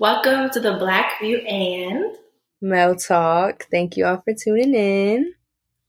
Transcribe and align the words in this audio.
Welcome 0.00 0.50
to 0.50 0.58
the 0.58 0.72
Black 0.72 1.20
View 1.20 1.36
and 1.38 2.16
MELTalk. 2.60 3.62
Thank 3.70 3.96
you 3.96 4.06
all 4.06 4.20
for 4.24 4.34
tuning 4.34 4.74
in. 4.74 5.34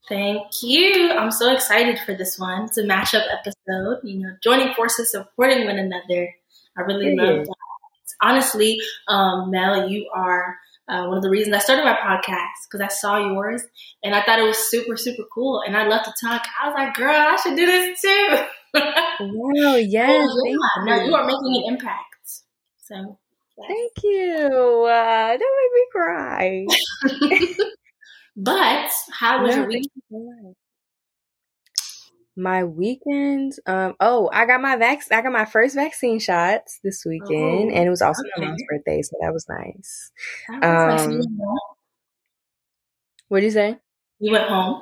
Thank 0.07 0.43
you. 0.61 1.09
I'm 1.11 1.31
so 1.31 1.51
excited 1.51 1.97
for 1.97 2.13
this 2.13 2.37
one. 2.37 2.65
It's 2.65 2.77
a 2.77 2.83
mashup 2.83 3.23
episode, 3.33 4.01
you 4.03 4.19
know, 4.19 4.35
joining 4.43 4.75
forces, 4.75 5.11
supporting 5.11 5.65
one 5.65 5.79
another. 5.79 6.35
I 6.77 6.81
really 6.81 7.15
love 7.15 7.47
that. 7.47 7.55
Honestly, 8.21 8.77
um, 9.07 9.49
Mel, 9.49 9.89
you 9.89 10.07
are 10.13 10.55
uh, 10.87 11.05
one 11.05 11.17
of 11.17 11.23
the 11.23 11.29
reasons 11.31 11.55
I 11.55 11.59
started 11.59 11.83
my 11.83 11.97
podcast 11.97 12.69
because 12.69 12.81
I 12.81 12.89
saw 12.89 13.17
yours 13.17 13.63
and 14.03 14.13
I 14.13 14.21
thought 14.23 14.37
it 14.37 14.43
was 14.43 14.69
super, 14.69 14.97
super 14.97 15.23
cool. 15.33 15.63
And 15.65 15.75
I 15.75 15.87
love 15.87 16.03
to 16.03 16.13
talk. 16.23 16.43
I 16.61 16.67
was 16.67 16.75
like, 16.77 16.93
girl, 16.93 17.09
I 17.09 17.37
should 17.37 17.55
do 17.55 17.65
this 17.65 18.01
too. 18.01 18.37
wow, 19.19 19.75
yes. 19.77 20.29
Oh, 20.29 20.45
yeah. 20.45 20.95
No, 20.95 21.03
you 21.03 21.15
are 21.15 21.25
making 21.25 21.63
an 21.63 21.73
impact. 21.73 22.43
So. 22.83 23.17
Thank 23.59 23.91
you. 24.03 24.85
Uh, 24.89 25.37
don't 25.37 25.57
make 25.61 25.73
me 25.73 25.85
cry. 25.91 26.65
but 28.35 28.91
how 29.11 29.43
was 29.43 29.55
your 29.55 29.67
week? 29.67 29.91
My 32.37 32.65
weekend, 32.65 33.53
um, 33.65 33.95
oh, 34.01 34.29
I 34.33 34.45
got 34.45 34.59
my 34.59 34.75
vac, 34.75 35.03
I 35.09 35.21
got 35.21 35.31
my 35.31 35.45
first 35.45 35.73
vaccine 35.73 36.19
shots 36.19 36.81
this 36.83 37.05
weekend, 37.05 37.71
oh, 37.71 37.73
and 37.73 37.87
it 37.87 37.89
was 37.89 38.01
also 38.01 38.23
okay. 38.23 38.31
my 38.41 38.47
mom's 38.47 38.63
birthday, 38.69 39.01
so 39.01 39.15
that 39.21 39.31
was 39.31 39.47
nice. 39.47 40.11
That 40.49 40.91
was 40.91 41.05
um, 41.05 41.17
nice. 41.17 41.27
What 43.29 43.39
did 43.39 43.45
you 43.45 43.51
say? 43.51 43.77
You 44.19 44.33
went 44.33 44.49
home. 44.49 44.81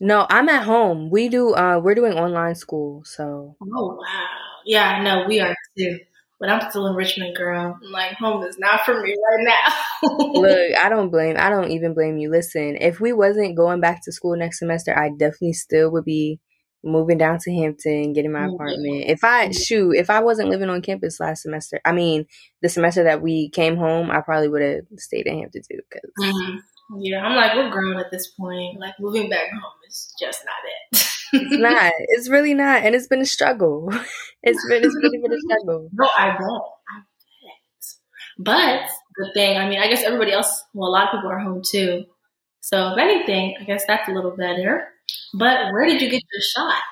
No, 0.00 0.26
I'm 0.28 0.48
at 0.48 0.64
home. 0.64 1.10
We 1.10 1.28
do. 1.28 1.54
Uh, 1.54 1.80
we're 1.82 1.94
doing 1.94 2.14
online 2.14 2.54
school, 2.54 3.02
so. 3.04 3.56
Oh 3.62 3.98
wow! 4.00 4.26
Yeah, 4.64 5.02
no, 5.02 5.24
we 5.26 5.40
are 5.40 5.54
too. 5.76 5.98
But 6.40 6.50
I'm 6.50 6.70
still 6.70 6.86
in 6.86 6.94
Richmond, 6.94 7.34
girl. 7.36 7.78
I'm 7.84 7.90
like, 7.90 8.12
home 8.12 8.44
is 8.44 8.58
not 8.58 8.84
for 8.84 9.02
me 9.02 9.10
right 9.10 9.44
now. 9.44 10.08
Look, 10.18 10.76
I 10.78 10.88
don't 10.88 11.10
blame. 11.10 11.36
I 11.36 11.50
don't 11.50 11.72
even 11.72 11.94
blame 11.94 12.16
you. 12.16 12.30
Listen, 12.30 12.76
if 12.80 13.00
we 13.00 13.12
wasn't 13.12 13.56
going 13.56 13.80
back 13.80 14.04
to 14.04 14.12
school 14.12 14.36
next 14.36 14.60
semester, 14.60 14.96
I 14.96 15.08
definitely 15.08 15.54
still 15.54 15.90
would 15.90 16.04
be 16.04 16.38
moving 16.84 17.18
down 17.18 17.38
to 17.40 17.52
Hampton, 17.52 18.12
getting 18.12 18.32
my 18.32 18.40
mm-hmm. 18.40 18.54
apartment. 18.54 19.04
If 19.06 19.24
I 19.24 19.50
shoot, 19.50 19.96
if 19.96 20.10
I 20.10 20.20
wasn't 20.20 20.50
living 20.50 20.70
on 20.70 20.82
campus 20.82 21.18
last 21.20 21.42
semester, 21.42 21.80
I 21.84 21.92
mean, 21.92 22.26
the 22.62 22.68
semester 22.68 23.04
that 23.04 23.20
we 23.20 23.50
came 23.50 23.76
home, 23.76 24.10
I 24.10 24.20
probably 24.20 24.48
would 24.48 24.62
have 24.62 24.84
stayed 24.96 25.26
in 25.26 25.38
Hampton 25.38 25.62
too. 25.68 25.80
Cause 25.92 26.10
mm-hmm. 26.20 27.00
yeah, 27.00 27.24
I'm 27.24 27.36
like, 27.36 27.54
we're 27.54 27.70
grown 27.70 27.98
at 27.98 28.10
this 28.10 28.28
point. 28.28 28.78
Like 28.78 28.94
moving 29.00 29.28
back 29.28 29.50
home 29.50 29.72
is 29.88 30.14
just 30.20 30.44
not 30.44 31.00
it 31.02 31.08
it's 31.32 31.58
not. 31.58 31.92
It's 32.08 32.28
really 32.28 32.54
not, 32.54 32.82
and 32.82 32.94
it's 32.94 33.06
been 33.06 33.20
a 33.20 33.26
struggle. 33.26 33.90
It's 34.40 34.64
been 34.68 34.84
it's 34.84 34.94
really 34.94 35.18
been 35.18 35.32
a 35.32 35.40
struggle. 35.40 35.90
No, 35.94 36.08
I 36.16 36.30
bet. 36.30 36.38
I 36.38 37.00
bet. 37.00 37.88
But 38.38 38.88
the 39.16 39.32
thing, 39.34 39.58
I 39.58 39.68
mean, 39.68 39.80
I 39.80 39.88
guess 39.88 40.04
everybody 40.04 40.32
else, 40.32 40.62
well, 40.72 40.88
a 40.88 40.92
lot 40.92 41.08
of 41.08 41.14
people 41.18 41.30
are 41.30 41.40
home 41.40 41.60
too. 41.68 42.04
So 42.60 42.92
if 42.92 42.98
anything, 42.98 43.56
I 43.60 43.64
guess 43.64 43.84
that's 43.86 44.08
a 44.08 44.12
little 44.12 44.36
better. 44.36 44.86
But 45.34 45.72
where 45.72 45.86
did 45.86 46.00
you 46.00 46.08
get 46.08 46.22
your 46.32 46.42
shot? 46.54 46.82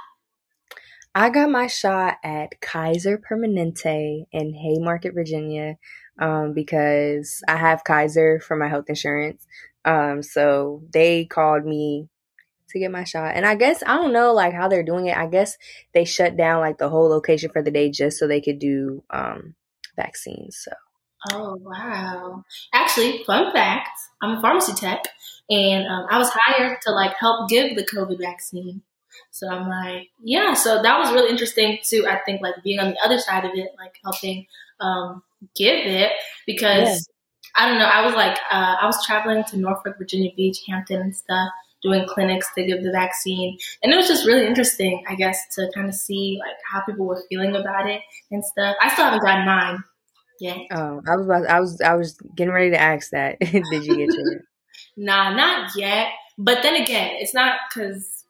I 1.14 1.30
got 1.30 1.50
my 1.50 1.66
shot 1.66 2.16
at 2.22 2.60
Kaiser 2.60 3.16
Permanente 3.16 4.24
in 4.32 4.52
Haymarket, 4.52 5.14
Virginia, 5.14 5.76
um, 6.20 6.52
because 6.52 7.42
I 7.48 7.56
have 7.56 7.84
Kaiser 7.84 8.40
for 8.40 8.56
my 8.56 8.68
health 8.68 8.86
insurance. 8.88 9.46
Um, 9.84 10.22
so 10.22 10.82
they 10.92 11.24
called 11.24 11.64
me 11.64 12.08
to 12.70 12.78
get 12.78 12.90
my 12.90 13.04
shot. 13.04 13.34
And 13.34 13.46
I 13.46 13.54
guess 13.54 13.82
I 13.86 13.96
don't 13.96 14.12
know 14.12 14.32
like 14.32 14.52
how 14.52 14.68
they're 14.68 14.82
doing 14.82 15.06
it. 15.06 15.16
I 15.16 15.26
guess 15.26 15.56
they 15.94 16.04
shut 16.04 16.36
down 16.36 16.60
like 16.60 16.78
the 16.78 16.88
whole 16.88 17.08
location 17.08 17.50
for 17.52 17.62
the 17.62 17.70
day 17.70 17.90
just 17.90 18.18
so 18.18 18.26
they 18.26 18.40
could 18.40 18.58
do 18.58 19.02
um 19.10 19.54
vaccines. 19.96 20.58
So 20.62 20.72
Oh 21.32 21.56
wow. 21.60 22.44
Actually, 22.72 23.24
fun 23.24 23.52
fact, 23.52 23.88
I'm 24.22 24.38
a 24.38 24.40
pharmacy 24.40 24.74
tech 24.74 25.02
and 25.50 25.86
um, 25.86 26.06
I 26.10 26.18
was 26.18 26.30
hired 26.32 26.78
to 26.82 26.92
like 26.92 27.16
help 27.18 27.48
give 27.48 27.76
the 27.76 27.84
COVID 27.84 28.20
vaccine. 28.20 28.82
So 29.30 29.48
I'm 29.48 29.68
like, 29.68 30.08
yeah, 30.22 30.54
so 30.54 30.82
that 30.82 30.98
was 30.98 31.12
really 31.12 31.30
interesting 31.30 31.78
too. 31.82 32.06
I 32.08 32.20
think 32.24 32.42
like 32.42 32.54
being 32.62 32.78
on 32.78 32.90
the 32.90 33.04
other 33.04 33.18
side 33.18 33.44
of 33.44 33.52
it, 33.54 33.70
like 33.78 33.94
helping 34.02 34.46
um, 34.80 35.22
give 35.54 35.86
it 35.86 36.12
because 36.46 36.88
yeah. 36.88 37.64
I 37.64 37.68
don't 37.68 37.78
know. 37.78 37.86
I 37.86 38.04
was 38.04 38.14
like, 38.14 38.38
uh, 38.50 38.76
I 38.80 38.86
was 38.86 39.04
traveling 39.04 39.44
to 39.44 39.56
Norfolk, 39.56 39.96
Virginia 39.98 40.30
Beach, 40.36 40.58
Hampton, 40.68 41.00
and 41.00 41.16
stuff, 41.16 41.48
doing 41.82 42.06
clinics 42.08 42.48
to 42.54 42.64
give 42.64 42.82
the 42.82 42.90
vaccine. 42.90 43.58
And 43.82 43.92
it 43.92 43.96
was 43.96 44.08
just 44.08 44.26
really 44.26 44.46
interesting, 44.46 45.02
I 45.08 45.14
guess, 45.14 45.38
to 45.54 45.70
kind 45.74 45.88
of 45.88 45.94
see 45.94 46.38
like 46.40 46.56
how 46.70 46.82
people 46.82 47.06
were 47.06 47.22
feeling 47.28 47.54
about 47.54 47.88
it 47.88 48.00
and 48.30 48.44
stuff. 48.44 48.76
I 48.80 48.92
still 48.92 49.04
haven't 49.04 49.22
gotten 49.22 49.46
mine 49.46 49.78
yet. 50.40 50.58
Oh, 50.72 51.00
I 51.06 51.16
was 51.16 51.26
about, 51.26 51.46
I 51.46 51.60
was 51.60 51.80
I 51.80 51.94
was 51.94 52.18
getting 52.34 52.52
ready 52.52 52.70
to 52.70 52.80
ask 52.80 53.10
that. 53.10 53.38
Did 53.40 53.64
you 53.84 53.96
get 53.96 54.14
yours? 54.14 54.42
nah, 54.96 55.34
not 55.34 55.70
yet. 55.76 56.08
But 56.38 56.62
then 56.62 56.80
again, 56.80 57.12
it's 57.14 57.34
not 57.34 57.56
because 57.68 58.24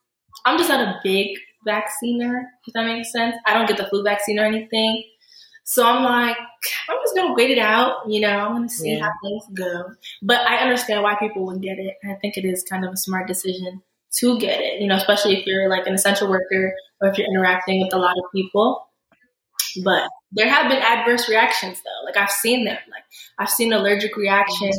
I'm 0.44 0.58
just 0.58 0.70
not 0.70 0.80
a 0.80 1.00
big 1.02 1.38
vacciner. 1.66 2.44
If 2.66 2.74
that 2.74 2.86
makes 2.86 3.12
sense, 3.12 3.36
I 3.46 3.54
don't 3.54 3.66
get 3.66 3.76
the 3.76 3.86
flu 3.86 4.02
vaccine 4.04 4.38
or 4.38 4.44
anything. 4.44 5.04
So 5.69 5.84
I'm 5.84 6.04
like, 6.04 6.37
I'm 6.88 6.97
just 7.03 7.16
gonna 7.16 7.34
wait 7.34 7.50
it 7.50 7.59
out. 7.59 8.09
You 8.09 8.21
know, 8.21 8.28
I'm 8.28 8.53
gonna 8.53 8.69
see 8.69 8.93
yeah. 8.93 9.00
how 9.00 9.10
things 9.22 9.44
go. 9.53 9.91
But 10.22 10.41
I 10.43 10.59
understand 10.59 11.03
why 11.03 11.16
people 11.16 11.44
would 11.47 11.60
get 11.60 11.78
it. 11.78 11.94
I 12.04 12.15
think 12.15 12.37
it 12.37 12.44
is 12.44 12.65
kind 12.71 12.84
of 12.84 12.93
a 12.93 12.97
smart 12.97 13.27
decision 13.27 13.82
to 14.19 14.38
get 14.38 14.60
it. 14.60 14.81
You 14.81 14.87
know, 14.87 14.94
especially 14.94 15.41
if 15.41 15.44
you're 15.44 15.69
like 15.69 15.88
an 15.88 15.94
essential 15.94 16.31
worker 16.31 16.72
or 17.00 17.09
if 17.09 17.19
you're 17.19 17.27
interacting 17.27 17.82
with 17.82 17.93
a 17.93 17.99
lot 17.99 18.16
of 18.16 18.25
people. 18.32 18.87
But 19.82 20.09
there 20.31 20.49
have 20.49 20.71
been 20.71 20.81
adverse 20.81 21.28
reactions 21.28 21.83
though. 21.83 22.06
Like 22.06 22.16
I've 22.16 22.31
seen 22.31 22.65
them. 22.65 22.78
Like 22.88 23.04
I've 23.41 23.50
seen 23.50 23.72
allergic 23.72 24.16
reactions 24.16 24.78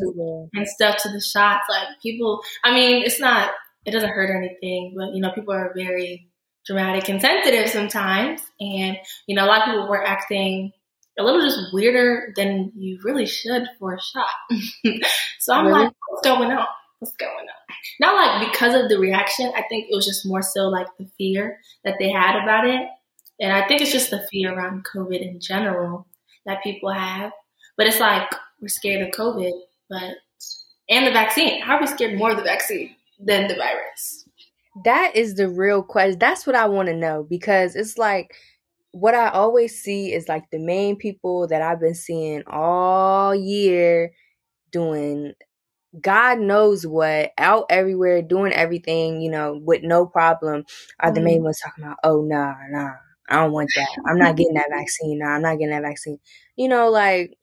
and 0.54 0.68
stuff 0.68 1.04
to 1.04 1.10
the 1.10 1.20
shots. 1.20 1.66
Like 1.70 2.00
people. 2.02 2.42
I 2.64 2.74
mean, 2.74 3.04
it's 3.04 3.20
not. 3.20 3.52
It 3.86 3.92
doesn't 3.92 4.10
hurt 4.10 4.34
anything, 4.34 4.96
but 4.98 5.14
you 5.14 5.22
know, 5.22 5.32
people 5.32 5.54
are 5.54 5.74
very 5.76 6.30
dramatic 6.66 7.10
and 7.10 7.22
sensitive 7.22 7.70
sometimes. 7.70 8.42
And, 8.60 8.98
you 9.26 9.36
know, 9.36 9.46
a 9.46 9.48
lot 9.48 9.62
of 9.62 9.66
people 9.66 9.88
were 9.88 10.06
acting 10.06 10.74
a 11.18 11.24
little 11.24 11.42
just 11.42 11.74
weirder 11.74 12.34
than 12.36 12.72
you 12.76 13.00
really 13.04 13.26
should 13.26 13.64
for 13.80 13.96
a 13.96 14.02
shot. 14.02 14.30
so 15.40 15.54
I'm 15.54 15.68
really? 15.68 15.86
like, 15.86 15.94
what's 16.10 16.28
going 16.28 16.52
on? 16.52 16.66
What's 17.00 17.16
going 17.18 17.32
on? 17.32 17.76
Not 18.00 18.16
like 18.16 18.52
because 18.52 18.74
of 18.76 18.90
the 18.90 19.00
reaction. 19.00 19.52
I 19.56 19.64
think 19.70 19.86
it 19.90 19.96
was 19.96 20.06
just 20.06 20.26
more 20.26 20.42
so 20.42 20.68
like 20.68 20.88
the 20.98 21.10
fear 21.18 21.60
that 21.84 21.96
they 22.00 22.10
had 22.10 22.42
about 22.42 22.68
it. 22.68 22.88
And 23.40 23.54
I 23.54 23.68
think 23.68 23.82
it's 23.82 23.92
just 23.92 24.10
the 24.10 24.28
fear 24.32 24.54
around 24.54 24.86
COVID 24.86 25.22
in 25.22 25.40
general 25.40 26.08
that 26.46 26.64
people 26.64 26.92
have. 26.92 27.32
But 27.78 27.88
it's 27.88 28.00
like 28.00 28.30
we're 28.62 28.68
scared 28.68 29.08
of 29.08 29.14
COVID, 29.14 29.52
but 29.90 30.16
and 30.90 31.06
the 31.06 31.12
vaccine. 31.12 31.62
How 31.62 31.76
are 31.76 31.82
we 31.82 31.88
scared 31.88 32.18
more 32.18 32.32
of 32.32 32.38
the 32.38 32.44
vaccine 32.44 32.96
than 33.20 33.48
the 33.48 33.56
virus? 33.56 34.26
That 34.84 35.16
is 35.16 35.36
the 35.36 35.50
real 35.50 35.84
question. 35.84 36.20
That's 36.20 36.46
what 36.48 36.56
I 36.56 36.68
want 36.68 36.88
to 36.88 36.96
know 36.96 37.26
because 37.30 37.76
it's 37.76 37.98
like 37.98 38.34
what 38.92 39.16
I 39.16 39.30
always 39.30 39.82
see 39.82 40.14
is 40.14 40.28
like 40.28 40.50
the 40.52 40.60
main 40.60 40.96
people 40.96 41.48
that 41.48 41.62
I've 41.62 41.80
been 41.80 41.96
seeing 41.96 42.44
all 42.48 43.36
year 43.36 44.12
doing 44.72 45.34
God 46.02 46.40
knows 46.40 46.86
what 46.86 47.32
out 47.38 47.66
everywhere 47.70 48.22
doing 48.22 48.54
everything, 48.54 49.22
you 49.22 49.32
know, 49.32 49.60
with 49.64 49.84
no 49.84 50.06
problem 50.06 50.66
are 51.00 51.12
the 51.12 51.22
main 51.22 51.38
mm-hmm. 51.38 51.46
ones 51.46 51.60
talking 51.64 51.84
about, 51.84 51.98
oh 52.04 52.22
nah, 52.22 52.54
nah, 52.70 52.92
I 53.30 53.36
don't 53.38 53.52
want 53.52 53.70
that. 53.76 53.88
I'm 54.06 54.20
not 54.20 54.36
getting 54.36 54.56
that 54.56 54.70
vaccine. 54.70 55.20
Nah, 55.20 55.36
I'm 55.36 55.42
not 55.42 55.58
getting 55.58 55.72
that 55.72 55.82
vaccine. 55.82 56.20
You 56.56 56.68
know, 56.68 56.90
like 56.90 57.38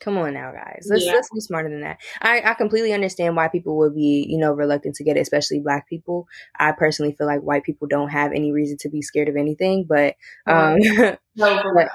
Come 0.00 0.18
on 0.18 0.34
now, 0.34 0.52
guys. 0.52 0.86
Let's 0.90 1.06
yeah. 1.06 1.12
let's 1.12 1.30
be 1.32 1.40
smarter 1.40 1.70
than 1.70 1.80
that. 1.80 1.98
I, 2.20 2.42
I 2.44 2.54
completely 2.54 2.92
understand 2.92 3.34
why 3.34 3.48
people 3.48 3.78
would 3.78 3.94
be, 3.94 4.26
you 4.28 4.36
know, 4.36 4.52
reluctant 4.52 4.94
to 4.96 5.04
get 5.04 5.16
it, 5.16 5.20
especially 5.20 5.60
black 5.60 5.88
people. 5.88 6.28
I 6.58 6.72
personally 6.72 7.12
feel 7.12 7.26
like 7.26 7.40
white 7.40 7.64
people 7.64 7.88
don't 7.88 8.10
have 8.10 8.32
any 8.32 8.52
reason 8.52 8.76
to 8.78 8.90
be 8.90 9.00
scared 9.00 9.28
of 9.28 9.36
anything, 9.36 9.86
but 9.88 10.16
um 10.46 10.78
but, 11.36 11.88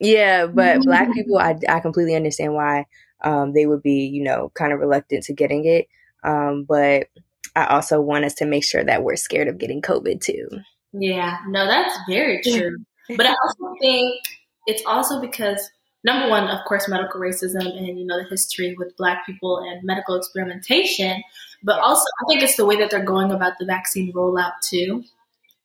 yeah, 0.00 0.46
but 0.46 0.82
black 0.82 1.12
people 1.14 1.38
I 1.38 1.56
I 1.68 1.78
completely 1.78 2.16
understand 2.16 2.54
why 2.54 2.86
um 3.22 3.52
they 3.52 3.66
would 3.66 3.82
be, 3.82 4.06
you 4.06 4.24
know, 4.24 4.50
kind 4.54 4.72
of 4.72 4.80
reluctant 4.80 5.22
to 5.24 5.32
getting 5.32 5.64
it. 5.64 5.86
Um 6.24 6.64
but 6.68 7.06
I 7.54 7.66
also 7.66 8.00
want 8.00 8.24
us 8.24 8.34
to 8.34 8.46
make 8.46 8.64
sure 8.64 8.82
that 8.82 9.04
we're 9.04 9.16
scared 9.16 9.46
of 9.46 9.58
getting 9.58 9.80
COVID 9.80 10.20
too. 10.20 10.48
Yeah, 10.92 11.36
no, 11.46 11.66
that's 11.66 11.96
very 12.08 12.42
true. 12.42 12.78
but 13.16 13.26
I 13.26 13.30
also 13.44 13.74
think 13.80 14.24
it's 14.66 14.82
also 14.86 15.20
because 15.20 15.70
number 16.04 16.28
one, 16.28 16.48
of 16.48 16.64
course, 16.66 16.88
medical 16.88 17.20
racism 17.20 17.66
and 17.66 17.98
you 17.98 18.06
know 18.06 18.22
the 18.22 18.28
history 18.28 18.74
with 18.78 18.96
Black 18.96 19.26
people 19.26 19.58
and 19.58 19.82
medical 19.84 20.16
experimentation, 20.16 21.22
but 21.62 21.78
also 21.80 22.04
I 22.22 22.24
think 22.28 22.42
it's 22.42 22.56
the 22.56 22.66
way 22.66 22.76
that 22.76 22.90
they're 22.90 23.04
going 23.04 23.32
about 23.32 23.54
the 23.58 23.66
vaccine 23.66 24.12
rollout 24.12 24.52
too. 24.62 25.04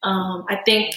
Um, 0.01 0.45
I 0.49 0.57
think 0.65 0.95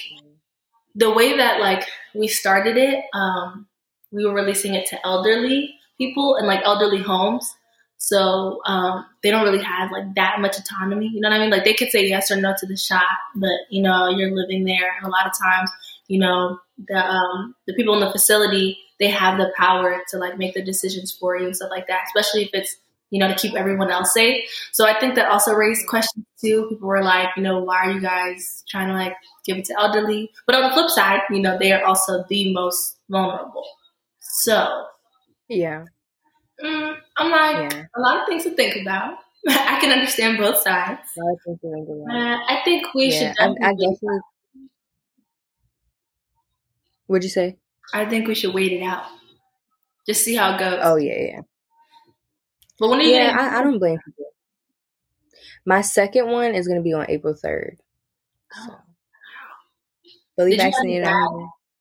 the 0.95 1.11
way 1.11 1.37
that 1.37 1.61
like 1.61 1.87
we 2.15 2.29
started 2.29 2.77
it, 2.77 3.05
um, 3.15 3.67
we 4.11 4.25
were 4.25 4.35
releasing 4.35 4.75
it 4.75 4.87
to 4.89 5.07
elderly 5.07 5.75
people 5.99 6.37
and 6.37 6.47
like 6.47 6.63
elderly 6.65 7.03
homes. 7.03 7.55
So 7.99 8.61
um, 8.67 9.07
they 9.23 9.31
don't 9.31 9.45
really 9.45 9.63
have 9.63 9.91
like 9.91 10.15
that 10.17 10.41
much 10.41 10.59
autonomy. 10.59 11.11
You 11.13 11.21
know 11.21 11.31
what 11.31 11.37
I 11.37 11.41
mean? 11.41 11.51
Like 11.51 11.65
they 11.65 11.75
could 11.75 11.91
say 11.91 12.07
yes 12.07 12.31
or 12.31 12.37
no 12.37 12.55
to 12.59 12.67
the 12.67 12.77
shot, 12.77 13.03
but 13.35 13.59
you 13.71 13.83
know 13.83 14.09
you're 14.09 14.31
living 14.31 14.65
there, 14.65 14.95
and 14.97 15.07
a 15.07 15.11
lot 15.11 15.27
of 15.27 15.33
times, 15.39 15.71
you 16.09 16.19
know 16.19 16.59
the 16.89 16.99
um, 16.99 17.55
the 17.67 17.75
people 17.75 17.95
in 17.95 18.01
the 18.01 18.13
facility 18.13 18.79
they 18.99 19.09
have 19.09 19.39
the 19.39 19.53
power 19.57 20.03
to 20.11 20.19
like 20.19 20.39
make 20.39 20.55
the 20.55 20.63
decisions 20.63 21.13
for 21.13 21.37
you 21.37 21.47
and 21.47 21.57
stuff 21.57 21.71
like 21.71 21.87
that, 21.89 22.05
especially 22.07 22.45
if 22.45 22.51
it's 22.53 22.77
you 23.11 23.21
know 23.21 23.29
to 23.29 23.35
keep 23.35 23.55
everyone 23.55 23.91
else 23.91 24.13
safe. 24.15 24.45
So 24.73 24.87
I 24.87 24.99
think 24.99 25.15
that 25.15 25.31
also 25.31 25.53
raised 25.53 25.87
questions 25.87 26.25
too. 26.41 26.67
People 26.71 26.89
were 26.89 27.03
like, 27.03 27.29
you 27.37 27.43
know, 27.43 27.63
why 27.63 27.87
are 27.87 27.93
you 27.93 28.01
guys 28.01 28.65
trying 28.69 28.89
to 28.89 28.95
like 28.95 29.15
give 29.45 29.57
it 29.59 29.65
to 29.67 29.75
elderly? 29.79 30.31
But 30.47 30.57
on 30.57 30.63
the 30.63 30.75
flip 30.75 30.91
side, 30.91 31.21
you 31.31 31.41
know, 31.41 31.59
they 31.59 31.73
are 31.73 31.85
also 31.85 32.25
the 32.29 32.53
most 32.53 32.99
vulnerable. 33.09 33.65
So 34.21 34.87
yeah, 35.49 35.85
mm, 36.63 36.97
I'm 37.19 37.31
like 37.31 37.73
yeah. 37.73 37.85
a 37.97 38.01
lot 38.01 38.21
of 38.21 38.29
things 38.29 38.45
to 38.45 38.51
think 38.51 38.77
about. 38.81 39.19
I 39.49 39.79
can 39.81 39.93
understand 39.93 40.39
both 40.39 40.57
sides. 40.59 41.01
Uh, 41.17 42.11
I 42.11 42.61
think 42.65 42.93
we 42.95 43.13
yeah, 43.13 43.33
should. 43.33 43.41
I, 43.41 43.47
I 43.47 43.73
definitely. 43.73 44.21
What'd 47.07 47.23
you 47.23 47.31
say? 47.31 47.57
I 47.95 48.05
think 48.07 48.27
we 48.29 48.35
should 48.35 48.55
wait 48.55 48.73
it 48.73 48.83
out. 48.83 49.05
Just 50.09 50.25
see 50.25 50.37
how 50.37 50.55
it 50.55 50.59
goes. 50.59 50.79
Oh 50.83 50.97
yeah, 50.97 51.19
yeah. 51.19 51.41
But 52.79 52.91
when 52.91 53.01
are 53.01 53.03
you? 53.03 53.15
Yeah, 53.15 53.37
I, 53.39 53.61
I, 53.61 53.63
don't 53.63 53.79
blame 53.79 53.99
people. 54.05 54.27
My 55.65 55.81
second 55.81 56.29
one 56.29 56.55
is 56.55 56.69
going 56.69 56.79
to 56.79 56.85
be 56.85 56.93
on 56.93 57.07
April 57.09 57.35
third. 57.35 57.79
So. 58.53 58.61
Oh. 58.71 58.79
Fully 60.37 60.57
vaccinated. 60.57 61.09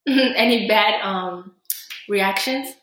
Any 0.08 0.66
bad 0.66 1.02
um 1.02 1.52
reactions? 2.08 2.74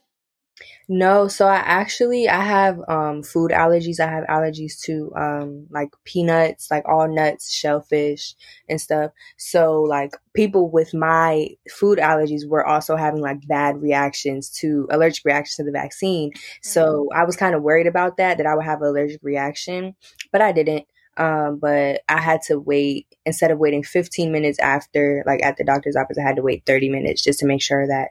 No, 0.89 1.29
so 1.29 1.47
I 1.47 1.55
actually 1.55 2.27
I 2.27 2.43
have 2.43 2.79
um 2.89 3.23
food 3.23 3.51
allergies. 3.51 3.99
I 4.01 4.07
have 4.07 4.25
allergies 4.25 4.81
to 4.81 5.13
um 5.15 5.67
like 5.69 5.89
peanuts, 6.03 6.69
like 6.69 6.83
all 6.87 7.07
nuts, 7.07 7.53
shellfish 7.53 8.35
and 8.67 8.81
stuff. 8.81 9.11
So 9.37 9.81
like 9.81 10.17
people 10.33 10.69
with 10.69 10.93
my 10.93 11.49
food 11.71 11.99
allergies 11.99 12.47
were 12.47 12.65
also 12.65 12.97
having 12.97 13.21
like 13.21 13.47
bad 13.47 13.81
reactions 13.81 14.49
to 14.59 14.87
allergic 14.91 15.23
reactions 15.23 15.55
to 15.55 15.63
the 15.63 15.71
vaccine. 15.71 16.31
So 16.61 17.07
mm-hmm. 17.09 17.19
I 17.19 17.23
was 17.23 17.37
kind 17.37 17.55
of 17.55 17.63
worried 17.63 17.87
about 17.87 18.17
that 18.17 18.37
that 18.37 18.45
I 18.45 18.55
would 18.55 18.65
have 18.65 18.81
an 18.81 18.87
allergic 18.89 19.21
reaction, 19.23 19.95
but 20.31 20.41
I 20.41 20.51
didn't. 20.51 20.85
Um, 21.15 21.59
but 21.59 22.01
I 22.09 22.19
had 22.19 22.41
to 22.47 22.59
wait 22.59 23.07
instead 23.25 23.51
of 23.51 23.59
waiting 23.59 23.83
15 23.83 24.31
minutes 24.31 24.59
after 24.59 25.23
like 25.27 25.43
at 25.43 25.57
the 25.57 25.63
doctor's 25.63 25.95
office, 25.95 26.17
I 26.17 26.27
had 26.27 26.37
to 26.37 26.41
wait 26.41 26.65
30 26.65 26.89
minutes 26.89 27.23
just 27.23 27.39
to 27.39 27.45
make 27.45 27.61
sure 27.61 27.87
that 27.87 28.09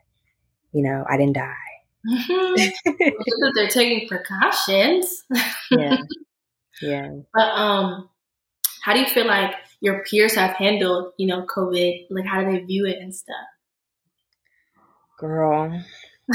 you 0.72 0.82
know 0.82 1.04
I 1.08 1.18
didn't 1.18 1.34
die. 1.34 1.71
Mm-hmm. 2.08 3.50
they're 3.54 3.68
taking 3.68 4.08
precautions. 4.08 5.22
yeah. 5.70 5.96
Yeah. 6.80 7.10
But 7.34 7.48
um 7.54 8.08
how 8.82 8.94
do 8.94 9.00
you 9.00 9.06
feel 9.06 9.26
like 9.26 9.54
your 9.80 10.02
peers 10.04 10.34
have 10.34 10.56
handled, 10.56 11.12
you 11.16 11.28
know, 11.28 11.46
COVID? 11.46 12.06
Like 12.10 12.26
how 12.26 12.42
do 12.42 12.50
they 12.52 12.64
view 12.64 12.86
it 12.86 12.98
and 12.98 13.14
stuff? 13.14 13.36
Girl. 15.18 15.80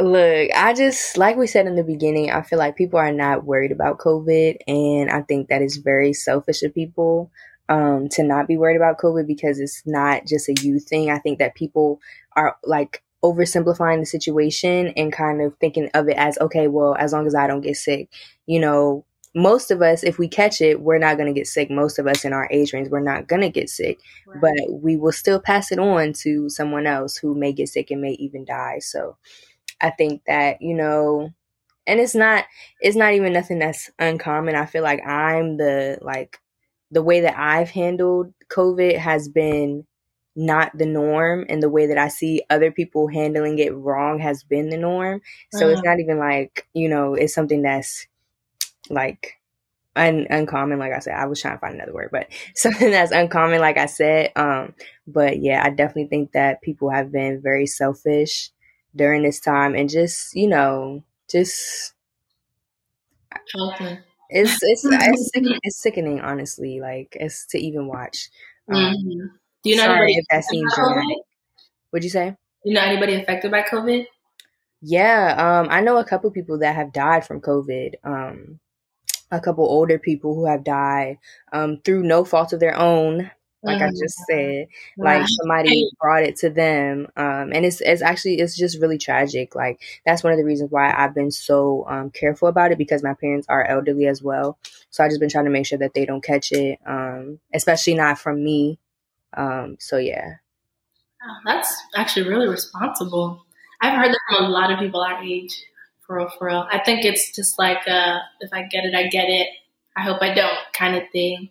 Look, 0.00 0.50
I 0.54 0.74
just 0.74 1.16
like 1.16 1.36
we 1.36 1.46
said 1.46 1.66
in 1.66 1.76
the 1.76 1.84
beginning, 1.84 2.30
I 2.30 2.42
feel 2.42 2.58
like 2.58 2.76
people 2.76 2.98
are 2.98 3.12
not 3.12 3.44
worried 3.44 3.72
about 3.72 3.98
COVID 3.98 4.56
and 4.66 5.10
I 5.10 5.22
think 5.22 5.48
that 5.48 5.62
is 5.62 5.76
very 5.76 6.12
selfish 6.12 6.62
of 6.62 6.74
people 6.74 7.30
um 7.68 8.08
to 8.08 8.22
not 8.24 8.48
be 8.48 8.56
worried 8.56 8.76
about 8.76 8.98
COVID 8.98 9.26
because 9.26 9.60
it's 9.60 9.82
not 9.86 10.26
just 10.26 10.48
a 10.48 10.54
you 10.62 10.80
thing. 10.80 11.10
I 11.10 11.18
think 11.18 11.38
that 11.38 11.54
people 11.54 12.00
are 12.34 12.56
like 12.64 13.02
oversimplifying 13.24 14.00
the 14.00 14.06
situation 14.06 14.88
and 14.96 15.12
kind 15.12 15.42
of 15.42 15.54
thinking 15.60 15.90
of 15.94 16.08
it 16.08 16.16
as 16.16 16.38
okay, 16.38 16.68
well, 16.68 16.94
as 16.98 17.12
long 17.12 17.26
as 17.26 17.34
I 17.34 17.46
don't 17.46 17.60
get 17.60 17.76
sick, 17.76 18.08
you 18.46 18.60
know, 18.60 19.04
most 19.34 19.70
of 19.70 19.82
us, 19.82 20.02
if 20.02 20.18
we 20.18 20.28
catch 20.28 20.60
it, 20.60 20.80
we're 20.80 20.98
not 20.98 21.16
going 21.16 21.32
to 21.32 21.38
get 21.38 21.46
sick. 21.46 21.70
Most 21.70 21.98
of 21.98 22.06
us 22.06 22.24
in 22.24 22.32
our 22.32 22.48
age 22.50 22.72
range, 22.72 22.88
we're 22.88 23.00
not 23.00 23.28
going 23.28 23.42
to 23.42 23.50
get 23.50 23.68
sick, 23.68 23.98
right. 24.26 24.40
but 24.40 24.72
we 24.72 24.96
will 24.96 25.12
still 25.12 25.40
pass 25.40 25.70
it 25.70 25.78
on 25.78 26.12
to 26.14 26.48
someone 26.48 26.86
else 26.86 27.16
who 27.16 27.34
may 27.34 27.52
get 27.52 27.68
sick 27.68 27.90
and 27.90 28.00
may 28.00 28.12
even 28.12 28.44
die. 28.44 28.78
So 28.80 29.16
I 29.80 29.90
think 29.90 30.22
that, 30.26 30.62
you 30.62 30.74
know, 30.74 31.30
and 31.86 32.00
it's 32.00 32.14
not, 32.14 32.44
it's 32.80 32.96
not 32.96 33.14
even 33.14 33.32
nothing 33.32 33.58
that's 33.58 33.90
uncommon. 33.98 34.54
I 34.54 34.66
feel 34.66 34.82
like 34.82 35.06
I'm 35.06 35.56
the, 35.56 35.98
like, 36.00 36.38
the 36.90 37.02
way 37.02 37.20
that 37.20 37.38
I've 37.38 37.70
handled 37.70 38.32
COVID 38.50 38.96
has 38.96 39.28
been 39.28 39.86
not 40.38 40.70
the 40.78 40.86
norm 40.86 41.44
and 41.48 41.60
the 41.60 41.68
way 41.68 41.86
that 41.86 41.98
I 41.98 42.06
see 42.06 42.42
other 42.48 42.70
people 42.70 43.08
handling 43.08 43.58
it 43.58 43.74
wrong 43.74 44.20
has 44.20 44.44
been 44.44 44.70
the 44.70 44.76
norm. 44.76 45.20
So 45.52 45.66
uh-huh. 45.66 45.72
it's 45.72 45.82
not 45.82 45.98
even 45.98 46.18
like, 46.18 46.68
you 46.72 46.88
know, 46.88 47.14
it's 47.14 47.34
something 47.34 47.62
that's 47.62 48.06
like 48.88 49.40
un- 49.96 50.28
uncommon. 50.30 50.78
Like 50.78 50.92
I 50.92 51.00
said, 51.00 51.14
I 51.14 51.26
was 51.26 51.42
trying 51.42 51.56
to 51.56 51.58
find 51.58 51.74
another 51.74 51.92
word, 51.92 52.10
but 52.12 52.28
something 52.54 52.88
that's 52.88 53.10
uncommon, 53.10 53.60
like 53.60 53.78
I 53.78 53.86
said. 53.86 54.30
Um, 54.36 54.74
but 55.08 55.42
yeah, 55.42 55.60
I 55.64 55.70
definitely 55.70 56.06
think 56.06 56.30
that 56.32 56.62
people 56.62 56.90
have 56.90 57.10
been 57.10 57.42
very 57.42 57.66
selfish 57.66 58.52
during 58.94 59.24
this 59.24 59.40
time 59.40 59.74
and 59.74 59.90
just, 59.90 60.36
you 60.36 60.46
know, 60.46 61.02
just. 61.28 61.94
Okay. 63.60 63.98
It's 64.30 64.56
it's 64.62 64.84
it's, 64.88 65.30
sickening, 65.34 65.58
it's 65.64 65.82
sickening, 65.82 66.20
honestly. 66.20 66.78
Like 66.80 67.16
it's 67.18 67.44
to 67.46 67.58
even 67.58 67.88
watch. 67.88 68.30
Um, 68.68 68.94
mm-hmm. 68.94 69.26
Do 69.62 69.70
you 69.70 69.76
know 69.76 69.84
Sorry 69.84 70.14
if 70.14 70.24
that 70.30 70.44
seems 70.44 70.72
dramatic. 70.74 71.18
What'd 71.90 72.04
you 72.04 72.10
say? 72.10 72.36
You 72.64 72.74
know 72.74 72.82
anybody 72.82 73.14
affected 73.14 73.50
by 73.50 73.62
COVID? 73.62 74.06
Yeah, 74.80 75.60
um, 75.60 75.68
I 75.70 75.80
know 75.80 75.98
a 75.98 76.04
couple 76.04 76.30
people 76.30 76.58
that 76.60 76.76
have 76.76 76.92
died 76.92 77.26
from 77.26 77.40
COVID. 77.40 77.94
Um, 78.04 78.60
a 79.30 79.40
couple 79.40 79.64
older 79.64 79.98
people 79.98 80.34
who 80.34 80.46
have 80.46 80.64
died 80.64 81.18
um, 81.52 81.80
through 81.84 82.02
no 82.02 82.24
fault 82.24 82.52
of 82.52 82.60
their 82.60 82.76
own. 82.76 83.30
Like 83.60 83.78
mm-hmm. 83.78 83.86
I 83.86 83.90
just 83.90 84.18
said, 84.30 84.68
like 84.96 85.26
somebody 85.26 85.90
brought 86.00 86.22
it 86.22 86.36
to 86.36 86.50
them, 86.50 87.08
um, 87.16 87.52
and 87.52 87.66
it's 87.66 87.80
it's 87.80 88.02
actually 88.02 88.38
it's 88.38 88.56
just 88.56 88.80
really 88.80 88.98
tragic. 88.98 89.56
Like 89.56 89.80
that's 90.06 90.22
one 90.22 90.32
of 90.32 90.38
the 90.38 90.44
reasons 90.44 90.70
why 90.70 90.94
I've 90.96 91.12
been 91.12 91.32
so 91.32 91.84
um, 91.88 92.10
careful 92.10 92.46
about 92.46 92.70
it 92.70 92.78
because 92.78 93.02
my 93.02 93.14
parents 93.14 93.48
are 93.48 93.64
elderly 93.64 94.06
as 94.06 94.22
well. 94.22 94.58
So 94.90 95.02
I 95.02 95.08
just 95.08 95.18
been 95.18 95.28
trying 95.28 95.46
to 95.46 95.50
make 95.50 95.66
sure 95.66 95.78
that 95.78 95.92
they 95.92 96.06
don't 96.06 96.22
catch 96.22 96.52
it, 96.52 96.78
um, 96.86 97.40
especially 97.52 97.94
not 97.94 98.20
from 98.20 98.44
me 98.44 98.78
um, 99.36 99.76
so 99.78 99.96
yeah. 99.96 100.34
Oh, 101.24 101.36
that's 101.44 101.74
actually 101.96 102.28
really 102.28 102.48
responsible. 102.48 103.44
I've 103.80 103.94
heard 103.94 104.12
that 104.12 104.20
from 104.28 104.44
a 104.44 104.48
lot 104.48 104.72
of 104.72 104.78
people 104.78 105.00
our 105.00 105.22
age, 105.22 105.64
for 106.06 106.16
real, 106.16 106.28
for 106.38 106.46
real. 106.46 106.66
I 106.70 106.78
think 106.78 107.04
it's 107.04 107.34
just 107.34 107.58
like, 107.58 107.86
uh, 107.88 108.18
if 108.40 108.52
I 108.52 108.62
get 108.62 108.84
it, 108.84 108.94
I 108.94 109.08
get 109.08 109.28
it. 109.28 109.48
I 109.96 110.02
hope 110.02 110.22
I 110.22 110.32
don't 110.32 110.58
kind 110.72 110.96
of 110.96 111.02
thing. 111.12 111.50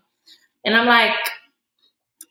And 0.65 0.75
I'm 0.75 0.87
like, 0.87 1.13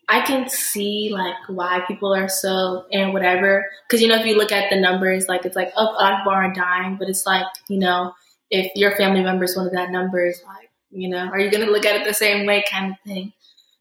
I 0.09 0.21
can 0.21 0.49
see 0.49 1.09
like 1.11 1.35
why 1.47 1.81
people 1.87 2.13
are 2.13 2.29
so 2.29 2.85
and 2.91 3.13
whatever. 3.13 3.65
Cause 3.89 4.01
you 4.01 4.07
know, 4.07 4.15
if 4.15 4.25
you 4.25 4.35
look 4.35 4.51
at 4.51 4.69
the 4.69 4.79
numbers, 4.79 5.27
like 5.27 5.45
it's 5.45 5.55
like, 5.55 5.73
oh, 5.75 5.95
Akbar 5.99 6.43
and 6.43 6.55
dying, 6.55 6.95
but 6.97 7.09
it's 7.09 7.25
like, 7.25 7.45
you 7.67 7.77
know, 7.79 8.13
if 8.49 8.71
your 8.75 8.95
family 8.95 9.21
member 9.21 9.43
is 9.43 9.55
one 9.55 9.67
of 9.67 9.73
that 9.73 9.91
numbers, 9.91 10.41
like, 10.45 10.69
you 10.91 11.09
know, 11.09 11.27
are 11.27 11.39
you 11.39 11.51
going 11.51 11.65
to 11.65 11.71
look 11.71 11.85
at 11.85 11.99
it 11.99 12.07
the 12.07 12.13
same 12.13 12.45
way 12.45 12.63
kind 12.71 12.93
of 12.93 12.97
thing? 13.05 13.33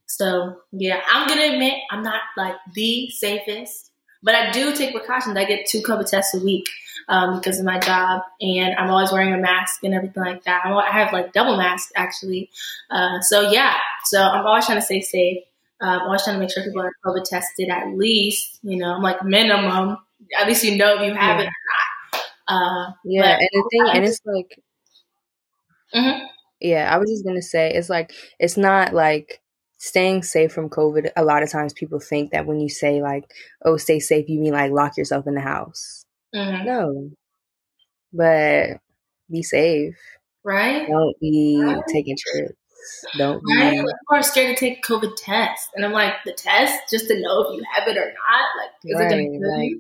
So 0.07 0.57
yeah, 0.73 1.01
I'm 1.11 1.29
gonna 1.29 1.53
admit 1.53 1.75
I'm 1.91 2.03
not 2.03 2.21
like 2.37 2.55
the 2.75 3.11
safest, 3.11 3.91
but 4.23 4.35
I 4.35 4.51
do 4.53 4.75
take 4.75 4.95
precautions. 4.95 5.37
I 5.37 5.45
get 5.45 5.67
two 5.67 5.83
COVID 5.83 6.09
tests 6.09 6.35
a 6.35 6.41
week 6.41 6.67
um, 7.09 7.39
because 7.39 7.59
of 7.59 7.65
my 7.65 7.79
job, 7.79 8.23
and 8.41 8.75
I'm 8.77 8.91
always 8.91 9.13
wearing 9.13 9.35
a 9.35 9.39
mask 9.39 9.83
and 9.85 9.95
everything 9.95 10.23
like 10.23 10.45
that. 10.45 10.63
I'm, 10.65 10.93
have 10.93 11.13
like 11.13 11.33
double 11.33 11.57
mask 11.57 11.91
actually. 11.97 12.51
Uh, 12.91 13.21
so 13.21 13.51
yeah, 13.51 13.75
so 14.05 14.23
I'm 14.23 14.47
always 14.47 14.67
trying 14.67 14.79
to 14.79 14.85
stay 14.85 15.01
safe. 15.01 15.39
I'm 15.81 16.03
always 16.03 16.25
trying 16.25 16.37
to 16.37 16.41
make 16.41 16.51
sure 16.51 16.65
people 16.65 16.83
are 16.83 16.93
COVID 17.05 17.25
tested 17.25 17.69
at 17.69 17.89
least. 17.89 18.61
You 18.63 18.79
know, 18.79 18.95
I'm 18.95 19.03
like 19.03 19.23
minimum. 19.25 19.99
At 20.39 20.49
least 20.49 20.65
you 20.65 20.77
know 20.77 20.95
if 20.95 21.07
you 21.07 21.15
have 21.15 21.41
yeah. 21.41 21.45
it 21.45 21.49
or 21.49 21.53
not. 21.73 22.23
Uh, 22.49 22.93
yeah, 23.05 23.39
and 23.39 23.49
the 23.53 23.69
thing, 23.71 23.91
and 23.93 24.05
it's 24.05 24.21
like, 24.25 24.61
mm-hmm. 25.93 26.25
yeah, 26.61 26.89
I 26.93 26.99
was 26.99 27.11
just 27.11 27.25
gonna 27.25 27.43
say, 27.43 27.75
it's 27.75 27.91
like 27.91 28.13
it's 28.39 28.57
not 28.57 28.95
like 28.95 29.41
staying 29.79 30.23
safe 30.23 30.53
from 30.53 30.71
COVID, 30.71 31.11
a 31.17 31.25
lot 31.25 31.43
of 31.43 31.51
times 31.51 31.73
people 31.73 32.01
think 32.01 32.33
that 32.33 32.47
when 32.47 32.61
you 32.61 32.69
say 32.69 33.03
like, 33.03 33.25
"Oh, 33.65 33.77
stay 33.77 34.01
safe," 34.01 34.29
you 34.29 34.41
mean 34.41 34.53
like 34.53 34.73
lock 34.73 34.97
yourself 34.97 35.27
in 35.27 35.35
the 35.35 35.41
house. 35.41 36.05
Mm-hmm. 36.35 36.65
No, 36.67 37.11
but 38.13 38.79
be 39.31 39.43
safe. 39.43 39.97
Right. 40.45 40.87
Don't 40.89 41.19
be 41.21 41.61
right. 41.63 41.83
taking 41.93 42.17
trips. 42.17 42.55
Don't 43.19 43.43
right? 43.57 43.73
be. 43.73 43.77
People 43.79 43.95
are 44.13 44.23
scared 44.23 44.57
to 44.57 44.61
take 44.61 44.85
COVID 44.85 45.13
test, 45.17 45.71
and 45.75 45.85
I'm 45.85 45.93
like, 45.93 46.15
the 46.25 46.33
test 46.33 46.91
just 46.91 47.09
to 47.09 47.21
know 47.21 47.43
if 47.43 47.57
you 47.57 47.65
have 47.73 47.89
it 47.89 47.97
or 47.97 48.07
not. 48.07 48.49
Like, 48.57 48.71
is 48.85 48.99
right. 48.99 49.13
it 49.13 49.41
gonna 49.41 49.57
like, 49.57 49.73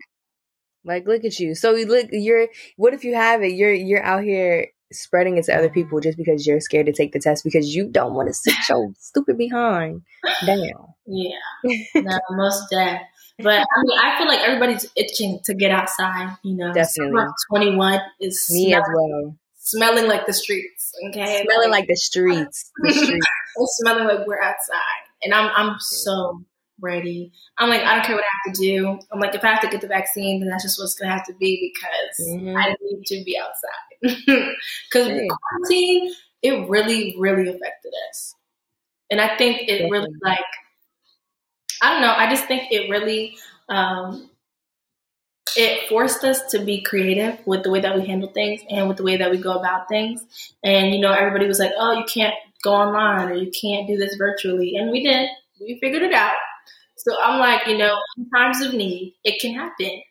like, 0.84 1.06
look 1.06 1.24
at 1.24 1.38
you. 1.38 1.54
So 1.54 1.74
you 1.74 1.86
look. 1.86 2.08
You're. 2.10 2.48
What 2.76 2.94
if 2.94 3.04
you 3.04 3.14
have 3.14 3.42
it? 3.42 3.52
You're. 3.52 3.72
You're 3.72 4.02
out 4.02 4.24
here 4.24 4.68
spreading 4.92 5.36
it 5.36 5.44
to 5.44 5.56
other 5.56 5.68
people 5.68 6.00
just 6.00 6.16
because 6.16 6.46
you're 6.46 6.60
scared 6.60 6.86
to 6.86 6.92
take 6.92 7.12
the 7.12 7.18
test 7.18 7.44
because 7.44 7.74
you 7.74 7.88
don't 7.88 8.14
want 8.14 8.28
to 8.28 8.34
sit 8.34 8.54
your 8.68 8.92
stupid 8.98 9.36
behind 9.36 10.02
down. 10.44 10.94
Yeah, 11.06 11.38
no, 11.94 12.18
most 12.30 12.70
dead. 12.70 13.00
But 13.38 13.60
I 13.60 13.82
mean, 13.82 13.98
I 14.02 14.18
feel 14.18 14.26
like 14.26 14.40
everybody's 14.40 14.90
itching 14.96 15.40
to 15.44 15.54
get 15.54 15.70
outside. 15.70 16.36
You 16.42 16.56
know, 16.56 16.72
definitely. 16.72 17.22
Twenty 17.50 17.76
one 17.76 18.00
is 18.20 18.48
me 18.50 18.70
smelling, 18.70 18.74
as 18.74 18.90
well. 18.94 19.36
Smelling 19.58 20.08
like 20.08 20.26
the 20.26 20.32
streets. 20.32 20.92
Okay, 21.08 21.44
smelling 21.44 21.70
like, 21.70 21.80
like 21.80 21.88
the 21.88 21.96
streets. 21.96 22.70
The 22.82 22.92
streets. 22.92 23.26
smelling 23.80 24.06
like 24.06 24.26
we're 24.26 24.40
outside, 24.40 25.04
and 25.22 25.34
I'm 25.34 25.50
I'm 25.54 25.76
so 25.80 26.44
ready. 26.80 27.32
I'm 27.58 27.68
like, 27.68 27.82
I 27.82 27.94
don't 27.94 28.04
care 28.04 28.16
what 28.16 28.24
I 28.24 28.48
have 28.48 28.54
to 28.54 28.60
do. 28.60 28.98
I'm 29.12 29.20
like, 29.20 29.34
if 29.34 29.44
I 29.44 29.48
have 29.48 29.60
to 29.62 29.68
get 29.68 29.80
the 29.80 29.88
vaccine, 29.88 30.40
then 30.40 30.48
that's 30.48 30.62
just 30.62 30.78
what's 30.78 30.94
gonna 30.94 31.12
have 31.12 31.26
to 31.26 31.34
be 31.34 31.72
because 31.72 32.28
mm-hmm. 32.28 32.56
I 32.56 32.74
need 32.80 33.04
to 33.06 33.24
be 33.24 33.38
outside. 33.38 33.72
Because 34.90 35.08
hey. 35.08 35.28
quarantine, 35.28 36.12
it 36.42 36.68
really, 36.68 37.16
really 37.18 37.48
affected 37.48 37.92
us. 38.10 38.34
And 39.10 39.20
I 39.20 39.36
think 39.36 39.62
it 39.62 39.66
Definitely. 39.66 39.90
really 39.90 40.12
like 40.22 40.44
I 41.82 41.92
don't 41.92 42.02
know, 42.02 42.14
I 42.16 42.28
just 42.30 42.46
think 42.46 42.70
it 42.70 42.90
really 42.90 43.36
um 43.68 44.30
it 45.56 45.88
forced 45.88 46.22
us 46.24 46.42
to 46.50 46.58
be 46.58 46.82
creative 46.82 47.38
with 47.46 47.62
the 47.62 47.70
way 47.70 47.80
that 47.80 47.96
we 47.96 48.06
handle 48.06 48.30
things 48.30 48.60
and 48.68 48.88
with 48.88 48.98
the 48.98 49.02
way 49.02 49.16
that 49.16 49.30
we 49.30 49.38
go 49.38 49.52
about 49.52 49.88
things. 49.88 50.24
And 50.62 50.94
you 50.94 51.00
know, 51.00 51.12
everybody 51.12 51.46
was 51.46 51.58
like, 51.58 51.72
"Oh, 51.78 51.92
you 51.92 52.04
can't 52.04 52.34
go 52.62 52.74
online 52.74 53.28
or 53.30 53.34
you 53.34 53.50
can't 53.50 53.86
do 53.86 53.96
this 53.96 54.16
virtually," 54.16 54.76
and 54.76 54.90
we 54.90 55.02
did. 55.02 55.28
We 55.60 55.78
figured 55.80 56.02
it 56.02 56.12
out. 56.12 56.36
So 57.06 57.16
I'm 57.22 57.38
like, 57.38 57.68
you 57.68 57.78
know, 57.78 57.96
in 58.18 58.28
times 58.30 58.60
of 58.62 58.74
need, 58.74 59.14
it 59.22 59.40
can 59.40 59.54
happen. 59.54 60.02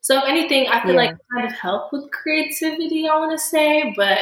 So 0.00 0.18
if 0.18 0.24
anything, 0.26 0.66
I 0.66 0.82
feel 0.82 0.94
yeah. 0.94 1.02
like 1.02 1.16
kind 1.32 1.46
of 1.46 1.52
help 1.52 1.92
with 1.92 2.10
creativity, 2.10 3.06
I 3.06 3.16
want 3.16 3.30
to 3.30 3.38
say, 3.38 3.94
but 3.96 4.18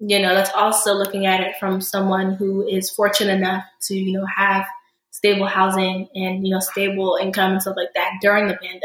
you 0.00 0.18
know, 0.20 0.34
that's 0.34 0.50
also 0.50 0.94
looking 0.94 1.26
at 1.26 1.40
it 1.40 1.54
from 1.60 1.80
someone 1.80 2.34
who 2.34 2.66
is 2.66 2.90
fortunate 2.90 3.34
enough 3.36 3.62
to, 3.82 3.94
you 3.94 4.18
know, 4.18 4.26
have 4.36 4.66
stable 5.12 5.46
housing 5.46 6.08
and, 6.16 6.44
you 6.44 6.52
know, 6.52 6.58
stable 6.58 7.16
income 7.20 7.52
and 7.52 7.62
stuff 7.62 7.76
like 7.76 7.94
that 7.94 8.14
during 8.20 8.48
the 8.48 8.54
pandemic. 8.54 8.82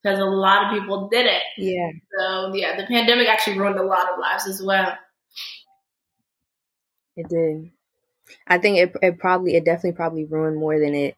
Because 0.00 0.20
a 0.20 0.24
lot 0.24 0.66
of 0.66 0.78
people 0.78 1.08
did 1.08 1.26
it. 1.26 1.42
Yeah. 1.58 1.90
So 2.16 2.54
yeah, 2.54 2.76
the 2.76 2.86
pandemic 2.86 3.26
actually 3.26 3.58
ruined 3.58 3.80
a 3.80 3.82
lot 3.82 4.12
of 4.12 4.20
lives 4.20 4.46
as 4.46 4.62
well. 4.62 4.96
It 7.16 7.28
did. 7.28 7.72
I 8.46 8.58
think 8.58 8.78
it 8.78 8.96
it 9.02 9.18
probably 9.18 9.56
it 9.56 9.64
definitely 9.64 9.96
probably 9.96 10.24
ruined 10.24 10.56
more 10.56 10.78
than 10.78 10.94
it 10.94 11.16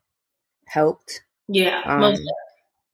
helped. 0.66 1.22
Yeah, 1.48 1.82
um, 1.84 2.14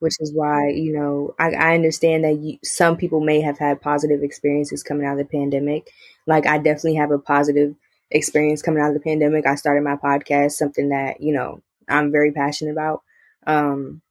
which 0.01 0.15
is 0.21 0.33
why 0.35 0.69
you 0.69 0.93
know 0.93 1.35
I, 1.39 1.53
I 1.53 1.75
understand 1.75 2.25
that 2.25 2.39
you, 2.39 2.59
some 2.65 2.97
people 2.97 3.21
may 3.21 3.41
have 3.41 3.59
had 3.59 3.81
positive 3.81 4.23
experiences 4.23 4.83
coming 4.83 5.07
out 5.07 5.13
of 5.13 5.19
the 5.19 5.25
pandemic. 5.25 5.91
Like 6.27 6.47
I 6.47 6.59
definitely 6.59 6.97
have 6.97 7.11
a 7.11 7.19
positive 7.19 7.75
experience 8.11 8.63
coming 8.63 8.83
out 8.83 8.89
of 8.89 8.95
the 8.95 9.01
pandemic. 9.01 9.47
I 9.47 9.55
started 9.55 9.85
my 9.85 9.97
podcast, 9.97 10.53
something 10.53 10.91
that 10.91 11.21
you 11.21 11.33
know 11.33 11.63
I'm 11.89 12.13
very 12.13 12.33
passionate 12.33 12.73
about. 12.73 13.03
Um, 13.47 14.03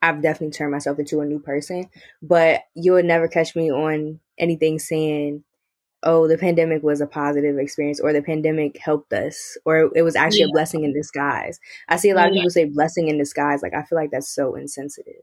I've 0.00 0.22
definitely 0.22 0.52
turned 0.52 0.72
myself 0.72 0.98
into 0.98 1.20
a 1.20 1.26
new 1.26 1.40
person, 1.40 1.88
but 2.22 2.62
you 2.74 2.92
would 2.92 3.04
never 3.04 3.26
catch 3.26 3.56
me 3.56 3.70
on 3.72 4.20
anything 4.38 4.78
saying 4.78 5.42
oh, 6.02 6.28
the 6.28 6.38
pandemic 6.38 6.82
was 6.82 7.00
a 7.00 7.06
positive 7.06 7.58
experience 7.58 8.00
or 8.00 8.12
the 8.12 8.22
pandemic 8.22 8.78
helped 8.78 9.12
us 9.12 9.56
or 9.64 9.90
it 9.94 10.02
was 10.02 10.14
actually 10.14 10.40
yeah. 10.40 10.46
a 10.46 10.52
blessing 10.52 10.84
in 10.84 10.92
disguise. 10.92 11.58
I 11.88 11.96
see 11.96 12.10
a 12.10 12.14
lot 12.14 12.28
of 12.28 12.34
people 12.34 12.50
say 12.50 12.66
blessing 12.66 13.08
in 13.08 13.18
disguise. 13.18 13.62
Like, 13.62 13.74
I 13.74 13.82
feel 13.82 13.98
like 13.98 14.10
that's 14.10 14.28
so 14.28 14.54
insensitive. 14.54 15.22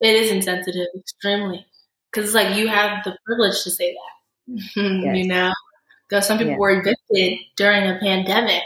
It 0.00 0.14
is 0.14 0.30
insensitive, 0.30 0.86
extremely. 0.96 1.66
Because 2.10 2.28
it's 2.28 2.34
like 2.34 2.56
you 2.56 2.68
have 2.68 3.02
the 3.04 3.16
privilege 3.26 3.62
to 3.64 3.70
say 3.70 3.94
that, 3.94 4.62
yes. 4.76 5.16
you 5.16 5.26
know? 5.26 5.52
Because 6.08 6.26
some 6.26 6.38
people 6.38 6.52
yeah. 6.52 6.58
were 6.58 6.80
evicted 6.80 7.38
during 7.56 7.88
a 7.88 7.98
pandemic, 7.98 8.62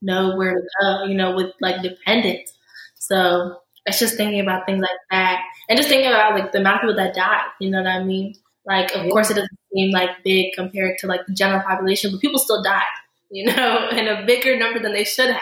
nowhere 0.00 0.54
to 0.54 0.68
go, 0.80 1.04
you 1.04 1.14
know, 1.14 1.34
with 1.34 1.52
like 1.60 1.82
dependents. 1.82 2.52
So 2.94 3.56
it's 3.86 3.98
just 3.98 4.16
thinking 4.16 4.40
about 4.40 4.66
things 4.66 4.80
like 4.80 4.90
that. 5.10 5.42
And 5.68 5.76
just 5.76 5.88
thinking 5.88 6.08
about 6.08 6.38
like 6.38 6.52
the 6.52 6.58
amount 6.58 6.76
of 6.76 6.80
people 6.82 6.96
that 6.96 7.14
died, 7.14 7.46
you 7.60 7.70
know 7.70 7.78
what 7.78 7.88
I 7.88 8.04
mean? 8.04 8.34
Like, 8.68 8.94
of 8.94 9.06
yeah. 9.06 9.10
course, 9.10 9.30
it 9.30 9.34
doesn't 9.34 9.58
seem 9.72 9.90
like 9.92 10.10
big 10.22 10.52
compared 10.52 10.98
to 10.98 11.06
like 11.06 11.26
the 11.26 11.32
general 11.32 11.62
population, 11.62 12.10
but 12.10 12.20
people 12.20 12.38
still 12.38 12.62
died, 12.62 12.82
you 13.30 13.46
know, 13.46 13.88
in 13.92 14.06
a 14.06 14.26
bigger 14.26 14.58
number 14.58 14.78
than 14.78 14.92
they 14.92 15.04
should 15.04 15.30
have. 15.30 15.40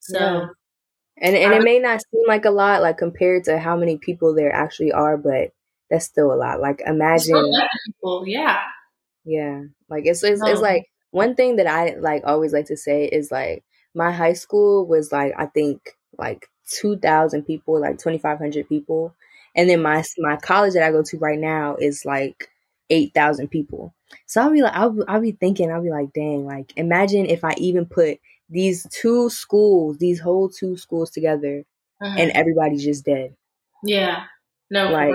So, 0.00 0.18
yeah. 0.18 0.46
and 1.18 1.36
and 1.36 1.52
it 1.52 1.62
may 1.62 1.78
not 1.78 2.00
seem 2.10 2.22
like 2.26 2.46
a 2.46 2.50
lot, 2.50 2.80
like 2.80 2.96
compared 2.96 3.44
to 3.44 3.58
how 3.58 3.76
many 3.76 3.98
people 3.98 4.34
there 4.34 4.50
actually 4.50 4.90
are, 4.90 5.18
but 5.18 5.52
that's 5.90 6.06
still 6.06 6.32
a 6.32 6.34
lot. 6.34 6.60
Like, 6.60 6.80
imagine 6.86 7.52
people, 7.84 8.24
yeah, 8.26 8.60
yeah. 9.26 9.64
Like 9.90 10.06
it's 10.06 10.24
it's, 10.24 10.40
no. 10.40 10.46
it's 10.46 10.60
um, 10.60 10.62
like 10.62 10.86
one 11.10 11.34
thing 11.34 11.56
that 11.56 11.66
I 11.66 11.96
like 11.98 12.22
always 12.24 12.54
like 12.54 12.66
to 12.66 12.76
say 12.76 13.04
is 13.04 13.30
like 13.30 13.64
my 13.94 14.12
high 14.12 14.32
school 14.32 14.86
was 14.86 15.12
like 15.12 15.34
I 15.36 15.44
think 15.44 15.98
like 16.16 16.46
two 16.66 16.96
thousand 16.96 17.42
people, 17.42 17.78
like 17.78 17.98
twenty 17.98 18.18
five 18.18 18.38
hundred 18.38 18.66
people, 18.66 19.14
and 19.54 19.68
then 19.68 19.82
my 19.82 20.04
my 20.18 20.36
college 20.36 20.74
that 20.74 20.82
I 20.82 20.90
go 20.90 21.02
to 21.02 21.18
right 21.18 21.38
now 21.38 21.76
is 21.76 22.04
like 22.04 22.48
eight 22.90 23.12
thousand 23.14 23.48
people. 23.48 23.94
So 24.26 24.40
I'll 24.40 24.50
be 24.50 24.62
like, 24.62 24.74
I'll, 24.74 24.96
I'll 25.06 25.20
be 25.20 25.32
thinking, 25.32 25.70
I'll 25.70 25.82
be 25.82 25.90
like, 25.90 26.12
dang, 26.12 26.46
like 26.46 26.72
imagine 26.76 27.26
if 27.26 27.44
I 27.44 27.54
even 27.58 27.86
put 27.86 28.18
these 28.48 28.86
two 28.90 29.30
schools, 29.30 29.98
these 29.98 30.20
whole 30.20 30.48
two 30.48 30.76
schools 30.76 31.10
together, 31.10 31.64
mm-hmm. 32.02 32.18
and 32.18 32.30
everybody's 32.32 32.84
just 32.84 33.04
dead. 33.04 33.34
Yeah, 33.84 34.24
no, 34.70 34.90
like 34.90 35.14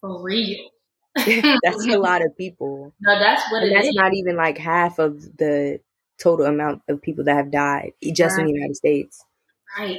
for 0.00 0.22
real. 0.22 0.70
that's 1.16 1.86
a 1.86 1.98
lot 1.98 2.22
of 2.24 2.36
people. 2.36 2.92
No, 3.00 3.18
that's 3.18 3.42
what 3.50 3.68
that's 3.72 3.88
is. 3.88 3.94
not 3.94 4.14
even 4.14 4.36
like 4.36 4.58
half 4.58 4.98
of 4.98 5.22
the 5.38 5.80
total 6.18 6.46
amount 6.46 6.82
of 6.88 7.00
people 7.00 7.24
that 7.24 7.34
have 7.34 7.50
died 7.50 7.92
just 8.12 8.36
right. 8.36 8.40
in 8.40 8.46
the 8.46 8.52
United 8.52 8.76
States. 8.76 9.24
Right 9.78 9.98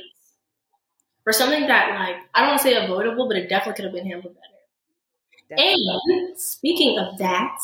for 1.23 1.33
something 1.33 1.67
that 1.67 1.89
like 1.99 2.15
I 2.33 2.41
don't 2.41 2.49
want 2.49 2.61
to 2.61 2.63
say 2.63 2.83
avoidable, 2.83 3.27
but 3.27 3.37
it 3.37 3.49
definitely 3.49 3.75
could 3.75 3.85
have 3.85 3.93
been 3.93 4.05
handled 4.05 4.35
better. 4.35 4.51
Definitely. 5.49 5.99
And 6.07 6.39
speaking 6.39 6.97
of 6.97 7.17
that, 7.17 7.57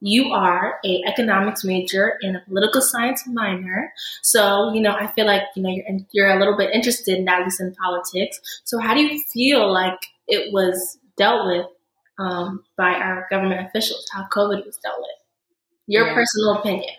you 0.00 0.32
are 0.32 0.78
a 0.84 1.02
economics 1.06 1.64
major 1.64 2.18
and 2.22 2.36
a 2.36 2.40
political 2.40 2.80
science 2.80 3.22
minor. 3.26 3.92
So, 4.22 4.72
you 4.72 4.80
know, 4.80 4.92
I 4.92 5.06
feel 5.08 5.26
like, 5.26 5.42
you 5.54 5.62
know, 5.62 5.68
you're, 5.70 5.98
you're 6.12 6.30
a 6.30 6.38
little 6.38 6.56
bit 6.56 6.70
interested 6.74 7.18
in 7.18 7.28
at 7.28 7.44
least 7.44 7.60
in 7.60 7.74
politics. 7.74 8.40
So 8.64 8.78
how 8.78 8.94
do 8.94 9.00
you 9.00 9.22
feel 9.32 9.70
like 9.72 9.98
it 10.26 10.52
was 10.52 10.98
dealt 11.16 11.46
with 11.46 11.66
um, 12.18 12.64
by 12.76 12.92
our 12.92 13.26
government 13.30 13.66
officials, 13.66 14.06
how 14.12 14.26
COVID 14.32 14.64
was 14.64 14.78
dealt 14.82 14.98
with? 14.98 15.08
Your 15.86 16.06
yeah. 16.06 16.14
personal 16.14 16.54
opinion. 16.54 16.94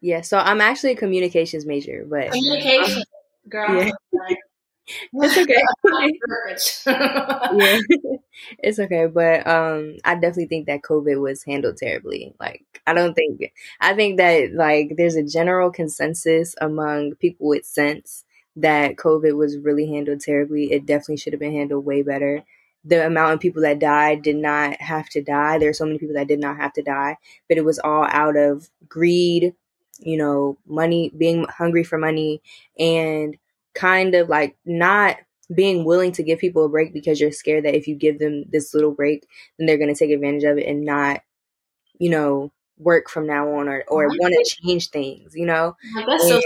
Yeah, 0.00 0.20
so 0.20 0.38
I'm 0.38 0.60
actually 0.60 0.92
a 0.92 0.96
communications 0.96 1.64
major, 1.64 2.04
but 2.06 2.30
communication, 2.30 3.02
girl. 3.48 3.74
Yeah. 3.74 3.90
It's 5.14 5.38
okay. 5.38 5.62
yeah, 6.86 7.78
it's 8.58 8.78
okay. 8.78 9.06
But 9.06 9.46
um, 9.46 9.96
I 10.04 10.14
definitely 10.14 10.46
think 10.46 10.66
that 10.66 10.82
COVID 10.82 11.20
was 11.20 11.42
handled 11.44 11.76
terribly. 11.76 12.34
Like, 12.40 12.64
I 12.86 12.92
don't 12.92 13.14
think. 13.14 13.52
I 13.80 13.94
think 13.94 14.18
that 14.18 14.52
like 14.54 14.94
there's 14.96 15.16
a 15.16 15.22
general 15.22 15.70
consensus 15.70 16.54
among 16.60 17.14
people 17.16 17.48
with 17.48 17.64
sense 17.64 18.24
that 18.56 18.96
COVID 18.96 19.36
was 19.36 19.58
really 19.58 19.86
handled 19.86 20.20
terribly. 20.20 20.72
It 20.72 20.86
definitely 20.86 21.16
should 21.18 21.32
have 21.32 21.40
been 21.40 21.52
handled 21.54 21.84
way 21.84 22.02
better. 22.02 22.42
The 22.84 23.06
amount 23.06 23.34
of 23.34 23.40
people 23.40 23.62
that 23.62 23.78
died 23.78 24.22
did 24.22 24.36
not 24.36 24.80
have 24.80 25.08
to 25.10 25.22
die. 25.22 25.58
There 25.58 25.70
are 25.70 25.74
so 25.74 25.86
many 25.86 25.98
people 25.98 26.14
that 26.16 26.28
did 26.28 26.40
not 26.40 26.56
have 26.58 26.74
to 26.74 26.82
die, 26.82 27.16
but 27.48 27.56
it 27.56 27.64
was 27.64 27.78
all 27.78 28.04
out 28.10 28.36
of 28.36 28.68
greed, 28.88 29.54
you 30.00 30.18
know, 30.18 30.58
money, 30.66 31.10
being 31.16 31.46
hungry 31.48 31.82
for 31.84 31.96
money, 31.96 32.42
and 32.78 33.36
kind 33.74 34.14
of 34.14 34.28
like 34.28 34.56
not 34.64 35.16
being 35.54 35.84
willing 35.84 36.12
to 36.12 36.22
give 36.22 36.38
people 36.38 36.64
a 36.64 36.68
break 36.68 36.92
because 36.92 37.20
you're 37.20 37.32
scared 37.32 37.64
that 37.64 37.76
if 37.76 37.86
you 37.86 37.94
give 37.94 38.18
them 38.18 38.44
this 38.50 38.74
little 38.74 38.92
break, 38.92 39.26
then 39.58 39.66
they're 39.66 39.78
going 39.78 39.92
to 39.92 39.98
take 39.98 40.10
advantage 40.10 40.44
of 40.44 40.58
it 40.58 40.66
and 40.66 40.84
not, 40.84 41.20
you 41.98 42.10
know, 42.10 42.50
work 42.78 43.08
from 43.08 43.26
now 43.26 43.48
on 43.54 43.68
or, 43.68 43.84
or 43.88 44.08
want 44.08 44.34
to 44.34 44.56
change 44.62 44.90
things, 44.90 45.34
you 45.34 45.46
know? 45.46 45.76
That's 46.06 46.24
and, 46.24 46.32
so 46.32 46.40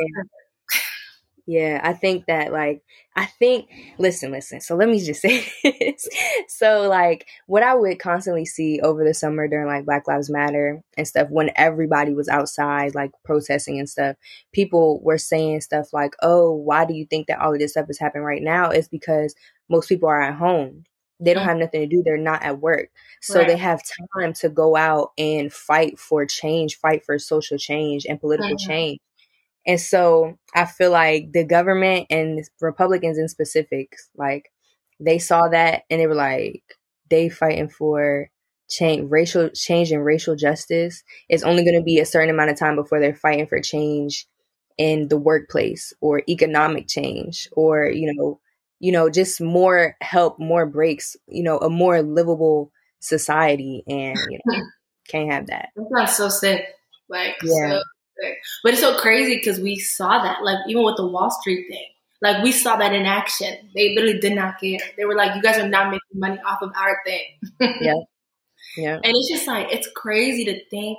yeah, 1.49 1.81
I 1.83 1.95
think 1.95 2.27
that 2.27 2.53
like 2.53 2.83
I 3.17 3.25
think 3.25 3.71
listen, 3.99 4.31
listen. 4.31 4.61
So 4.61 4.77
let 4.77 4.87
me 4.87 5.03
just 5.03 5.23
say 5.23 5.51
this. 5.65 6.07
so 6.47 6.83
like 6.83 7.27
what 7.47 7.63
I 7.63 7.75
would 7.75 7.99
constantly 7.99 8.45
see 8.45 8.81
over 8.83 9.03
the 9.03 9.15
summer 9.15 9.49
during 9.49 9.67
like 9.67 9.87
Black 9.87 10.07
Lives 10.07 10.29
Matter 10.29 10.83
and 10.99 11.09
stuff 11.09 11.29
when 11.31 11.51
everybody 11.57 12.13
was 12.13 12.29
outside 12.29 12.95
like 12.95 13.13
protesting 13.25 13.79
and 13.79 13.89
stuff, 13.89 14.17
people 14.53 15.01
were 15.03 15.17
saying 15.17 15.63
stuff 15.63 15.95
like, 15.95 16.15
"Oh, 16.23 16.53
why 16.53 16.85
do 16.85 16.93
you 16.93 17.07
think 17.07 17.29
that 17.29 17.41
all 17.41 17.55
of 17.55 17.59
this 17.59 17.71
stuff 17.73 17.87
is 17.89 17.99
happening 17.99 18.25
right 18.25 18.43
now?" 18.43 18.69
It's 18.69 18.89
because 18.89 19.35
most 19.71 19.89
people 19.89 20.11
are 20.11 20.21
at 20.21 20.35
home. 20.35 20.85
They 21.19 21.33
don't 21.33 21.45
mm-hmm. 21.45 21.49
have 21.49 21.59
nothing 21.59 21.81
to 21.81 21.87
do. 21.87 22.03
They're 22.05 22.19
not 22.19 22.43
at 22.43 22.61
work. 22.61 22.91
So 23.23 23.39
right. 23.39 23.49
they 23.49 23.57
have 23.57 23.81
time 24.21 24.35
to 24.35 24.51
go 24.51 24.77
out 24.77 25.13
and 25.17 25.51
fight 25.51 25.99
for 25.99 26.27
change, 26.27 26.77
fight 26.77 27.07
for 27.07 27.19
social 27.19 27.57
change 27.57 28.05
and 28.07 28.21
political 28.21 28.51
mm-hmm. 28.51 28.71
change. 28.71 28.99
And 29.67 29.81
so 29.81 30.39
I 30.55 30.65
feel 30.65 30.91
like 30.91 31.33
the 31.33 31.45
government 31.45 32.07
and 32.11 32.43
Republicans 32.61 33.19
in 33.19 33.29
specifics, 33.29 34.09
like 34.17 34.51
they 35.01 35.19
saw 35.19 35.49
that 35.49 35.83
and 35.91 36.01
they 36.01 36.07
were 36.07 36.15
like, 36.15 36.63
they 37.11 37.29
fighting 37.29 37.69
for 37.69 38.31
change, 38.69 39.11
racial 39.11 39.49
change 39.51 39.93
and 39.93 40.05
racial 40.05 40.37
justice. 40.37 41.03
It's 41.29 41.43
only 41.43 41.65
going 41.65 41.77
to 41.79 41.85
be 41.85 41.99
a 41.99 42.07
certain 42.07 42.31
amount 42.31 42.51
of 42.51 42.59
time 42.59 42.77
before 42.77 43.01
they're 43.01 43.15
fighting 43.15 43.47
for 43.47 43.61
change 43.61 44.27
in 44.77 45.09
the 45.09 45.17
workplace 45.17 45.93
or 46.01 46.23
economic 46.29 46.87
change 46.89 47.49
or, 47.53 47.87
you 47.87 48.13
know, 48.15 48.41
you 48.81 48.93
know, 48.93 49.11
just 49.11 49.41
more 49.41 49.97
help, 50.01 50.39
more 50.39 50.65
breaks, 50.65 51.17
you 51.27 51.43
know, 51.43 51.59
a 51.59 51.69
more 51.69 52.01
livable 52.01 52.71
society. 53.01 53.83
And, 53.89 54.17
you 54.31 54.39
know, 54.47 54.61
can't 55.09 55.33
have 55.33 55.47
that. 55.49 55.71
That 55.75 55.89
sounds 55.97 56.17
so 56.17 56.29
sick. 56.29 56.65
Like, 57.09 57.37
yeah. 57.43 57.71
So 57.71 57.83
but 58.63 58.73
it's 58.73 58.83
so 58.83 58.97
crazy 58.99 59.37
because 59.37 59.61
we 59.61 59.77
saw 59.79 60.23
that, 60.23 60.43
like 60.43 60.59
even 60.69 60.85
with 60.85 60.97
the 60.97 61.07
Wall 61.07 61.31
Street 61.31 61.67
thing, 61.69 61.87
Like 62.21 62.43
we 62.43 62.53
saw 62.53 62.77
that 62.77 62.93
in 62.95 63.07
action. 63.07 63.71
They 63.75 63.95
literally 63.95 64.19
did 64.21 64.35
not 64.35 64.61
care. 64.61 64.81
They 64.97 65.05
were 65.05 65.15
like, 65.15 65.37
"You 65.37 65.43
guys 65.43 65.59
are 65.59 65.69
not 65.69 65.91
making 65.91 66.15
money 66.15 66.39
off 66.47 66.63
of 66.63 66.73
our 66.77 67.01
thing." 67.07 67.25
yeah, 67.81 67.95
yeah. 68.77 68.95
And 69.03 69.13
it's 69.17 69.31
just 69.31 69.47
like 69.47 69.69
it's 69.73 69.89
crazy 69.97 70.45
to 70.47 70.65
think. 70.71 70.99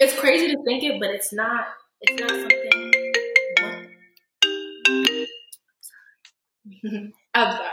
It's 0.00 0.18
crazy 0.18 0.48
to 0.48 0.62
think 0.64 0.84
it, 0.84 1.00
but 1.00 1.10
it's 1.10 1.32
not. 1.32 1.66
It's 2.02 2.20
not 2.20 2.30
something. 2.30 2.92
I'm 7.34 7.52
sorry. 7.52 7.68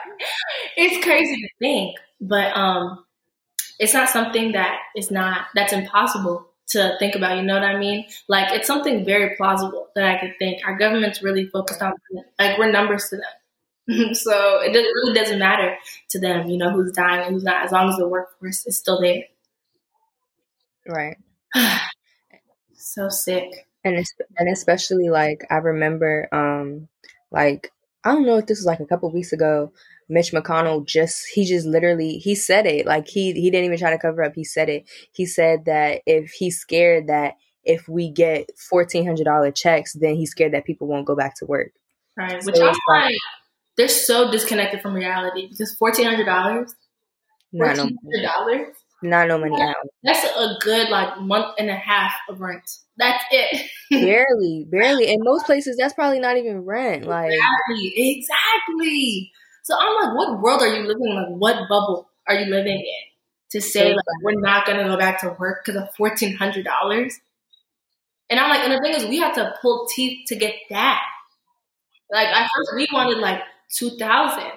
It's 0.78 1.04
crazy 1.04 1.36
to 1.36 1.50
think, 1.60 1.98
but 2.20 2.56
um, 2.56 3.06
it's 3.80 3.94
not 3.94 4.10
something 4.10 4.54
that 4.54 4.80
is 4.98 5.12
not 5.12 5.48
that's 5.56 5.74
impossible 5.74 6.51
to 6.72 6.96
think 7.00 7.16
about. 7.16 7.38
You 7.38 7.44
know 7.44 7.54
what 7.54 7.64
I 7.64 7.78
mean? 7.78 8.06
Like 8.28 8.52
it's 8.54 8.68
something 8.68 9.06
very 9.06 9.36
plausible 9.36 9.90
that 9.96 10.06
I 10.06 10.20
could 10.20 10.36
think. 10.40 10.66
Our 10.66 10.78
government's 10.78 11.24
really 11.24 11.48
focused 11.48 11.82
on 11.82 11.94
like 12.40 12.58
we're 12.58 12.72
numbers 12.72 13.10
to 13.10 13.18
them, 13.18 14.14
so 14.14 14.62
it, 14.62 14.74
really 14.74 15.14
doesn't 15.14 15.40
matter 15.40 15.76
to 16.10 16.20
them. 16.20 16.48
You 16.48 16.58
know 16.58 16.72
who's 16.72 16.92
dying 16.92 17.26
and 17.26 17.34
who's 17.34 17.44
not, 17.44 17.66
as 17.66 17.72
long 17.72 17.90
as 17.90 17.98
the 17.98 18.08
workforce 18.08 18.66
is 18.66 18.78
still 18.78 19.02
there. 19.02 19.24
Right. 20.88 21.18
so 22.74 23.10
sick. 23.10 23.68
And 23.84 23.96
it's, 23.96 24.14
and 24.38 24.48
especially 24.50 25.10
like 25.10 25.46
I 25.50 25.56
remember, 25.56 26.28
um, 26.32 26.88
like 27.32 27.72
I 28.04 28.12
don't 28.12 28.26
know 28.26 28.38
if 28.38 28.46
this 28.46 28.60
was 28.60 28.66
like 28.66 28.80
a 28.80 28.86
couple 28.86 29.12
weeks 29.12 29.34
ago. 29.34 29.74
Mitch 30.12 30.34
McConnell 30.34 30.86
just 30.86 31.26
he 31.34 31.46
just 31.46 31.66
literally 31.66 32.18
he 32.18 32.36
said 32.36 32.68
it 32.68 32.86
like 32.86 33.08
he 33.08 33.32
he 33.32 33.50
didn't 33.50 33.66
even 33.66 33.80
try 33.80 33.92
to 33.92 33.98
cover 33.98 34.22
up. 34.24 34.34
He 34.36 34.44
said 34.44 34.68
it. 34.68 34.90
He 35.14 35.26
said 35.26 35.66
that 35.66 36.02
if 36.06 36.32
he's 36.32 36.60
scared 36.60 37.08
that 37.08 37.36
if 37.64 37.88
we 37.88 38.10
get 38.10 38.50
fourteen 38.58 39.06
hundred 39.06 39.24
dollar 39.24 39.52
checks, 39.52 39.94
then 39.94 40.16
he's 40.16 40.32
scared 40.32 40.54
that 40.54 40.66
people 40.66 40.88
won't 40.88 41.06
go 41.06 41.16
back 41.16 41.36
to 41.38 41.46
work. 41.46 41.72
Right, 42.18 42.44
which 42.44 42.60
I'm 42.60 42.76
like, 42.90 43.16
they're 43.78 43.88
so 43.88 44.30
disconnected 44.30 44.82
from 44.82 44.94
reality 44.94 45.48
because 45.48 45.74
fourteen 45.76 46.08
hundred 46.08 46.26
dollars, 46.26 46.76
Not 47.54 47.78
fourteen 47.78 47.98
hundred 48.04 48.28
dollars, 48.28 48.76
not 49.02 49.30
no 49.30 49.38
money 49.38 49.62
out. 49.62 49.76
That's 50.04 50.26
a 50.26 50.58
good 50.60 50.90
like 50.90 51.22
month 51.22 51.56
and 51.58 51.70
a 51.70 51.76
half 51.76 52.12
of 52.28 52.42
rent. 52.42 52.70
That's 52.98 53.24
it. 53.32 53.70
barely, 53.90 54.68
barely. 54.70 55.10
In 55.10 55.20
most 55.22 55.46
places, 55.46 55.78
that's 55.78 55.94
probably 55.94 56.20
not 56.20 56.36
even 56.36 56.66
rent. 56.66 57.06
Like 57.06 57.32
exactly, 57.32 57.94
exactly. 57.96 59.32
So 59.72 59.78
I'm 59.80 59.96
like, 60.04 60.18
what 60.18 60.42
world 60.42 60.62
are 60.62 60.68
you 60.68 60.86
living 60.86 61.06
in? 61.06 61.16
Like, 61.16 61.30
what 61.30 61.70
bubble 61.70 62.10
are 62.28 62.36
you 62.36 62.52
living 62.52 62.78
in 62.80 63.04
to 63.52 63.62
say 63.62 63.94
like 63.94 64.04
we're 64.22 64.42
not 64.42 64.66
gonna 64.66 64.84
go 64.84 64.98
back 64.98 65.22
to 65.22 65.34
work 65.40 65.64
because 65.64 65.82
of 65.82 65.96
fourteen 65.96 66.36
hundred 66.36 66.66
dollars? 66.66 67.18
And 68.30 68.38
I'm 68.38 68.50
like, 68.50 68.66
and 68.66 68.74
the 68.74 68.82
thing 68.82 68.94
is, 68.94 69.06
we 69.06 69.20
have 69.20 69.34
to 69.36 69.56
pull 69.62 69.88
teeth 69.88 70.28
to 70.28 70.36
get 70.36 70.56
that. 70.72 71.02
Like 72.12 72.28
at 72.28 72.50
first, 72.54 72.72
we 72.76 72.86
wanted 72.92 73.20
like 73.20 73.44
two 73.74 73.92
thousand, 73.92 74.52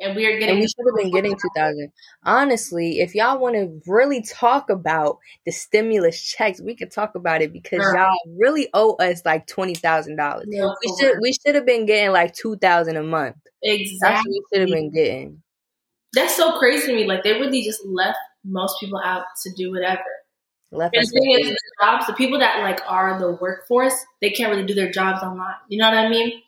and 0.00 0.16
we 0.16 0.26
are 0.26 0.38
getting. 0.38 0.50
And 0.50 0.58
we 0.60 0.66
should 0.66 0.86
have 0.86 0.96
been 0.96 1.12
getting 1.12 1.32
two 1.32 1.50
thousand. 1.56 1.92
Honestly, 2.24 3.00
if 3.00 3.14
y'all 3.14 3.38
want 3.38 3.56
to 3.56 3.80
really 3.86 4.22
talk 4.22 4.70
about 4.70 5.18
the 5.44 5.52
stimulus 5.52 6.22
checks, 6.22 6.60
we 6.60 6.74
could 6.74 6.90
talk 6.90 7.14
about 7.14 7.42
it 7.42 7.52
because 7.52 7.82
sure. 7.82 7.96
y'all 7.96 8.16
really 8.38 8.68
owe 8.74 8.94
us 8.94 9.22
like 9.24 9.46
twenty 9.46 9.74
thousand 9.74 10.16
dollars. 10.16 10.46
We 10.48 10.94
should 11.00 11.16
we 11.20 11.32
should 11.32 11.54
have 11.54 11.66
been 11.66 11.86
getting 11.86 12.12
like 12.12 12.34
two 12.34 12.56
thousand 12.56 12.96
a 12.96 13.02
month. 13.02 13.36
Exactly, 13.62 13.98
That's 14.00 14.26
we 14.26 14.42
should 14.52 14.60
have 14.60 14.76
been 14.76 14.92
getting. 14.92 15.42
That's 16.12 16.36
so 16.36 16.58
crazy 16.58 16.86
to 16.88 16.94
me. 16.94 17.06
Like 17.06 17.24
they 17.24 17.32
really 17.32 17.62
just 17.62 17.84
left 17.84 18.18
most 18.44 18.78
people 18.80 19.00
out 19.04 19.24
to 19.42 19.52
do 19.56 19.70
whatever. 19.70 20.04
Left 20.70 20.94
and 20.94 21.04
the 21.04 21.10
thing 21.10 21.40
is, 21.40 21.48
the 21.48 21.56
jobs, 21.82 22.06
the 22.06 22.12
people 22.12 22.38
that 22.40 22.60
like 22.60 22.80
are 22.86 23.18
the 23.18 23.32
workforce, 23.32 23.94
they 24.20 24.30
can't 24.30 24.50
really 24.50 24.66
do 24.66 24.74
their 24.74 24.90
jobs 24.90 25.22
online. 25.22 25.54
You 25.68 25.78
know 25.78 25.88
what 25.88 25.96
I 25.96 26.08
mean? 26.08 26.42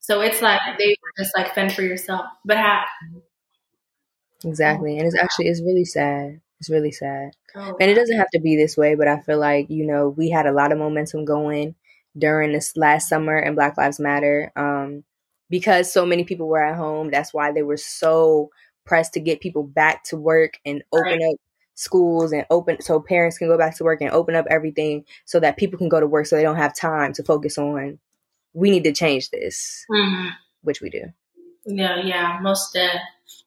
So 0.00 0.22
it's 0.22 0.42
like 0.42 0.60
they 0.78 0.88
were 0.88 1.24
just 1.24 1.36
like 1.36 1.54
fend 1.54 1.72
for 1.72 1.82
yourself. 1.82 2.26
But 2.44 2.56
how? 2.56 2.84
Exactly. 4.44 4.98
And 4.98 5.06
it's 5.06 5.18
actually 5.18 5.48
it's 5.48 5.62
really 5.62 5.84
sad. 5.84 6.40
It's 6.58 6.70
really 6.70 6.92
sad. 6.92 7.32
Oh, 7.54 7.76
and 7.80 7.90
it 7.90 7.94
doesn't 7.94 8.18
have 8.18 8.30
to 8.34 8.40
be 8.40 8.56
this 8.56 8.76
way, 8.76 8.94
but 8.94 9.08
I 9.08 9.20
feel 9.20 9.38
like, 9.38 9.70
you 9.70 9.86
know, 9.86 10.08
we 10.08 10.30
had 10.30 10.46
a 10.46 10.52
lot 10.52 10.72
of 10.72 10.78
momentum 10.78 11.24
going 11.24 11.74
during 12.16 12.52
this 12.52 12.76
last 12.76 13.08
summer 13.08 13.36
and 13.36 13.56
Black 13.56 13.76
Lives 13.78 14.00
Matter. 14.00 14.52
Um, 14.56 15.04
because 15.48 15.92
so 15.92 16.06
many 16.06 16.24
people 16.24 16.48
were 16.48 16.62
at 16.62 16.76
home, 16.76 17.10
that's 17.10 17.34
why 17.34 17.52
they 17.52 17.62
were 17.62 17.76
so 17.76 18.50
pressed 18.84 19.14
to 19.14 19.20
get 19.20 19.40
people 19.40 19.62
back 19.62 20.04
to 20.04 20.16
work 20.16 20.58
and 20.64 20.82
open 20.92 21.18
right. 21.18 21.32
up 21.32 21.36
schools 21.74 22.32
and 22.32 22.44
open 22.50 22.80
so 22.80 23.00
parents 23.00 23.38
can 23.38 23.48
go 23.48 23.56
back 23.56 23.76
to 23.76 23.84
work 23.84 24.00
and 24.02 24.10
open 24.10 24.34
up 24.34 24.46
everything 24.50 25.04
so 25.24 25.40
that 25.40 25.56
people 25.56 25.78
can 25.78 25.88
go 25.88 25.98
to 25.98 26.06
work 26.06 26.26
so 26.26 26.36
they 26.36 26.42
don't 26.42 26.56
have 26.56 26.76
time 26.76 27.12
to 27.12 27.22
focus 27.22 27.56
on 27.56 27.98
we 28.52 28.70
need 28.70 28.84
to 28.84 28.92
change 28.92 29.30
this, 29.30 29.84
mm-hmm. 29.90 30.28
which 30.62 30.80
we 30.80 30.90
do. 30.90 31.04
Yeah, 31.66 32.00
yeah, 32.02 32.38
most 32.40 32.72
dead. 32.72 33.00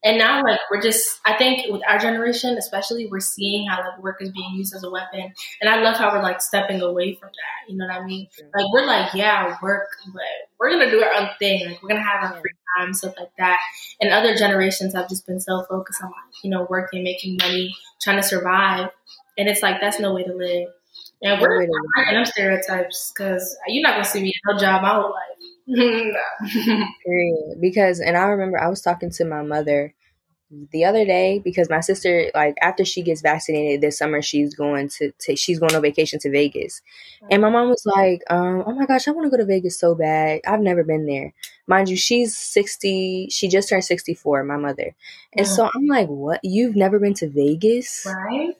And 0.05 0.17
now, 0.17 0.43
like, 0.43 0.59
we're 0.69 0.81
just, 0.81 1.19
I 1.25 1.35
think 1.37 1.71
with 1.71 1.81
our 1.87 1.97
generation, 1.97 2.57
especially, 2.57 3.07
we're 3.07 3.19
seeing 3.19 3.67
how, 3.67 3.79
like, 3.79 4.01
work 4.01 4.21
is 4.21 4.31
being 4.31 4.53
used 4.53 4.73
as 4.75 4.83
a 4.83 4.89
weapon. 4.89 5.33
And 5.61 5.69
I 5.69 5.81
love 5.81 5.97
how 5.97 6.13
we're, 6.13 6.21
like, 6.21 6.41
stepping 6.41 6.81
away 6.81 7.15
from 7.15 7.29
that. 7.29 7.71
You 7.71 7.77
know 7.77 7.87
what 7.87 7.95
I 7.95 8.05
mean? 8.05 8.27
Like, 8.55 8.65
we're 8.71 8.85
like, 8.85 9.13
yeah, 9.13 9.57
work, 9.61 9.89
but 10.13 10.21
we're 10.59 10.69
going 10.69 10.89
to 10.89 10.91
do 10.91 11.01
our 11.01 11.13
own 11.13 11.29
thing. 11.39 11.65
Like, 11.65 11.81
we're 11.81 11.89
going 11.89 12.01
to 12.01 12.07
have 12.07 12.23
our 12.23 12.39
free 12.39 12.51
time, 12.77 12.93
stuff 12.93 13.13
like 13.17 13.31
that. 13.37 13.59
And 13.99 14.13
other 14.13 14.35
generations 14.35 14.93
have 14.93 15.09
just 15.09 15.25
been 15.25 15.39
so 15.39 15.65
focused 15.69 16.01
on, 16.01 16.09
like, 16.09 16.43
you 16.43 16.49
know, 16.49 16.67
working, 16.69 17.03
making 17.03 17.37
money, 17.41 17.75
trying 18.01 18.17
to 18.17 18.23
survive. 18.23 18.89
And 19.37 19.49
it's 19.49 19.61
like, 19.61 19.81
that's 19.81 19.99
no 19.99 20.13
way 20.13 20.23
to 20.23 20.33
live. 20.33 20.67
And 21.23 21.41
we're 21.41 21.65
breaking 21.95 22.15
them 22.15 22.25
stereotypes 22.25 23.13
because 23.15 23.57
you're 23.67 23.81
not 23.81 23.93
gonna 23.93 24.05
see 24.05 24.21
me 24.21 24.27
in 24.27 24.53
no 24.53 24.59
job 24.59 24.81
my 24.81 24.89
whole 24.89 25.11
life. 25.11 25.33
Period. 27.05 27.57
Because, 27.61 28.01
and 28.01 28.17
I 28.17 28.23
remember 28.23 28.59
I 28.61 28.69
was 28.69 28.81
talking 28.81 29.09
to 29.11 29.25
my 29.25 29.41
mother 29.41 29.93
the 30.71 30.85
other 30.85 31.05
day 31.05 31.39
because 31.39 31.69
my 31.69 31.79
sister, 31.79 32.29
like, 32.35 32.55
after 32.61 32.85
she 32.85 33.01
gets 33.01 33.21
vaccinated 33.21 33.81
this 33.81 33.97
summer, 33.97 34.21
she's 34.21 34.53
going 34.53 34.89
to, 34.97 35.11
to 35.21 35.35
she's 35.35 35.59
going 35.59 35.73
on 35.73 35.81
vacation 35.81 36.19
to 36.19 36.29
Vegas, 36.29 36.81
and 37.31 37.41
my 37.41 37.49
mom 37.49 37.69
was 37.69 37.83
like, 37.85 38.21
um, 38.29 38.63
"Oh 38.67 38.73
my 38.73 38.85
gosh, 38.85 39.07
I 39.07 39.11
want 39.11 39.25
to 39.25 39.31
go 39.31 39.37
to 39.37 39.45
Vegas 39.45 39.79
so 39.79 39.95
bad. 39.95 40.41
I've 40.45 40.59
never 40.59 40.83
been 40.83 41.05
there." 41.05 41.33
Mind 41.67 41.89
you, 41.89 41.95
she's 41.97 42.37
sixty. 42.37 43.29
She 43.31 43.47
just 43.47 43.69
turned 43.69 43.85
sixty 43.85 44.13
four. 44.13 44.43
My 44.43 44.57
mother, 44.57 44.93
and 45.35 45.47
so 45.47 45.69
I'm 45.73 45.87
like, 45.87 46.07
"What? 46.07 46.41
You've 46.43 46.75
never 46.75 46.99
been 46.99 47.15
to 47.15 47.29
Vegas?" 47.29 48.05
Right 48.05 48.55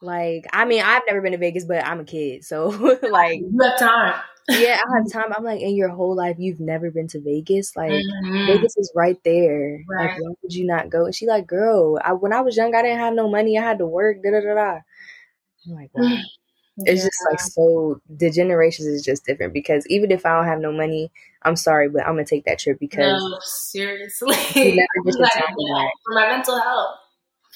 like, 0.00 0.46
I 0.52 0.64
mean, 0.64 0.82
I've 0.82 1.02
never 1.06 1.20
been 1.20 1.32
to 1.32 1.38
Vegas, 1.38 1.64
but 1.64 1.84
I'm 1.84 2.00
a 2.00 2.04
kid, 2.04 2.44
so 2.44 2.68
like, 3.10 3.40
you 3.40 3.58
have 3.62 3.78
time. 3.78 4.20
yeah, 4.48 4.78
I 4.78 4.98
have 4.98 5.12
time. 5.12 5.32
I'm 5.36 5.44
like, 5.44 5.60
in 5.60 5.74
your 5.74 5.88
whole 5.88 6.14
life, 6.14 6.36
you've 6.38 6.60
never 6.60 6.90
been 6.90 7.08
to 7.08 7.20
Vegas. 7.20 7.76
Like, 7.76 7.90
mm-hmm. 7.90 8.46
Vegas 8.46 8.76
is 8.76 8.92
right 8.94 9.18
there. 9.24 9.80
Right. 9.90 10.10
Like, 10.10 10.20
why 10.20 10.32
would 10.42 10.54
you 10.54 10.66
not 10.66 10.88
go? 10.88 11.04
And 11.04 11.14
she 11.14 11.26
like, 11.26 11.46
girl, 11.46 11.98
I, 12.02 12.12
when 12.12 12.32
I 12.32 12.40
was 12.40 12.56
young, 12.56 12.74
I 12.74 12.82
didn't 12.82 12.98
have 12.98 13.14
no 13.14 13.28
money. 13.28 13.58
I 13.58 13.62
had 13.62 13.78
to 13.78 13.86
work. 13.86 14.18
Da 14.22 14.30
da 14.30 14.40
da 14.40 14.54
da. 14.54 14.78
I'm 15.66 15.74
like, 15.74 15.90
wow. 15.94 16.16
It's 16.82 17.02
just 17.02 17.18
like 17.28 17.40
so. 17.40 18.00
The 18.08 18.30
generations 18.30 18.86
is 18.86 19.04
just 19.04 19.26
different 19.26 19.52
because 19.52 19.84
even 19.88 20.12
if 20.12 20.24
I 20.24 20.36
don't 20.36 20.46
have 20.46 20.60
no 20.60 20.70
money, 20.70 21.10
I'm 21.42 21.56
sorry, 21.56 21.88
but 21.88 22.02
I'm 22.02 22.14
gonna 22.14 22.24
take 22.24 22.44
that 22.44 22.60
trip 22.60 22.78
because 22.78 23.20
no, 23.20 23.38
seriously, 23.42 24.28
like, 24.54 24.86
for 26.04 26.14
my 26.14 26.28
mental 26.28 26.56
health 26.56 26.98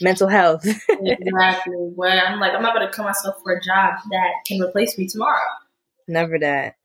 mental 0.02 0.28
health. 0.28 0.64
exactly. 0.88 1.74
Where 1.94 2.24
I'm 2.24 2.40
like, 2.40 2.52
I'm 2.52 2.62
not 2.62 2.74
going 2.74 2.86
to 2.86 2.94
kill 2.94 3.04
myself 3.04 3.36
for 3.42 3.52
a 3.52 3.60
job 3.60 3.94
that 4.10 4.30
can 4.46 4.60
replace 4.60 4.98
me 4.98 5.06
tomorrow. 5.06 5.38
Never 6.08 6.38
that. 6.38 6.76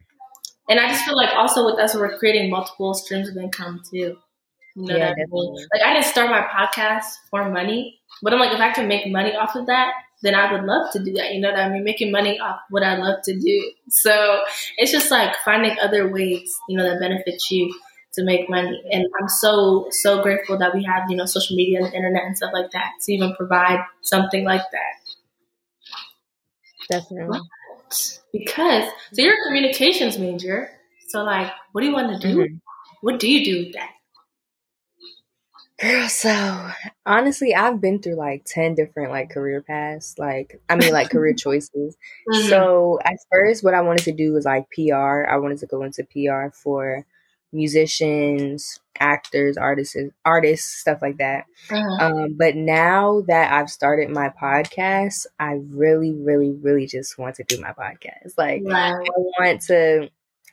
And 0.70 0.80
I 0.80 0.90
just 0.90 1.06
feel 1.06 1.16
like 1.16 1.34
also 1.36 1.66
with 1.66 1.80
us, 1.80 1.96
we're 1.96 2.18
creating 2.18 2.50
multiple 2.50 2.94
streams 2.94 3.30
of 3.30 3.38
income 3.38 3.82
too. 3.90 4.18
You 4.76 4.86
know 4.86 4.96
yeah, 4.96 5.10
I 5.10 5.16
mean? 5.16 5.56
Like 5.74 5.82
I 5.84 5.94
didn't 5.94 6.06
start 6.06 6.30
my 6.30 6.42
podcast 6.42 7.06
for 7.32 7.50
money, 7.50 8.00
but 8.22 8.34
I'm 8.34 8.40
like, 8.40 8.54
if 8.54 8.60
I 8.60 8.72
can 8.72 8.88
make 8.88 9.12
money 9.12 9.34
off 9.36 9.56
of 9.56 9.66
that, 9.68 9.92
then 10.22 10.36
I 10.36 10.52
would 10.52 10.64
love 10.66 10.92
to 10.94 11.04
do 11.04 11.14
that. 11.14 11.34
You 11.34 11.42
know 11.42 11.52
what 11.52 11.60
I 11.60 11.70
mean? 11.70 11.84
Making 11.84 12.12
money 12.12 12.40
off 12.40 12.60
what 12.70 12.84
I 12.84 12.98
love 12.98 13.20
to 13.24 13.40
do. 13.40 13.72
So 13.90 14.42
it's 14.78 14.92
just 14.92 15.10
like 15.10 15.36
finding 15.46 15.78
other 15.80 16.12
ways, 16.12 16.54
you 16.70 16.78
know, 16.78 16.84
that 16.84 17.00
benefit 17.00 17.42
you 17.50 17.74
to 18.14 18.24
make 18.24 18.50
money. 18.50 18.82
And 18.92 19.06
I'm 19.22 19.28
so, 19.28 19.88
so 19.92 20.22
grateful 20.22 20.58
that 20.58 20.74
we 20.74 20.84
have, 20.84 21.04
you 21.10 21.16
know, 21.16 21.26
social 21.26 21.56
media 21.56 21.80
and 21.80 21.88
the 21.88 21.96
internet 21.96 22.24
and 22.24 22.36
stuff 22.36 22.52
like 22.54 22.72
that 22.72 22.92
to 23.04 23.14
even 23.14 23.36
provide 23.36 23.80
something 24.02 24.44
like 24.44 24.64
that. 24.72 24.98
Definitely. 26.90 27.40
Because, 28.34 28.90
so 29.14 29.22
you're 29.22 29.34
a 29.34 29.48
communications 29.48 30.18
major. 30.18 30.70
So, 31.10 31.24
like, 31.24 31.52
what 31.72 31.82
do 31.82 31.88
you 31.88 31.94
want 31.94 32.22
to 32.22 32.28
do? 32.28 32.38
Mm-hmm. 32.38 32.56
What 33.02 33.20
do 33.20 33.32
you 33.32 33.46
do 33.46 33.66
with 33.66 33.74
that? 33.74 33.92
Girl, 35.80 36.10
so 36.10 36.72
honestly, 37.06 37.54
I've 37.54 37.80
been 37.80 38.02
through 38.02 38.16
like 38.16 38.46
10 38.46 38.74
different 38.74 39.12
like 39.12 39.30
career 39.30 39.62
paths, 39.62 40.16
like, 40.18 40.60
I 40.68 40.76
mean, 40.76 40.92
like 40.92 41.12
career 41.12 41.34
choices. 41.38 41.96
Mm-hmm. 42.28 42.50
So, 42.50 43.00
at 43.06 43.18
first, 43.32 43.64
what 43.64 43.76
I 43.76 43.82
wanted 43.82 44.06
to 44.06 44.12
do 44.12 44.34
was 44.34 44.46
like 44.46 44.66
PR. 44.72 45.26
I 45.30 45.38
wanted 45.38 45.60
to 45.60 45.68
go 45.68 45.84
into 45.84 46.04
PR 46.04 46.50
for 46.52 47.06
musicians, 47.52 48.80
actors, 49.00 49.58
artists, 49.58 49.96
artists, 50.26 50.80
stuff 50.80 51.02
like 51.02 51.18
that. 51.18 51.46
Uh-huh. 51.70 52.06
Um, 52.06 52.36
but 52.38 52.56
now 52.56 53.22
that 53.28 53.52
I've 53.52 53.70
started 53.70 54.10
my 54.10 54.30
podcast, 54.30 55.28
I 55.40 55.60
really, 55.70 56.14
really, 56.14 56.52
really 56.52 56.88
just 56.88 57.18
want 57.18 57.36
to 57.36 57.44
do 57.44 57.60
my 57.62 57.74
podcast. 57.74 58.34
Like, 58.38 58.64
I 58.70 58.94
want 59.40 59.62
to 59.64 60.10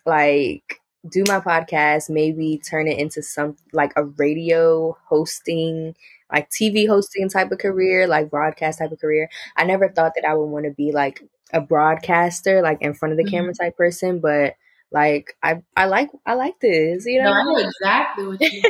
like 0.06 0.80
do 1.10 1.24
my 1.28 1.40
podcast, 1.40 2.08
maybe 2.08 2.58
turn 2.58 2.88
it 2.88 2.98
into 2.98 3.22
some 3.22 3.56
like 3.72 3.92
a 3.96 4.04
radio 4.04 4.96
hosting, 5.06 5.94
like 6.32 6.50
TV 6.50 6.86
hosting 6.86 7.28
type 7.28 7.50
of 7.52 7.58
career, 7.58 8.06
like 8.06 8.30
broadcast 8.30 8.78
type 8.78 8.92
of 8.92 9.00
career. 9.00 9.28
I 9.56 9.64
never 9.64 9.88
thought 9.88 10.12
that 10.16 10.28
I 10.28 10.34
would 10.34 10.46
want 10.46 10.64
to 10.64 10.70
be 10.70 10.92
like 10.92 11.22
a 11.52 11.60
broadcaster, 11.60 12.62
like 12.62 12.78
in 12.80 12.94
front 12.94 13.12
of 13.12 13.18
the 13.18 13.24
mm-hmm. 13.24 13.36
camera 13.36 13.54
type 13.54 13.76
person, 13.76 14.20
but 14.20 14.54
like 14.94 15.36
I 15.42 15.62
I 15.76 15.86
like 15.86 16.10
I 16.24 16.34
like 16.34 16.60
this, 16.60 17.04
you 17.06 17.22
know. 17.22 17.30
No, 17.30 17.32
I 17.32 17.44
know 17.44 17.56
exactly 17.56 18.26
what 18.26 18.40
you 18.40 18.62
mean. 18.62 18.64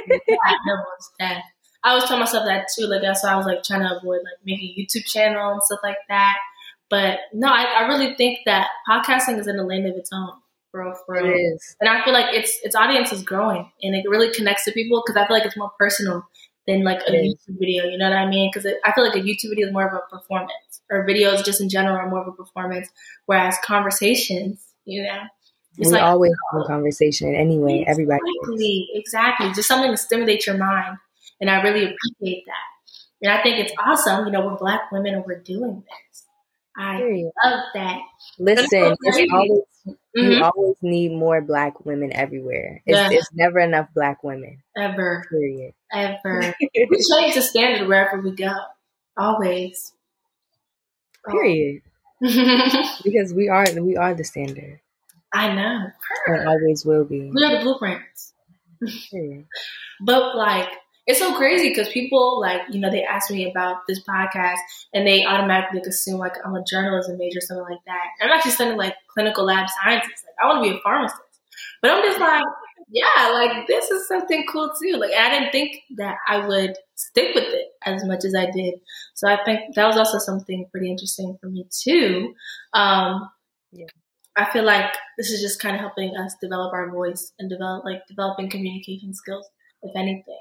I 0.44 0.52
know 0.66 0.84
that. 1.20 1.42
I 1.84 1.90
always 1.90 2.04
tell 2.04 2.18
myself 2.18 2.46
that 2.46 2.68
too. 2.74 2.86
Like 2.86 3.02
that's 3.02 3.22
why 3.22 3.32
I 3.32 3.36
was 3.36 3.46
like 3.46 3.62
trying 3.62 3.80
to 3.80 3.98
avoid 3.98 4.20
like 4.24 4.40
making 4.44 4.74
a 4.74 4.80
YouTube 4.80 5.04
channel 5.04 5.52
and 5.52 5.62
stuff 5.62 5.80
like 5.82 5.98
that. 6.08 6.38
But 6.88 7.18
no, 7.34 7.48
I, 7.48 7.64
I 7.64 7.86
really 7.88 8.14
think 8.16 8.40
that 8.46 8.68
podcasting 8.88 9.38
is 9.38 9.46
in 9.46 9.58
a 9.58 9.66
lane 9.66 9.86
of 9.86 9.94
its 9.96 10.10
own 10.12 10.32
for 10.70 10.96
for 11.04 11.16
It 11.16 11.28
is. 11.28 11.76
And 11.80 11.90
I 11.90 12.02
feel 12.04 12.14
like 12.14 12.34
its 12.34 12.58
its 12.62 12.74
audience 12.74 13.12
is 13.12 13.22
growing 13.22 13.70
and 13.82 13.94
it 13.94 14.08
really 14.08 14.32
connects 14.32 14.64
to 14.64 14.72
people 14.72 15.02
because 15.04 15.20
I 15.20 15.26
feel 15.26 15.36
like 15.36 15.44
it's 15.44 15.58
more 15.58 15.72
personal 15.78 16.24
than 16.66 16.84
like 16.84 17.02
a 17.06 17.10
YouTube 17.10 17.58
video. 17.60 17.84
You 17.84 17.98
know 17.98 18.08
what 18.08 18.16
I 18.16 18.28
mean? 18.28 18.50
Because 18.52 18.66
I 18.84 18.92
feel 18.92 19.04
like 19.04 19.16
a 19.16 19.20
YouTube 19.20 19.50
video 19.50 19.66
is 19.66 19.72
more 19.72 19.86
of 19.86 19.92
a 19.94 20.16
performance, 20.16 20.80
or 20.90 21.06
videos 21.06 21.44
just 21.44 21.60
in 21.60 21.68
general 21.68 21.96
are 21.96 22.08
more 22.08 22.22
of 22.22 22.28
a 22.28 22.32
performance, 22.32 22.88
whereas 23.26 23.56
conversations, 23.62 24.64
you 24.86 25.02
know. 25.02 25.20
It's 25.78 25.88
we 25.90 25.94
like, 25.94 26.02
always 26.02 26.32
have 26.52 26.62
a 26.62 26.64
conversation 26.64 27.34
anyway. 27.34 27.80
Exactly, 27.80 27.92
everybody. 27.92 28.20
Exactly, 28.42 28.88
exactly. 28.94 29.52
Just 29.54 29.68
something 29.68 29.90
to 29.90 29.96
stimulate 29.96 30.46
your 30.46 30.56
mind, 30.56 30.98
and 31.40 31.50
I 31.50 31.62
really 31.62 31.84
appreciate 31.84 32.44
that. 32.46 33.22
And 33.22 33.32
I 33.32 33.42
think 33.42 33.58
it's 33.58 33.72
awesome. 33.78 34.26
You 34.26 34.32
know, 34.32 34.46
we're 34.46 34.56
Black 34.56 34.92
women 34.92 35.14
and 35.14 35.24
we're 35.24 35.40
doing 35.40 35.82
this. 35.82 36.24
I 36.76 36.98
Period. 36.98 37.30
love 37.44 37.60
that. 37.74 38.00
Listen, 38.38 38.96
it's 39.00 39.32
always 39.32 39.62
Mm-hmm. 39.86 40.30
You 40.30 40.44
always 40.44 40.76
need 40.80 41.12
more 41.12 41.40
black 41.40 41.84
women 41.84 42.12
everywhere. 42.14 42.82
It's, 42.86 42.96
yeah. 42.96 43.08
it's 43.10 43.28
never 43.34 43.58
enough 43.58 43.88
black 43.94 44.22
women. 44.22 44.62
Ever. 44.76 45.26
Period. 45.28 45.74
Ever. 45.92 46.54
we 46.74 47.04
change 47.12 47.34
the 47.34 47.42
standard 47.42 47.88
wherever 47.88 48.20
we 48.20 48.34
go. 48.34 48.54
Always. 49.16 49.92
Period. 51.28 51.82
because 52.20 53.34
we 53.34 53.48
are 53.48 53.66
we 53.80 53.96
are 53.96 54.14
the 54.14 54.24
standard. 54.24 54.80
I 55.34 55.52
know. 55.54 55.90
And 56.26 56.48
always 56.48 56.84
will 56.84 57.04
be. 57.04 57.30
We 57.34 57.44
are 57.44 57.58
the 57.58 57.62
blueprints. 57.62 58.32
But 60.00 60.36
like 60.36 60.68
it's 61.06 61.18
so 61.18 61.34
crazy 61.36 61.68
because 61.68 61.88
people 61.90 62.40
like 62.40 62.62
you 62.70 62.80
know 62.80 62.90
they 62.90 63.04
ask 63.04 63.30
me 63.30 63.50
about 63.50 63.78
this 63.86 64.02
podcast 64.04 64.58
and 64.94 65.06
they 65.06 65.24
automatically 65.24 65.80
assume 65.86 66.18
like 66.18 66.34
I'm 66.44 66.54
a 66.54 66.64
journalism 66.64 67.18
major 67.18 67.38
or 67.38 67.42
something 67.42 67.64
like 67.64 67.84
that. 67.86 68.06
I'm 68.22 68.30
actually 68.30 68.52
studying 68.52 68.78
like 68.78 68.94
clinical 69.12 69.44
lab 69.44 69.68
sciences. 69.68 70.24
Like 70.24 70.36
I 70.42 70.46
want 70.46 70.64
to 70.64 70.70
be 70.70 70.76
a 70.76 70.80
pharmacist, 70.82 71.20
but 71.82 71.90
I'm 71.90 72.02
just 72.02 72.20
like, 72.20 72.44
yeah, 72.88 73.28
like 73.32 73.66
this 73.66 73.90
is 73.90 74.08
something 74.08 74.44
cool 74.50 74.72
too. 74.82 74.96
Like 74.96 75.12
I 75.12 75.30
didn't 75.30 75.52
think 75.52 75.76
that 75.96 76.16
I 76.28 76.46
would 76.46 76.76
stick 76.94 77.34
with 77.34 77.44
it 77.44 77.66
as 77.84 78.04
much 78.04 78.24
as 78.24 78.34
I 78.34 78.50
did. 78.50 78.74
So 79.14 79.28
I 79.28 79.42
think 79.44 79.74
that 79.74 79.86
was 79.86 79.96
also 79.96 80.18
something 80.18 80.66
pretty 80.70 80.90
interesting 80.90 81.36
for 81.40 81.48
me 81.48 81.66
too. 81.70 82.34
Um, 82.72 83.28
yeah. 83.72 83.86
I 84.36 84.50
feel 84.50 84.64
like 84.64 84.92
this 85.16 85.30
is 85.30 85.40
just 85.40 85.60
kind 85.60 85.76
of 85.76 85.80
helping 85.80 86.16
us 86.16 86.34
develop 86.40 86.72
our 86.72 86.90
voice 86.90 87.32
and 87.38 87.48
develop 87.48 87.84
like 87.84 88.06
developing 88.08 88.50
communication 88.50 89.14
skills, 89.14 89.48
if 89.82 89.94
anything. 89.96 90.40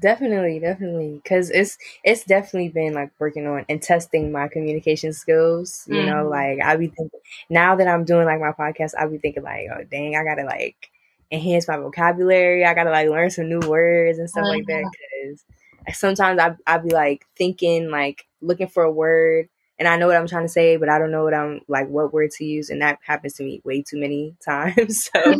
Definitely, 0.00 0.58
definitely, 0.58 1.20
because 1.22 1.50
it's 1.50 1.78
it's 2.02 2.24
definitely 2.24 2.70
been 2.70 2.94
like 2.94 3.12
working 3.18 3.46
on 3.46 3.64
and 3.68 3.80
testing 3.80 4.32
my 4.32 4.48
communication 4.48 5.12
skills. 5.12 5.84
You 5.86 5.96
mm-hmm. 5.96 6.10
know, 6.10 6.28
like 6.28 6.58
I 6.60 6.76
be 6.76 6.88
thinking 6.88 7.20
now 7.48 7.76
that 7.76 7.86
I'm 7.86 8.04
doing 8.04 8.26
like 8.26 8.40
my 8.40 8.52
podcast, 8.52 8.92
I 8.98 9.06
be 9.06 9.18
thinking 9.18 9.44
like, 9.44 9.68
oh 9.72 9.84
dang, 9.90 10.16
I 10.16 10.24
gotta 10.24 10.44
like 10.44 10.90
enhance 11.30 11.68
my 11.68 11.76
vocabulary. 11.76 12.64
I 12.64 12.74
gotta 12.74 12.90
like 12.90 13.08
learn 13.08 13.30
some 13.30 13.48
new 13.48 13.60
words 13.60 14.18
and 14.18 14.28
stuff 14.28 14.44
mm-hmm. 14.44 14.56
like 14.56 14.66
that. 14.66 14.90
Because 14.90 15.44
uh-huh. 15.50 15.92
sometimes 15.92 16.40
I 16.40 16.56
I 16.66 16.78
be 16.78 16.90
like 16.90 17.26
thinking 17.36 17.90
like 17.90 18.26
looking 18.40 18.68
for 18.68 18.82
a 18.82 18.90
word 18.90 19.48
and 19.78 19.88
I 19.88 19.96
know 19.96 20.06
what 20.06 20.16
I'm 20.16 20.28
trying 20.28 20.44
to 20.44 20.52
say, 20.52 20.76
but 20.76 20.88
I 20.88 20.98
don't 20.98 21.10
know 21.10 21.24
what 21.24 21.34
I'm 21.34 21.60
like 21.68 21.88
what 21.88 22.12
word 22.12 22.30
to 22.32 22.44
use, 22.44 22.70
and 22.70 22.82
that 22.82 22.98
happens 23.04 23.34
to 23.34 23.44
me 23.44 23.60
way 23.64 23.82
too 23.82 23.98
many 23.98 24.36
times. 24.44 25.04
so, 25.12 25.34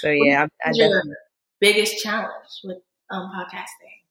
so 0.00 0.10
yeah, 0.10 0.46
I, 0.64 0.70
I 0.70 0.72
definitely 0.72 1.14
biggest 1.62 2.02
challenge 2.02 2.60
with 2.64 2.78
um, 3.08 3.30
podcasting? 3.34 4.02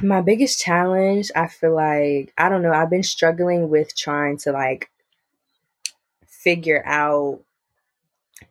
My 0.02 0.22
biggest 0.22 0.58
challenge, 0.58 1.30
I 1.36 1.46
feel 1.46 1.74
like, 1.74 2.32
I 2.36 2.48
don't 2.48 2.62
know, 2.62 2.72
I've 2.72 2.90
been 2.90 3.02
struggling 3.02 3.68
with 3.68 3.94
trying 3.94 4.38
to 4.38 4.52
like 4.52 4.90
figure 6.26 6.82
out, 6.86 7.40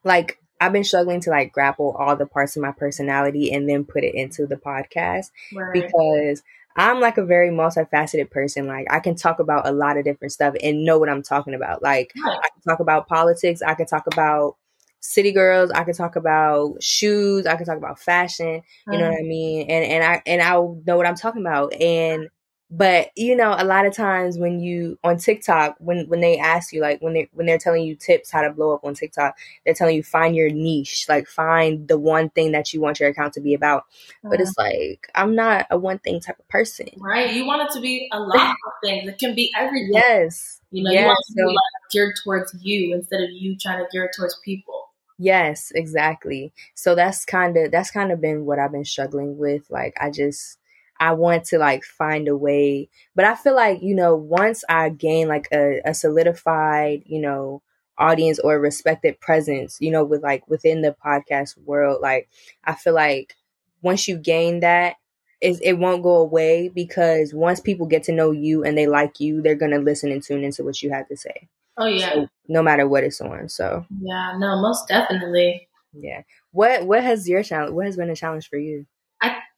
like, 0.04 0.40
I've 0.62 0.72
been 0.72 0.84
struggling 0.86 1.20
to 1.22 1.32
like 1.32 1.52
grapple 1.52 1.96
all 2.00 2.16
the 2.16 2.26
parts 2.26 2.56
of 2.56 2.62
my 2.62 2.72
personality 2.72 3.52
and 3.52 3.68
then 3.68 3.84
put 3.84 4.04
it 4.06 4.16
into 4.16 4.48
the 4.48 4.56
podcast 4.56 5.32
right. 5.54 5.74
because 5.74 6.44
I'm 6.76 7.00
like 7.00 7.18
a 7.18 7.26
very 7.26 7.50
multifaceted 7.50 8.32
person. 8.32 8.68
Like 8.68 8.88
I 8.90 9.00
can 9.00 9.16
talk 9.16 9.40
about 9.40 9.68
a 9.68 9.72
lot 9.72 9.98
of 9.98 10.04
different 10.04 10.32
stuff 10.34 10.56
and 10.62 10.84
know 10.84 11.00
what 11.00 11.10
I'm 11.10 11.24
talking 11.24 11.54
about. 11.54 11.82
Like. 11.82 12.12
I 12.18 12.50
can 12.50 12.62
talk 12.68 12.80
about 12.80 13.08
politics, 13.08 13.62
I 13.62 13.76
can 13.76 13.86
talk 13.86 14.08
about 14.08 14.58
city 15.06 15.32
girls. 15.32 15.72
I 15.72 15.84
can 15.84 15.94
talk 15.94 16.16
about 16.16 16.82
shoes. 16.82 17.46
I 17.46 17.56
can 17.56 17.66
talk 17.66 17.78
about 17.78 18.00
fashion. 18.00 18.62
You 18.88 18.98
know 18.98 19.06
mm. 19.06 19.12
what 19.12 19.20
I 19.20 19.24
mean? 19.24 19.70
And 19.70 19.86
and 19.86 20.04
I 20.04 20.22
and 20.26 20.42
I 20.42 20.54
know 20.54 20.98
what 20.98 21.06
I'm 21.06 21.16
talking 21.16 21.42
about. 21.42 21.74
And 21.74 22.30
but 22.72 23.10
you 23.16 23.36
know, 23.36 23.56
a 23.56 23.64
lot 23.64 23.86
of 23.86 23.94
times 23.94 24.40
when 24.40 24.60
you 24.60 24.98
on 25.04 25.18
TikTok, 25.18 25.76
when 25.80 26.08
when 26.08 26.20
they 26.20 26.40
ask 26.40 26.74
you 26.74 26.82
like 26.82 27.00
when 27.00 27.14
they 27.14 27.30
when 27.32 27.46
they're 27.46 27.60
telling 27.60 27.84
you 27.84 27.96
tips 27.96 28.32
how 28.32 28.42
to 28.42 28.52
blow 28.52 28.74
up 28.74 28.84
on 28.84 28.96
TikTok, 28.96 29.38
they're 29.64 29.76
telling 29.76 29.96
you 29.96 30.04
find 30.04 30.36
your 30.36 30.50
niche, 30.50 31.06
like 31.08 31.28
find 31.28 31.88
the 31.88 32.00
one 32.00 32.30
thing 32.30 32.54
that 32.54 32.74
you 32.74 32.82
want 32.82 33.00
your 33.00 33.10
account 33.10 33.34
to 33.34 33.42
be 33.42 33.54
about. 33.54 33.84
Uh-huh. 33.84 34.30
But 34.32 34.42
it's 34.42 34.58
like 34.58 35.08
I'm 35.14 35.36
not 35.36 35.68
a 35.70 35.78
one 35.78 36.00
thing 36.00 36.20
type 36.20 36.40
of 36.40 36.48
person. 36.48 36.88
Right. 36.98 37.34
You 37.34 37.46
want 37.46 37.62
it 37.62 37.74
to 37.76 37.80
be 37.80 38.10
a 38.12 38.20
lot 38.20 38.50
of 38.50 38.74
things. 38.84 39.10
It 39.10 39.20
can 39.20 39.36
be 39.36 39.52
everything. 39.56 39.94
Yes. 39.94 40.60
You 40.72 40.84
know, 40.84 40.92
yes. 40.92 41.02
you 41.02 41.08
want 41.08 41.20
it 41.20 41.34
to 41.34 41.36
be 41.36 41.54
like 41.54 41.92
geared 41.92 42.16
towards 42.24 42.56
you 42.62 42.96
instead 42.96 43.22
of 43.22 43.30
you 43.32 43.58
trying 43.58 43.84
to 43.84 43.88
gear 43.92 44.10
towards 44.18 44.40
people. 44.44 44.90
Yes, 45.18 45.72
exactly. 45.74 46.52
So 46.74 46.96
that's 46.96 47.26
kind 47.26 47.56
of 47.58 47.72
that's 47.72 47.92
kind 47.92 48.12
of 48.12 48.20
been 48.20 48.46
what 48.46 48.60
I've 48.60 48.72
been 48.72 48.86
struggling 48.86 49.38
with. 49.38 49.70
Like 49.70 49.96
I 50.02 50.10
just 50.10 50.58
I 51.00 51.14
want 51.14 51.46
to 51.46 51.58
like 51.58 51.84
find 51.84 52.28
a 52.28 52.38
way, 52.38 52.90
but 53.16 53.26
I 53.26 53.36
feel 53.36 53.56
like, 53.56 53.82
you 53.82 53.96
know, 53.96 54.16
once 54.16 54.64
I 54.70 54.90
gain 54.90 55.28
like 55.28 55.48
a, 55.52 55.82
a 55.86 55.94
solidified, 55.94 57.04
you 57.06 57.20
know, 57.20 57.62
audience 57.98 58.40
or 58.40 58.60
respected 58.60 59.20
presence, 59.20 59.78
you 59.80 59.92
know, 59.92 60.04
with 60.04 60.24
like 60.24 60.48
within 60.48 60.82
the 60.82 60.96
podcast 61.06 61.58
world, 61.58 62.02
like 62.02 62.30
I 62.64 62.76
feel 62.76 62.94
like 62.94 63.36
once 63.82 64.08
you 64.08 64.18
gain 64.18 64.62
that, 64.62 64.96
it, 65.42 65.60
it 65.62 65.78
won't 65.78 66.04
go 66.04 66.16
away 66.16 66.70
because 66.70 67.34
once 67.34 67.60
people 67.60 67.86
get 67.88 68.04
to 68.04 68.12
know 68.14 68.32
you 68.32 68.64
and 68.64 68.78
they 68.78 68.88
like 68.88 69.20
you, 69.20 69.42
they're 69.42 69.56
gonna 69.56 69.80
listen 69.80 70.12
and 70.12 70.24
tune 70.24 70.44
into 70.44 70.64
what 70.64 70.82
you 70.82 70.92
have 70.92 71.08
to 71.10 71.18
say. 71.18 71.50
Oh 71.78 71.86
yeah. 71.86 72.14
So, 72.14 72.28
no 72.48 72.64
matter 72.64 72.88
what 72.88 73.04
it's 73.04 73.20
on. 73.22 73.50
So 73.50 73.86
Yeah, 74.02 74.34
no, 74.38 74.62
most 74.62 74.88
definitely. 74.88 75.68
Yeah. 75.94 76.22
What 76.52 76.86
what 76.86 77.04
has 77.04 77.28
your 77.28 77.44
challenge 77.44 77.74
what 77.74 77.86
has 77.86 77.98
been 77.98 78.10
a 78.10 78.16
challenge 78.16 78.50
for 78.50 78.58
you? 78.58 78.86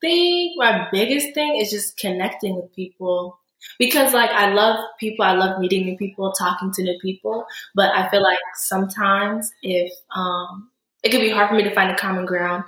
Think 0.02 0.54
my 0.58 0.88
biggest 0.92 1.34
thing 1.34 1.58
is 1.58 1.70
just 1.70 1.98
connecting 1.98 2.56
with 2.56 2.74
people. 2.76 3.40
Because 3.80 4.14
like 4.14 4.30
I 4.30 4.54
love 4.54 4.80
people, 5.00 5.26
I 5.26 5.34
love 5.34 5.60
meeting 5.60 5.86
new 5.86 5.98
people, 5.98 6.32
talking 6.32 6.72
to 6.74 6.84
new 6.84 6.98
people. 7.02 7.46
But 7.76 7.94
I 7.96 8.08
feel 8.10 8.22
like 8.22 8.38
sometimes 8.56 9.52
if 9.64 9.92
um 10.16 10.70
it 11.04 11.10
could 11.10 11.22
be 11.22 11.30
hard 11.30 11.50
for 11.50 11.56
me 11.56 11.64
to 11.64 11.74
find 11.74 11.92
a 11.92 11.96
common 11.96 12.26
ground. 12.26 12.64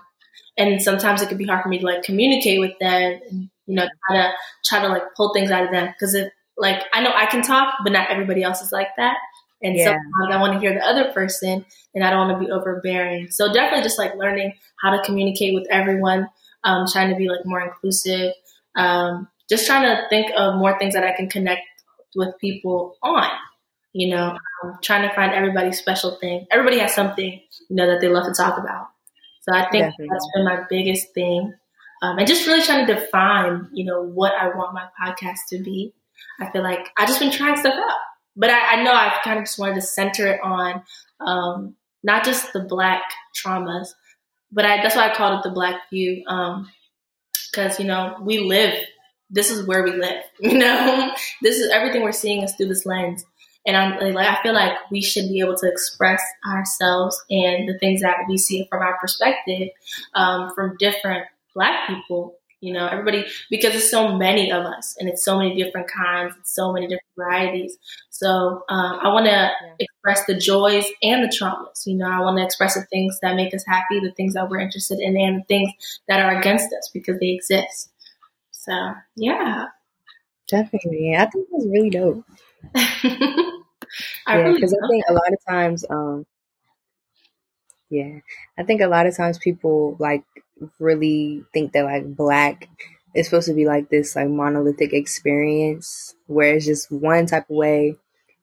And 0.57 0.81
sometimes 0.81 1.21
it 1.21 1.29
could 1.29 1.37
be 1.37 1.45
hard 1.45 1.63
for 1.63 1.69
me 1.69 1.79
to 1.79 1.85
like 1.85 2.03
communicate 2.03 2.59
with 2.59 2.77
them 2.79 3.19
and 3.29 3.49
you 3.65 3.75
know 3.75 3.87
try 4.07 4.17
to 4.17 4.31
try 4.65 4.81
to 4.81 4.87
like 4.87 5.03
pull 5.15 5.33
things 5.33 5.51
out 5.51 5.63
of 5.63 5.71
them 5.71 5.87
because 5.87 6.15
if 6.15 6.31
like 6.57 6.83
I 6.93 7.01
know 7.01 7.11
I 7.15 7.25
can 7.27 7.41
talk, 7.41 7.75
but 7.83 7.93
not 7.93 8.11
everybody 8.11 8.43
else 8.43 8.61
is 8.61 8.71
like 8.71 8.89
that. 8.97 9.17
And 9.61 9.75
yeah. 9.75 9.85
sometimes 9.85 10.33
I 10.35 10.39
want 10.39 10.53
to 10.53 10.59
hear 10.59 10.73
the 10.73 10.85
other 10.85 11.11
person 11.11 11.65
and 11.93 12.03
I 12.03 12.09
don't 12.09 12.27
want 12.27 12.39
to 12.39 12.45
be 12.45 12.51
overbearing. 12.51 13.29
So 13.31 13.51
definitely 13.51 13.83
just 13.83 13.97
like 13.97 14.15
learning 14.15 14.53
how 14.81 14.91
to 14.91 15.03
communicate 15.03 15.53
with 15.53 15.67
everyone, 15.69 16.27
um, 16.63 16.85
trying 16.91 17.09
to 17.09 17.15
be 17.15 17.27
like 17.27 17.45
more 17.45 17.61
inclusive, 17.61 18.33
um, 18.75 19.27
just 19.49 19.65
trying 19.65 19.83
to 19.83 20.07
think 20.09 20.31
of 20.35 20.55
more 20.55 20.77
things 20.77 20.93
that 20.93 21.03
I 21.03 21.15
can 21.15 21.29
connect 21.29 21.61
with 22.15 22.37
people 22.39 22.95
on, 23.01 23.29
you 23.93 24.15
know, 24.15 24.37
um, 24.63 24.77
trying 24.81 25.07
to 25.07 25.13
find 25.15 25.33
everybody's 25.33 25.79
special 25.79 26.17
thing. 26.19 26.45
Everybody 26.51 26.79
has 26.79 26.93
something, 26.93 27.41
you 27.69 27.75
know, 27.75 27.87
that 27.87 28.01
they 28.01 28.09
love 28.09 28.25
to 28.25 28.33
talk 28.33 28.57
about. 28.57 28.87
So 29.41 29.53
I 29.53 29.69
think 29.69 29.85
definitely. 29.85 30.07
that's 30.11 30.29
been 30.35 30.45
my 30.45 30.63
biggest 30.69 31.13
thing. 31.13 31.53
Um, 32.01 32.17
and 32.17 32.27
just 32.27 32.47
really 32.47 32.61
trying 32.61 32.87
to 32.87 32.93
define, 32.93 33.67
you 33.73 33.85
know, 33.85 34.03
what 34.03 34.33
I 34.33 34.47
want 34.49 34.73
my 34.73 34.87
podcast 35.01 35.39
to 35.49 35.61
be. 35.63 35.93
I 36.39 36.49
feel 36.51 36.63
like 36.63 36.89
I 36.97 37.05
just 37.05 37.19
been 37.19 37.31
trying 37.31 37.57
stuff 37.57 37.73
out 37.73 37.97
but 38.39 38.49
I, 38.49 38.79
I 38.79 38.83
know 38.83 38.93
I 38.93 39.19
kind 39.23 39.37
of 39.37 39.45
just 39.45 39.59
wanted 39.59 39.75
to 39.75 39.81
center 39.81 40.27
it 40.27 40.39
on 40.41 40.81
um, 41.19 41.75
not 42.03 42.23
just 42.23 42.53
the 42.53 42.61
black 42.61 43.03
traumas, 43.35 43.89
but 44.51 44.65
I, 44.65 44.81
that's 44.81 44.95
why 44.95 45.09
I 45.09 45.15
called 45.15 45.39
it 45.39 45.43
the 45.43 45.53
black 45.53 45.89
view. 45.89 46.23
Because, 46.25 47.79
um, 47.79 47.81
you 47.81 47.85
know, 47.85 48.17
we 48.21 48.39
live, 48.39 48.73
this 49.29 49.51
is 49.51 49.67
where 49.67 49.83
we 49.83 49.91
live, 49.91 50.23
you 50.39 50.57
know, 50.57 51.11
this 51.41 51.57
is 51.57 51.69
everything 51.71 52.03
we're 52.03 52.11
seeing 52.11 52.43
is 52.43 52.53
through 52.55 52.67
this 52.67 52.85
lens. 52.85 53.25
And 53.65 53.75
I'm 53.75 54.13
like, 54.13 54.27
I 54.27 54.41
feel 54.41 54.53
like 54.53 54.73
we 54.89 55.01
should 55.01 55.27
be 55.27 55.41
able 55.41 55.55
to 55.57 55.67
express 55.67 56.23
ourselves 56.47 57.21
and 57.29 57.67
the 57.67 57.77
things 57.77 58.01
that 58.01 58.17
we 58.27 58.37
see 58.37 58.65
from 58.69 58.81
our 58.81 58.97
perspective 58.99 59.69
um, 60.15 60.49
from 60.55 60.77
different 60.77 61.25
Black 61.53 61.87
people. 61.87 62.38
You 62.61 62.73
know, 62.73 62.87
everybody 62.87 63.25
because 63.49 63.71
there's 63.71 63.89
so 63.89 64.17
many 64.17 64.51
of 64.51 64.65
us, 64.65 64.95
and 64.99 65.07
it's 65.07 65.23
so 65.23 65.37
many 65.37 65.55
different 65.55 65.89
kinds, 65.89 66.35
so 66.43 66.73
many 66.73 66.87
different 66.87 67.07
varieties. 67.15 67.77
So 68.09 68.63
um, 68.67 68.99
I 69.01 69.07
want 69.09 69.27
to 69.27 69.31
yeah. 69.31 69.75
express 69.79 70.25
the 70.25 70.37
joys 70.37 70.85
and 71.01 71.23
the 71.23 71.27
traumas. 71.27 71.85
You 71.85 71.95
know, 71.95 72.09
I 72.09 72.19
want 72.19 72.37
to 72.37 72.43
express 72.43 72.75
the 72.75 72.83
things 72.91 73.17
that 73.21 73.35
make 73.35 73.53
us 73.53 73.63
happy, 73.65 74.01
the 74.01 74.11
things 74.11 74.33
that 74.33 74.49
we're 74.49 74.59
interested 74.59 74.99
in, 74.99 75.17
and 75.17 75.41
the 75.41 75.45
things 75.45 75.71
that 76.09 76.19
are 76.19 76.37
against 76.37 76.67
us 76.73 76.89
because 76.93 77.17
they 77.19 77.29
exist. 77.29 77.91
So 78.51 78.93
yeah, 79.15 79.67
definitely. 80.49 81.15
I 81.17 81.27
think 81.27 81.47
that's 81.51 81.65
really 81.65 81.89
dope. 81.89 82.25
yeah, 82.75 84.51
because 84.53 84.73
I 84.73 84.87
think 84.89 85.05
a 85.07 85.13
lot 85.13 85.31
of 85.31 85.39
times, 85.47 85.85
um, 85.89 86.25
yeah, 87.89 88.19
I 88.57 88.63
think 88.63 88.81
a 88.81 88.87
lot 88.87 89.07
of 89.07 89.15
times 89.15 89.37
people 89.37 89.95
like 89.99 90.23
really 90.79 91.43
think 91.53 91.73
that 91.73 91.85
like 91.85 92.15
black 92.15 92.67
is 93.15 93.25
supposed 93.25 93.47
to 93.47 93.53
be 93.53 93.65
like 93.65 93.89
this 93.89 94.15
like 94.15 94.29
monolithic 94.29 94.93
experience 94.93 96.15
where 96.27 96.55
it's 96.55 96.65
just 96.65 96.91
one 96.91 97.25
type 97.25 97.49
of 97.49 97.55
way, 97.55 97.95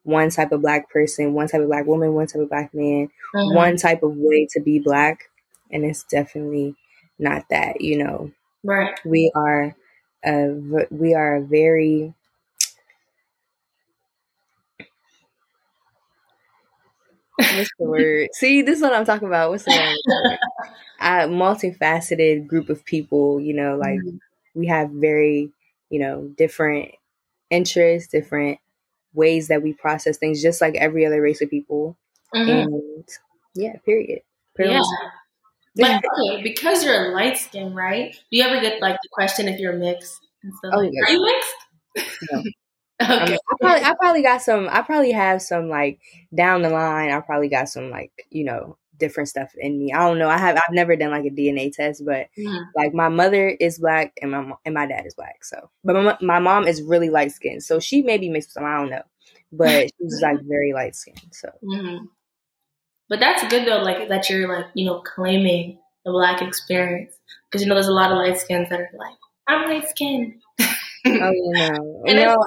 one 0.03 0.31
type 0.31 0.53
of 0.53 0.61
black 0.63 0.91
person, 0.91 1.35
one 1.35 1.49
type 1.49 1.61
of 1.61 1.69
black 1.69 1.87
woman, 1.87 2.15
one 2.15 2.27
type 2.27 2.43
of 2.43 2.49
black 2.49 2.75
man, 2.75 3.09
mm-hmm. 3.35 3.55
one 3.55 3.77
type 3.77 4.03
of 4.03 4.13
way 4.17 4.47
to 4.51 4.61
be 4.61 4.79
black, 4.79 5.31
and 5.71 5.85
it's 5.85 6.05
definitely 6.05 6.75
not 7.19 7.45
that. 7.51 7.81
You 7.81 7.99
know, 8.05 8.33
right? 8.65 8.99
We 9.05 9.31
are, 9.35 9.77
a, 10.25 10.49
we 10.91 11.15
are 11.15 11.37
a 11.37 11.43
very 11.43 12.15
What's 17.37 17.71
the 17.79 17.87
word? 17.87 18.29
See, 18.33 18.63
this 18.63 18.77
is 18.77 18.83
what 18.83 18.93
I'm 18.93 19.05
talking 19.05 19.29
about. 19.29 19.51
What's 19.51 19.65
the 19.65 19.73
word? 19.73 20.39
A 21.01 21.29
multifaceted 21.29 22.47
group 22.47 22.71
of 22.71 22.85
people, 22.85 23.41
you 23.41 23.53
know, 23.53 23.77
like 23.77 23.99
mm-hmm. 23.99 24.17
we 24.55 24.67
have 24.69 24.91
very, 24.91 25.51
you 25.91 26.01
know, 26.01 26.31
different 26.39 26.93
interests, 27.51 28.11
different 28.11 28.59
ways 29.13 29.49
that 29.49 29.63
we 29.63 29.75
process 29.75 30.17
things, 30.17 30.43
just 30.43 30.61
like 30.61 30.75
every 30.77 31.05
other 31.05 31.21
race 31.21 31.43
of 31.43 31.51
people. 31.51 31.97
Mm-hmm. 32.35 32.51
And 32.51 33.09
yeah, 33.55 33.77
period. 33.85 34.21
period. 34.57 34.73
Yeah. 34.75 34.83
But 35.79 36.03
okay, 36.03 36.43
because 36.43 36.83
you're 36.83 37.11
a 37.11 37.15
light 37.15 37.37
skin, 37.37 37.75
right? 37.75 38.11
Do 38.15 38.39
you 38.39 38.45
ever 38.45 38.63
get 38.63 38.81
like 38.81 38.97
the 39.03 39.11
question 39.13 39.47
if 39.47 39.61
you're 39.61 39.75
mixed 39.75 40.27
and 40.43 40.55
stuff? 40.55 40.73
Oh, 40.75 40.81
yeah. 40.81 41.03
Are 41.07 41.11
you 41.11 41.23
mixed? 41.23 42.17
No. 42.33 42.43
Okay. 43.03 43.13
I, 43.13 43.29
mean, 43.29 43.39
I, 43.51 43.55
probably, 43.61 43.85
I 43.85 43.95
probably 43.95 44.23
got 44.23 44.43
some. 44.43 44.69
I 44.71 44.83
probably 44.83 45.13
have 45.13 45.43
some 45.43 45.69
like 45.69 46.01
down 46.35 46.63
the 46.63 46.71
line. 46.71 47.11
I 47.11 47.21
probably 47.21 47.49
got 47.49 47.69
some 47.69 47.91
like 47.91 48.27
you 48.31 48.45
know 48.45 48.79
different 48.99 49.29
stuff 49.29 49.53
in 49.59 49.79
me. 49.79 49.93
I 49.93 49.99
don't 49.99 50.19
know. 50.19 50.29
I 50.29 50.39
have. 50.39 50.57
I've 50.57 50.75
never 50.75 50.97
done 50.97 51.11
like 51.11 51.25
a 51.25 51.31
DNA 51.31 51.73
test, 51.73 52.05
but 52.05 52.29
mm. 52.39 52.65
like 52.75 52.95
my 52.95 53.09
mother 53.09 53.49
is 53.49 53.79
black 53.79 54.13
and 54.23 54.31
my 54.31 54.53
and 54.65 54.75
my 54.75 54.87
dad 54.87 55.07
is 55.07 55.15
black. 55.15 55.45
So, 55.45 55.71
but 55.85 55.95
my 55.95 56.17
my 56.21 56.39
mom 56.39 56.67
is 56.67 56.83
really 56.83 57.11
light 57.11 57.33
skinned, 57.33 57.63
so 57.63 57.81
she 57.81 58.03
may 58.03 58.19
be 58.19 58.31
mixed 58.31 58.51
with 58.51 58.55
some. 58.55 58.65
I 58.65 58.79
don't 58.79 58.91
know, 58.91 59.03
but 59.53 59.91
she's 60.01 60.23
like 60.23 60.39
very 60.43 60.73
light 60.73 60.97
skinned. 60.97 61.21
So, 61.33 61.51
mm-hmm. 61.63 62.05
but 63.09 63.21
that's 63.21 63.47
good 63.49 63.67
though. 63.67 63.83
Like 63.83 64.09
that 64.09 64.31
you're 64.31 64.49
like 64.49 64.67
you 64.75 64.87
know 64.87 65.01
claiming 65.01 65.79
the 66.05 66.13
black 66.13 66.41
experience 66.41 67.15
because 67.51 67.63
you 67.63 67.69
know 67.69 67.75
there's 67.75 67.89
a 67.89 67.93
lot 67.93 68.11
of 68.11 68.19
light 68.19 68.39
skins 68.39 68.69
that 68.71 68.81
are 68.81 68.91
like 68.97 69.17
I'm 69.49 69.69
light 69.69 69.89
skinned 69.89 70.35
oh, 71.07 72.03
and 72.07 72.19
you 72.19 72.25
know, 72.25 72.45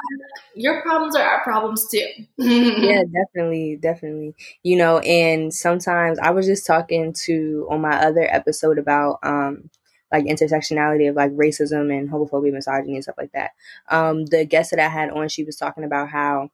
your 0.56 0.82
problems 0.82 1.16
are 1.16 1.24
our 1.24 1.44
problems 1.44 1.88
too. 1.90 2.08
yeah, 2.38 3.04
definitely, 3.34 3.78
definitely. 3.82 4.36
You 4.64 4.78
know, 4.78 5.00
and 5.00 5.54
sometimes 5.54 6.20
I 6.20 6.32
was 6.32 6.46
just 6.46 6.66
talking 6.66 7.14
to 7.26 7.68
on 7.70 7.82
my 7.82 7.98
other 7.98 8.28
episode 8.30 8.78
about 8.78 9.20
um 9.24 9.70
like 10.12 10.26
intersectionality 10.26 11.10
of 11.10 11.16
like 11.16 11.32
racism 11.32 11.96
and 11.96 12.10
homophobia, 12.10 12.52
misogyny, 12.52 12.96
and 12.96 13.04
stuff 13.04 13.18
like 13.18 13.32
that. 13.34 13.52
Um, 13.90 14.26
the 14.26 14.46
guest 14.46 14.72
that 14.72 14.80
I 14.80 14.90
had 14.90 15.12
on, 15.12 15.30
she 15.30 15.44
was 15.44 15.56
talking 15.56 15.84
about 15.84 16.10
how 16.10 16.50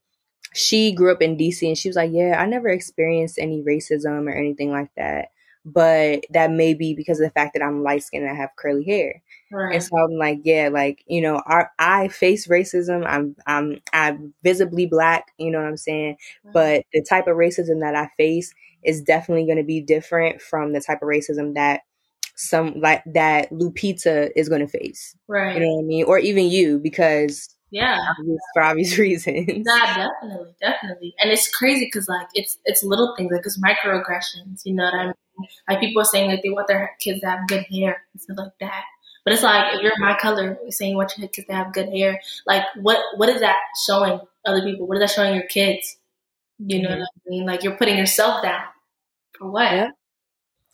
she 0.53 0.91
grew 0.91 1.11
up 1.11 1.21
in 1.21 1.37
DC 1.37 1.65
and 1.67 1.77
she 1.77 1.89
was 1.89 1.95
like, 1.95 2.11
Yeah, 2.13 2.35
I 2.39 2.45
never 2.45 2.69
experienced 2.69 3.39
any 3.39 3.63
racism 3.63 4.27
or 4.27 4.33
anything 4.33 4.71
like 4.71 4.89
that 4.97 5.29
but 5.65 6.23
that 6.29 6.51
may 6.51 6.75
be 6.75 6.93
because 6.93 7.19
of 7.19 7.25
the 7.25 7.31
fact 7.31 7.53
that 7.53 7.63
I'm 7.63 7.83
light 7.83 8.03
skinned 8.03 8.23
and 8.23 8.31
I 8.31 8.35
have 8.35 8.55
curly 8.55 8.83
hair. 8.83 9.21
Right. 9.51 9.73
And 9.75 9.83
so 9.83 9.97
I'm 9.97 10.17
like, 10.17 10.39
yeah, 10.43 10.69
like 10.71 11.03
you 11.07 11.21
know, 11.21 11.41
I, 11.47 11.65
I 11.79 12.07
face 12.09 12.47
racism. 12.47 13.05
I'm 13.07 13.35
I'm 13.47 13.79
I'm 13.91 14.33
visibly 14.43 14.85
black. 14.85 15.31
You 15.37 15.51
know 15.51 15.59
what 15.59 15.67
I'm 15.67 15.77
saying? 15.77 16.17
Right. 16.43 16.53
But 16.53 16.85
the 16.93 17.03
type 17.03 17.27
of 17.27 17.35
racism 17.35 17.81
that 17.81 17.95
I 17.95 18.09
face 18.15 18.53
is 18.83 19.01
definitely 19.01 19.45
going 19.45 19.57
to 19.57 19.63
be 19.63 19.81
different 19.81 20.41
from 20.41 20.73
the 20.73 20.81
type 20.81 21.01
of 21.01 21.07
racism 21.07 21.55
that 21.55 21.81
some 22.35 22.79
like 22.79 23.03
that 23.13 23.49
Lupita 23.51 24.29
is 24.35 24.49
going 24.49 24.61
to 24.61 24.67
face. 24.67 25.15
Right. 25.27 25.55
You 25.55 25.61
know 25.61 25.73
what 25.73 25.83
I 25.83 25.85
mean? 25.85 26.05
Or 26.05 26.19
even 26.19 26.49
you, 26.49 26.79
because 26.79 27.55
yeah, 27.71 27.97
obvious, 28.19 28.39
for 28.53 28.61
obvious 28.61 28.97
reasons. 28.99 29.65
Yeah, 29.65 30.07
definitely, 30.21 30.55
definitely. 30.61 31.15
And 31.19 31.31
it's 31.31 31.49
crazy 31.49 31.85
because 31.85 32.07
like 32.07 32.27
it's 32.33 32.57
it's 32.65 32.83
little 32.83 33.15
things 33.17 33.31
like 33.31 33.45
it's 33.45 33.59
microaggressions. 33.59 34.61
You 34.63 34.75
know 34.75 34.85
what 34.85 34.93
I 34.93 35.03
mean? 35.05 35.13
Like 35.67 35.79
people 35.79 36.01
are 36.01 36.05
saying 36.05 36.29
like 36.29 36.41
they 36.43 36.49
want 36.49 36.67
their 36.67 36.91
kids 36.99 37.21
to 37.21 37.29
have 37.29 37.47
good 37.47 37.65
hair 37.71 38.03
and 38.13 38.21
stuff 38.21 38.37
like 38.37 38.59
that. 38.59 38.83
But 39.23 39.33
it's 39.33 39.43
like 39.43 39.75
if 39.75 39.81
you're 39.81 39.97
my 39.97 40.15
color, 40.17 40.57
you're 40.61 40.71
saying 40.71 40.91
you 40.91 40.97
want 40.97 41.17
your 41.17 41.27
kids 41.27 41.47
to 41.47 41.53
have 41.53 41.73
good 41.73 41.89
hair. 41.89 42.21
Like 42.45 42.63
what 42.75 42.99
what 43.17 43.29
is 43.29 43.41
that 43.41 43.57
showing 43.85 44.19
other 44.45 44.61
people? 44.61 44.87
What 44.87 44.97
is 44.97 45.01
that 45.01 45.15
showing 45.15 45.35
your 45.35 45.47
kids? 45.47 45.97
You 46.59 46.83
know 46.83 46.89
mm-hmm. 46.89 46.99
what 46.99 47.09
I 47.27 47.29
mean? 47.29 47.45
Like 47.45 47.63
you're 47.63 47.77
putting 47.77 47.97
yourself 47.97 48.43
down 48.43 48.63
for 49.37 49.49
what? 49.49 49.71
Yeah. 49.71 49.89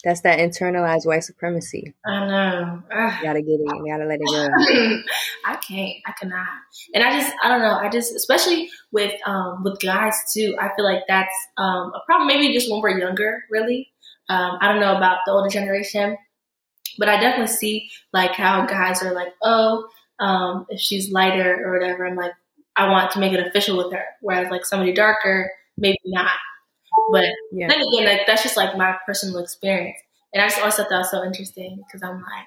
That's 0.03 0.21
that 0.21 0.39
internalized 0.39 1.05
white 1.05 1.23
supremacy. 1.23 1.93
I 2.05 2.25
know. 2.25 2.83
Ugh. 2.91 3.13
You 3.17 3.23
gotta 3.23 3.41
get 3.41 3.59
it. 3.59 3.61
You 3.61 3.85
gotta 3.87 4.05
let 4.05 4.19
it 4.19 4.25
go. 4.25 5.03
I 5.45 5.55
can't. 5.57 5.97
I 6.07 6.11
cannot. 6.19 6.47
And 6.95 7.03
I 7.03 7.19
just, 7.19 7.33
I 7.43 7.49
don't 7.49 7.61
know. 7.61 7.75
I 7.75 7.87
just, 7.89 8.15
especially 8.15 8.69
with 8.91 9.13
um 9.27 9.63
with 9.63 9.79
guys 9.79 10.15
too. 10.33 10.55
I 10.59 10.69
feel 10.75 10.85
like 10.85 11.03
that's 11.07 11.35
um 11.57 11.91
a 11.93 12.01
problem. 12.07 12.27
Maybe 12.27 12.51
just 12.51 12.69
when 12.71 12.81
we're 12.81 12.97
younger, 12.97 13.43
really. 13.51 13.90
Um, 14.29 14.57
I 14.61 14.67
don't 14.67 14.79
know 14.79 14.95
about 14.95 15.19
the 15.25 15.31
older 15.31 15.49
generation, 15.49 16.17
but 16.97 17.09
I 17.09 17.19
definitely 17.19 17.53
see 17.53 17.89
like 18.13 18.31
how 18.31 18.65
guys 18.65 19.03
are 19.03 19.13
like, 19.13 19.33
oh, 19.41 19.87
um, 20.19 20.65
if 20.69 20.79
she's 20.79 21.11
lighter 21.11 21.65
or 21.65 21.73
whatever, 21.73 22.05
I'm 22.05 22.15
like, 22.15 22.33
I 22.75 22.89
want 22.89 23.11
to 23.11 23.19
make 23.19 23.33
it 23.33 23.45
official 23.45 23.77
with 23.77 23.91
her. 23.91 24.03
Whereas 24.21 24.49
like 24.49 24.65
somebody 24.65 24.93
darker, 24.93 25.51
maybe 25.77 25.99
not. 26.05 26.31
But 27.11 27.25
yeah. 27.51 27.67
then 27.67 27.81
again, 27.81 28.05
like 28.05 28.27
that's 28.27 28.43
just 28.43 28.57
like 28.57 28.77
my 28.77 28.95
personal 29.05 29.39
experience. 29.39 29.97
And 30.33 30.41
I 30.41 30.47
just 30.47 30.59
always 30.59 30.75
thought 30.75 30.89
that 30.89 30.97
was 30.97 31.11
so 31.11 31.23
interesting 31.23 31.83
because 31.85 32.03
I'm 32.03 32.21
like, 32.21 32.45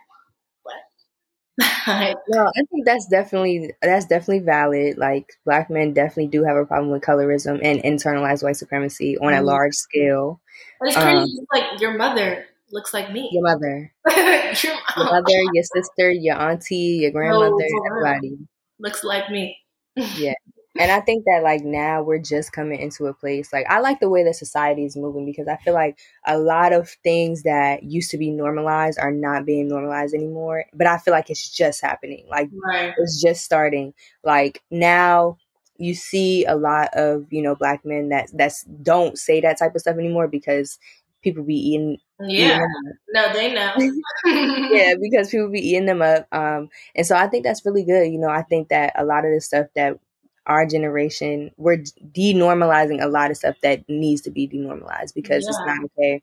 what? 0.62 2.16
no, 2.28 2.46
I 2.46 2.62
think 2.70 2.84
that's 2.86 3.06
definitely 3.06 3.72
that's 3.82 4.06
definitely 4.06 4.40
valid. 4.40 4.98
Like 4.98 5.32
black 5.44 5.70
men 5.70 5.92
definitely 5.92 6.28
do 6.28 6.44
have 6.44 6.56
a 6.56 6.64
problem 6.64 6.90
with 6.90 7.02
colorism 7.02 7.60
and 7.62 7.82
internalized 7.82 8.42
white 8.42 8.56
supremacy 8.56 9.18
on 9.18 9.32
mm-hmm. 9.32 9.42
a 9.42 9.46
large 9.46 9.74
scale. 9.74 10.40
But 10.80 10.88
it's 10.88 10.96
crazy, 10.96 11.38
um, 11.38 11.46
like 11.52 11.80
your 11.80 11.96
mother 11.96 12.46
looks 12.70 12.92
like 12.92 13.12
me. 13.12 13.30
Your 13.32 13.42
mother. 13.42 13.92
your, 14.16 14.74
your, 14.96 15.04
mother, 15.04 15.38
your 15.52 15.64
sister, 15.64 16.10
your 16.10 16.36
auntie, 16.36 17.00
your 17.02 17.12
grandmother, 17.12 17.52
oh, 17.52 17.86
everybody. 17.90 18.38
Looks 18.78 19.04
like 19.04 19.30
me. 19.30 19.56
yeah. 19.96 20.34
And 20.76 20.90
I 20.90 21.00
think 21.00 21.24
that 21.26 21.44
like 21.44 21.62
now 21.62 22.02
we're 22.02 22.18
just 22.18 22.50
coming 22.50 22.80
into 22.80 23.06
a 23.06 23.14
place 23.14 23.52
like 23.52 23.64
I 23.70 23.78
like 23.78 24.00
the 24.00 24.08
way 24.08 24.24
that 24.24 24.34
society 24.34 24.84
is 24.84 24.96
moving 24.96 25.24
because 25.24 25.46
I 25.46 25.56
feel 25.58 25.72
like 25.72 25.96
a 26.26 26.36
lot 26.36 26.72
of 26.72 26.90
things 27.04 27.44
that 27.44 27.84
used 27.84 28.10
to 28.10 28.18
be 28.18 28.30
normalized 28.30 28.98
are 28.98 29.12
not 29.12 29.46
being 29.46 29.68
normalized 29.68 30.14
anymore. 30.14 30.64
But 30.74 30.88
I 30.88 30.98
feel 30.98 31.12
like 31.12 31.30
it's 31.30 31.48
just 31.48 31.80
happening. 31.80 32.26
Like 32.28 32.50
right. 32.66 32.92
it's 32.98 33.22
just 33.22 33.44
starting. 33.44 33.94
Like 34.24 34.62
now 34.68 35.36
you 35.76 35.94
see 35.94 36.44
a 36.44 36.54
lot 36.56 36.88
of, 36.94 37.26
you 37.30 37.42
know, 37.42 37.54
black 37.54 37.84
men 37.84 38.08
that 38.10 38.28
that's 38.32 38.64
don't 38.64 39.18
say 39.18 39.40
that 39.40 39.58
type 39.58 39.74
of 39.74 39.80
stuff 39.80 39.96
anymore 39.96 40.28
because 40.28 40.78
people 41.22 41.42
be 41.42 41.56
eating 41.56 41.98
yeah. 42.20 42.64
No, 43.12 43.32
they 43.32 43.52
know. 43.52 43.72
yeah, 44.70 44.94
because 45.00 45.30
people 45.30 45.48
be 45.48 45.68
eating 45.68 45.86
them 45.86 46.02
up. 46.02 46.26
Um, 46.32 46.68
and 46.94 47.06
so 47.06 47.16
I 47.16 47.26
think 47.26 47.44
that's 47.44 47.66
really 47.66 47.84
good. 47.84 48.06
You 48.06 48.18
know, 48.18 48.28
I 48.28 48.42
think 48.42 48.68
that 48.68 48.92
a 48.96 49.04
lot 49.04 49.24
of 49.24 49.32
the 49.32 49.40
stuff 49.40 49.66
that 49.74 49.98
our 50.46 50.66
generation, 50.66 51.50
we're 51.56 51.78
denormalizing 52.12 53.02
a 53.02 53.08
lot 53.08 53.30
of 53.30 53.36
stuff 53.36 53.56
that 53.62 53.88
needs 53.88 54.20
to 54.22 54.30
be 54.30 54.46
denormalized 54.46 55.14
because 55.14 55.44
yeah. 55.44 55.50
it's 55.50 55.60
not 55.66 55.84
okay 55.84 56.22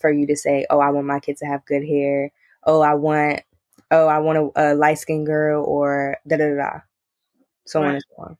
for 0.00 0.10
you 0.10 0.26
to 0.26 0.36
say, 0.36 0.66
"Oh, 0.70 0.80
I 0.80 0.90
want 0.90 1.06
my 1.06 1.20
kids 1.20 1.40
to 1.40 1.46
have 1.46 1.64
good 1.66 1.84
hair." 1.84 2.32
Oh, 2.64 2.80
I 2.80 2.94
want, 2.94 3.42
oh, 3.90 4.06
I 4.06 4.18
want 4.18 4.52
a, 4.56 4.72
a 4.72 4.74
light 4.74 4.98
skinned 4.98 5.26
girl, 5.26 5.64
or 5.64 6.16
da 6.26 6.36
da 6.36 6.54
da, 6.56 6.80
so 7.66 7.80
right. 7.80 7.88
on 7.88 7.94
and 7.94 8.04
so 8.08 8.22
on. 8.22 8.36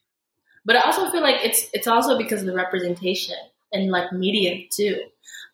But 0.68 0.76
I 0.76 0.82
also 0.82 1.10
feel 1.10 1.22
like 1.22 1.44
it's 1.44 1.66
it's 1.72 1.88
also 1.88 2.16
because 2.16 2.42
of 2.42 2.46
the 2.46 2.54
representation. 2.54 3.36
and 3.72 3.90
like 3.90 4.12
media 4.12 4.66
too. 4.70 5.00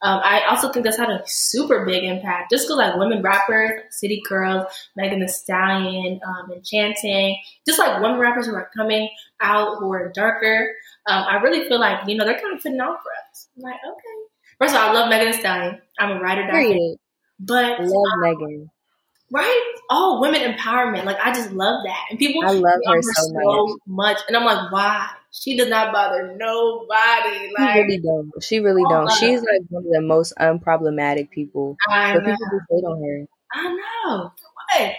Um, 0.03 0.21
I 0.23 0.43
also 0.49 0.71
think 0.71 0.85
that's 0.85 0.99
had 0.99 1.09
a 1.09 1.23
super 1.27 1.87
big 1.87 2.05
impact 2.05 2.51
just 2.51 2.67
because 2.67 2.77
like 2.77 2.97
women 2.97 3.23
rappers, 3.23 3.71
like 3.77 3.93
City 3.93 4.23
Girls, 4.29 4.67
Megan 4.97 5.21
Thee 5.21 5.29
Stallion, 5.29 6.21
um, 6.27 6.53
Enchanting, 6.53 7.39
just 7.67 7.79
like 7.79 8.03
women 8.03 8.19
rappers 8.19 8.47
who 8.47 8.55
are 8.55 8.71
coming 8.77 9.09
out 9.41 9.79
who 9.79 9.93
are 9.93 10.13
darker. 10.13 10.75
Um, 11.07 11.25
I 11.27 11.37
really 11.37 11.67
feel 11.69 11.81
like, 11.81 12.07
you 12.07 12.17
know, 12.17 12.25
they're 12.25 12.39
kind 12.41 12.55
of 12.55 12.63
putting 12.63 12.81
out 12.81 12.99
for 13.03 13.11
us. 13.31 13.49
I'm 13.57 13.63
like, 13.63 13.77
okay. 13.77 14.19
First 14.59 14.75
of 14.75 14.81
all, 14.81 14.91
I 14.91 14.93
love 14.93 15.09
Megan 15.09 15.33
Thee 15.33 15.39
Stallion. 15.39 15.81
I'm 15.99 16.17
a 16.17 16.21
writer. 16.21 16.49
But 17.41 17.81
love 17.81 18.13
um, 18.15 18.21
Megan. 18.21 18.71
Right? 19.31 19.75
Oh, 19.91 20.21
women 20.21 20.41
empowerment. 20.41 21.05
Like 21.05 21.19
I 21.23 21.33
just 21.33 21.53
love 21.53 21.83
that. 21.85 22.05
And 22.11 22.19
people 22.19 22.43
I 22.45 22.53
love 22.53 22.81
her, 22.87 22.97
her 22.97 23.03
so, 23.03 23.33
so 23.43 23.79
much. 23.87 24.19
And 24.29 24.37
I'm 24.37 24.45
like, 24.45 24.71
why? 24.71 25.11
She 25.33 25.57
does 25.57 25.69
not 25.69 25.93
bother 25.93 26.37
nobody. 26.37 27.51
Like 27.59 27.75
she 27.75 27.81
really 27.81 28.01
don't. 28.01 28.31
She 28.43 28.59
really 28.61 28.83
oh 28.87 28.91
don't. 28.91 29.13
She's 29.13 29.41
like 29.41 29.63
one 29.69 29.85
of 29.85 29.91
the 29.91 30.01
most 30.01 30.33
unproblematic 30.39 31.31
people. 31.31 31.77
I 31.89 32.15
but 32.15 32.23
know. 32.23 32.31
people 32.31 32.47
just 32.53 32.67
hate 32.71 32.85
on 32.85 33.03
her. 33.03 33.27
I 33.53 33.69
know. 33.69 34.33
What? 34.33 34.95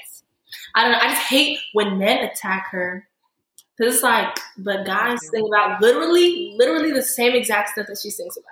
I 0.76 0.84
don't 0.84 0.92
know. 0.92 1.00
I 1.00 1.10
just 1.10 1.22
hate 1.22 1.60
when 1.74 1.98
men 1.98 2.24
attack 2.26 2.68
her. 2.72 3.08
Cause 3.78 3.96
it's 3.96 4.04
like, 4.04 4.40
but 4.58 4.86
guys 4.86 5.20
sing 5.34 5.46
about 5.54 5.82
literally, 5.82 6.56
literally 6.58 6.94
the 6.94 7.04
same 7.04 7.36
exact 7.36 7.72
stuff 7.72 7.88
that 7.88 8.00
she 8.02 8.10
sings 8.10 8.38
about, 8.38 8.46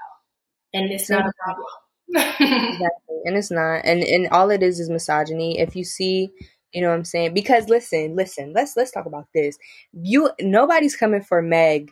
and 0.74 0.92
it's 0.92 1.10
not 1.10 1.26
a 1.26 1.32
problem. 1.42 1.66
Exactly, 2.10 3.18
and 3.26 3.38
it's 3.38 3.52
not, 3.52 3.82
and 3.86 4.04
and 4.04 4.28
all 4.30 4.50
it 4.50 4.64
is 4.64 4.80
is 4.80 4.90
misogyny. 4.90 5.60
If 5.60 5.76
you 5.76 5.84
see 5.84 6.32
you 6.74 6.82
know 6.82 6.90
what 6.90 6.96
I'm 6.96 7.06
saying? 7.06 7.34
Because 7.34 7.70
listen, 7.70 8.16
listen, 8.16 8.52
let's 8.54 8.76
let's 8.76 8.92
talk 8.92 9.06
about 9.06 9.28
this. 9.34 9.58
You 9.94 10.32
nobody's 10.42 10.96
coming 10.96 11.22
for 11.22 11.42
Meg 11.42 11.92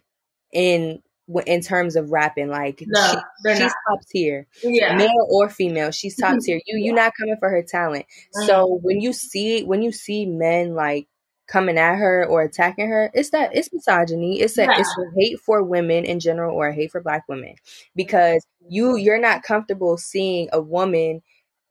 in 0.52 1.02
in 1.46 1.62
terms 1.62 1.96
of 1.96 2.12
rapping. 2.12 2.50
Like 2.50 2.84
no, 2.88 3.14
she, 3.46 3.50
she's 3.52 3.60
not. 3.60 3.74
top 3.90 4.00
tier, 4.12 4.48
yeah. 4.64 4.96
male 4.96 5.28
or 5.30 5.50
female. 5.50 5.92
She's 5.92 6.18
top 6.18 6.40
tier. 6.42 6.60
You 6.66 6.84
you're 6.84 6.96
not 6.96 7.14
coming 7.18 7.38
for 7.40 7.50
her 7.50 7.62
talent. 7.62 8.06
Mm-hmm. 8.06 8.48
So 8.48 8.80
when 8.82 9.00
you 9.00 9.14
see 9.14 9.64
when 9.64 9.84
you 9.84 9.92
see 9.92 10.26
men 10.26 10.74
like 10.74 11.08
coming 11.52 11.78
at 11.78 11.98
her 11.98 12.26
or 12.26 12.44
attacking 12.44 12.88
her, 12.88 13.12
it's 13.14 13.32
that 13.32 13.54
it's 13.54 13.74
misogyny. 13.74 14.40
It's 14.40 14.58
a 14.58 14.64
yeah. 14.64 14.80
it's 14.80 14.98
a 14.98 15.20
hate 15.20 15.40
for 15.40 15.62
women 15.62 16.06
in 16.06 16.20
general 16.20 16.56
or 16.56 16.70
a 16.70 16.74
hate 16.74 16.92
for 16.92 17.02
black 17.02 17.28
women 17.28 17.56
because 17.96 18.46
you 18.70 18.96
you're 18.96 19.20
not 19.20 19.44
comfortable 19.44 19.98
seeing 19.98 20.48
a 20.54 20.62
woman 20.62 21.22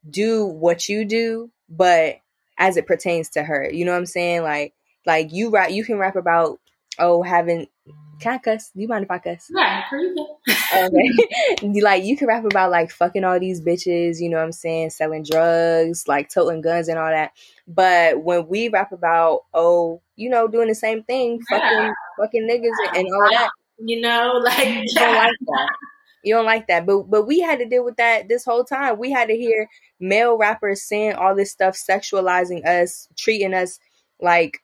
do 0.08 0.44
what 0.44 0.88
you 0.88 1.04
do, 1.06 1.50
but 1.68 2.16
as 2.58 2.76
it 2.76 2.86
pertains 2.86 3.30
to 3.30 3.42
her. 3.42 3.70
You 3.72 3.86
know 3.86 3.92
what 3.92 3.98
I'm 3.98 4.06
saying? 4.06 4.42
Like 4.42 4.74
like 5.06 5.32
you 5.32 5.48
rap 5.48 5.70
you 5.70 5.82
can 5.82 5.96
rap 5.96 6.16
about 6.16 6.60
oh 6.98 7.22
having 7.22 7.66
can 8.20 8.34
I 8.34 8.38
cuss? 8.38 8.70
Do 8.74 8.82
you 8.82 8.88
mind 8.88 9.04
if 9.04 9.10
I 9.10 9.18
cuss? 9.18 9.50
Yeah, 9.54 9.84
okay. 10.74 11.80
like 11.80 12.04
you 12.04 12.16
can 12.16 12.28
rap 12.28 12.44
about 12.44 12.70
like 12.70 12.90
fucking 12.90 13.24
all 13.24 13.40
these 13.40 13.60
bitches, 13.60 14.20
you 14.20 14.28
know 14.28 14.36
what 14.36 14.44
I'm 14.44 14.52
saying, 14.52 14.90
selling 14.90 15.24
drugs, 15.24 16.06
like 16.06 16.28
toting 16.28 16.60
guns 16.60 16.88
and 16.88 16.98
all 16.98 17.10
that. 17.10 17.32
But 17.66 18.22
when 18.22 18.46
we 18.48 18.68
rap 18.68 18.92
about 18.92 19.44
oh, 19.54 20.02
you 20.16 20.28
know, 20.28 20.48
doing 20.48 20.68
the 20.68 20.74
same 20.74 21.02
thing, 21.02 21.40
fucking 21.48 21.78
yeah. 21.78 21.92
fucking 22.18 22.48
niggas 22.48 22.96
and 22.96 23.06
all 23.12 23.30
that. 23.30 23.50
You 23.78 24.00
know, 24.00 24.40
like 24.44 24.66
you 24.66 24.94
don't 24.94 25.14
like 25.14 25.36
that. 25.46 25.68
You 26.22 26.34
don't 26.34 26.46
like 26.46 26.66
that. 26.68 26.86
But 26.86 27.04
but 27.04 27.26
we 27.26 27.40
had 27.40 27.58
to 27.60 27.66
deal 27.66 27.84
with 27.84 27.96
that 27.96 28.28
this 28.28 28.44
whole 28.44 28.64
time. 28.64 28.98
We 28.98 29.10
had 29.10 29.28
to 29.28 29.36
hear 29.36 29.68
male 29.98 30.36
rappers 30.36 30.82
saying 30.82 31.14
all 31.14 31.34
this 31.34 31.50
stuff, 31.50 31.74
sexualizing 31.74 32.66
us, 32.66 33.08
treating 33.16 33.54
us 33.54 33.78
like 34.20 34.58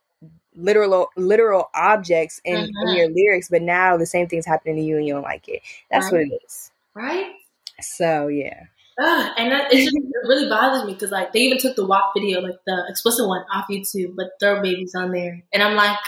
literal 0.57 1.11
literal 1.17 1.71
objects 1.75 2.41
in, 2.45 2.57
mm-hmm. 2.57 2.89
in 2.89 2.97
your 2.97 3.09
lyrics, 3.11 3.49
but 3.49 3.63
now 3.63 3.97
the 3.97 4.07
same 4.07 4.29
thing's 4.29 4.47
happening 4.47 4.77
to 4.77 4.83
you 4.83 4.97
and 4.97 5.07
you 5.07 5.15
don't 5.15 5.23
like 5.23 5.49
it. 5.49 5.63
That's 5.91 6.07
right. 6.07 6.13
what 6.13 6.21
it 6.23 6.41
is. 6.45 6.71
Right? 6.95 7.33
So 7.81 8.29
yeah. 8.29 8.65
And 8.99 9.53
that, 9.53 9.73
it, 9.73 9.85
just, 9.85 9.95
it 9.95 10.29
really 10.29 10.49
bothers 10.49 10.87
me 10.87 10.95
because 10.95 11.11
like 11.11 11.33
they 11.33 11.41
even 11.41 11.59
took 11.59 11.77
the 11.77 11.87
WAP 11.87 12.13
video, 12.17 12.41
like 12.41 12.57
the 12.67 12.85
explicit 12.89 13.29
one, 13.29 13.45
off 13.53 13.67
YouTube, 13.71 14.17
but 14.17 14.31
Third 14.41 14.63
Baby's 14.63 14.95
on 14.95 15.13
there, 15.13 15.43
and 15.53 15.63
I'm 15.63 15.77
like, 15.77 15.99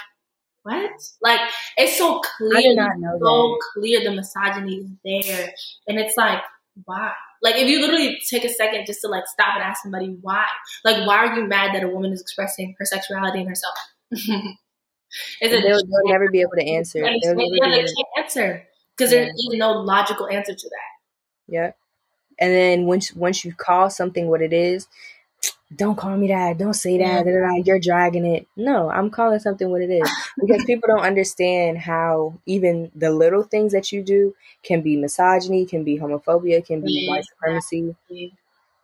what? 0.62 0.90
Like 1.20 1.40
it's 1.76 1.98
so 1.98 2.20
clear, 2.20 2.56
I 2.56 2.62
did 2.62 2.76
not 2.76 2.98
know 2.98 3.18
so 3.20 3.26
that. 3.26 3.60
clear 3.74 4.02
the 4.02 4.12
misogyny 4.12 4.76
is 4.76 4.90
there, 5.04 5.52
and 5.86 5.98
it's 5.98 6.16
like 6.16 6.40
why? 6.84 7.12
Like 7.42 7.56
if 7.56 7.68
you 7.68 7.80
literally 7.80 8.18
take 8.28 8.44
a 8.44 8.48
second 8.48 8.86
just 8.86 9.00
to 9.02 9.08
like 9.08 9.26
stop 9.26 9.54
and 9.54 9.62
ask 9.62 9.82
somebody 9.82 10.16
why, 10.22 10.46
like 10.84 11.06
why 11.06 11.16
are 11.18 11.38
you 11.38 11.46
mad 11.46 11.74
that 11.74 11.84
a 11.84 11.88
woman 11.88 12.12
is 12.12 12.20
expressing 12.20 12.74
her 12.78 12.84
sexuality 12.84 13.40
and 13.40 13.48
herself? 13.48 13.74
is 14.12 14.22
it? 15.40 15.62
They'll, 15.62 15.62
they'll, 15.62 16.12
never 16.12 16.30
be 16.30 16.40
able 16.40 16.56
to 16.58 16.66
answer. 16.66 17.00
They'll 17.00 17.34
never 17.34 17.40
yeah, 17.40 17.68
they 17.70 17.84
can't 17.84 18.08
answer 18.18 18.66
because 18.96 19.12
yeah. 19.12 19.20
there's 19.20 19.48
no 19.52 19.72
logical 19.72 20.28
answer 20.28 20.54
to 20.54 20.68
that. 20.68 21.52
Yeah. 21.52 21.72
And 22.40 22.52
then 22.52 22.86
once 22.86 23.14
once 23.14 23.44
you 23.44 23.52
call 23.52 23.90
something 23.90 24.28
what 24.28 24.42
it 24.42 24.52
is, 24.52 24.86
don't 25.74 25.96
call 25.96 26.16
me 26.16 26.28
that. 26.28 26.56
Don't 26.56 26.74
say 26.74 26.98
that. 26.98 27.62
You're 27.66 27.78
dragging 27.78 28.24
it. 28.24 28.46
No, 28.56 28.90
I'm 28.90 29.10
calling 29.10 29.38
something 29.38 29.70
what 29.70 29.82
it 29.82 29.90
is 29.90 30.10
because 30.40 30.64
people 30.66 30.86
don't 30.86 31.04
understand 31.04 31.78
how 31.78 32.38
even 32.46 32.90
the 32.94 33.10
little 33.10 33.42
things 33.42 33.72
that 33.72 33.92
you 33.92 34.02
do 34.02 34.34
can 34.62 34.80
be 34.80 34.96
misogyny, 34.96 35.66
can 35.66 35.84
be 35.84 35.98
homophobia, 35.98 36.64
can 36.64 36.80
be 36.80 36.92
yeah, 36.92 37.10
white 37.10 37.24
supremacy. 37.24 37.80
Exactly. 37.80 38.34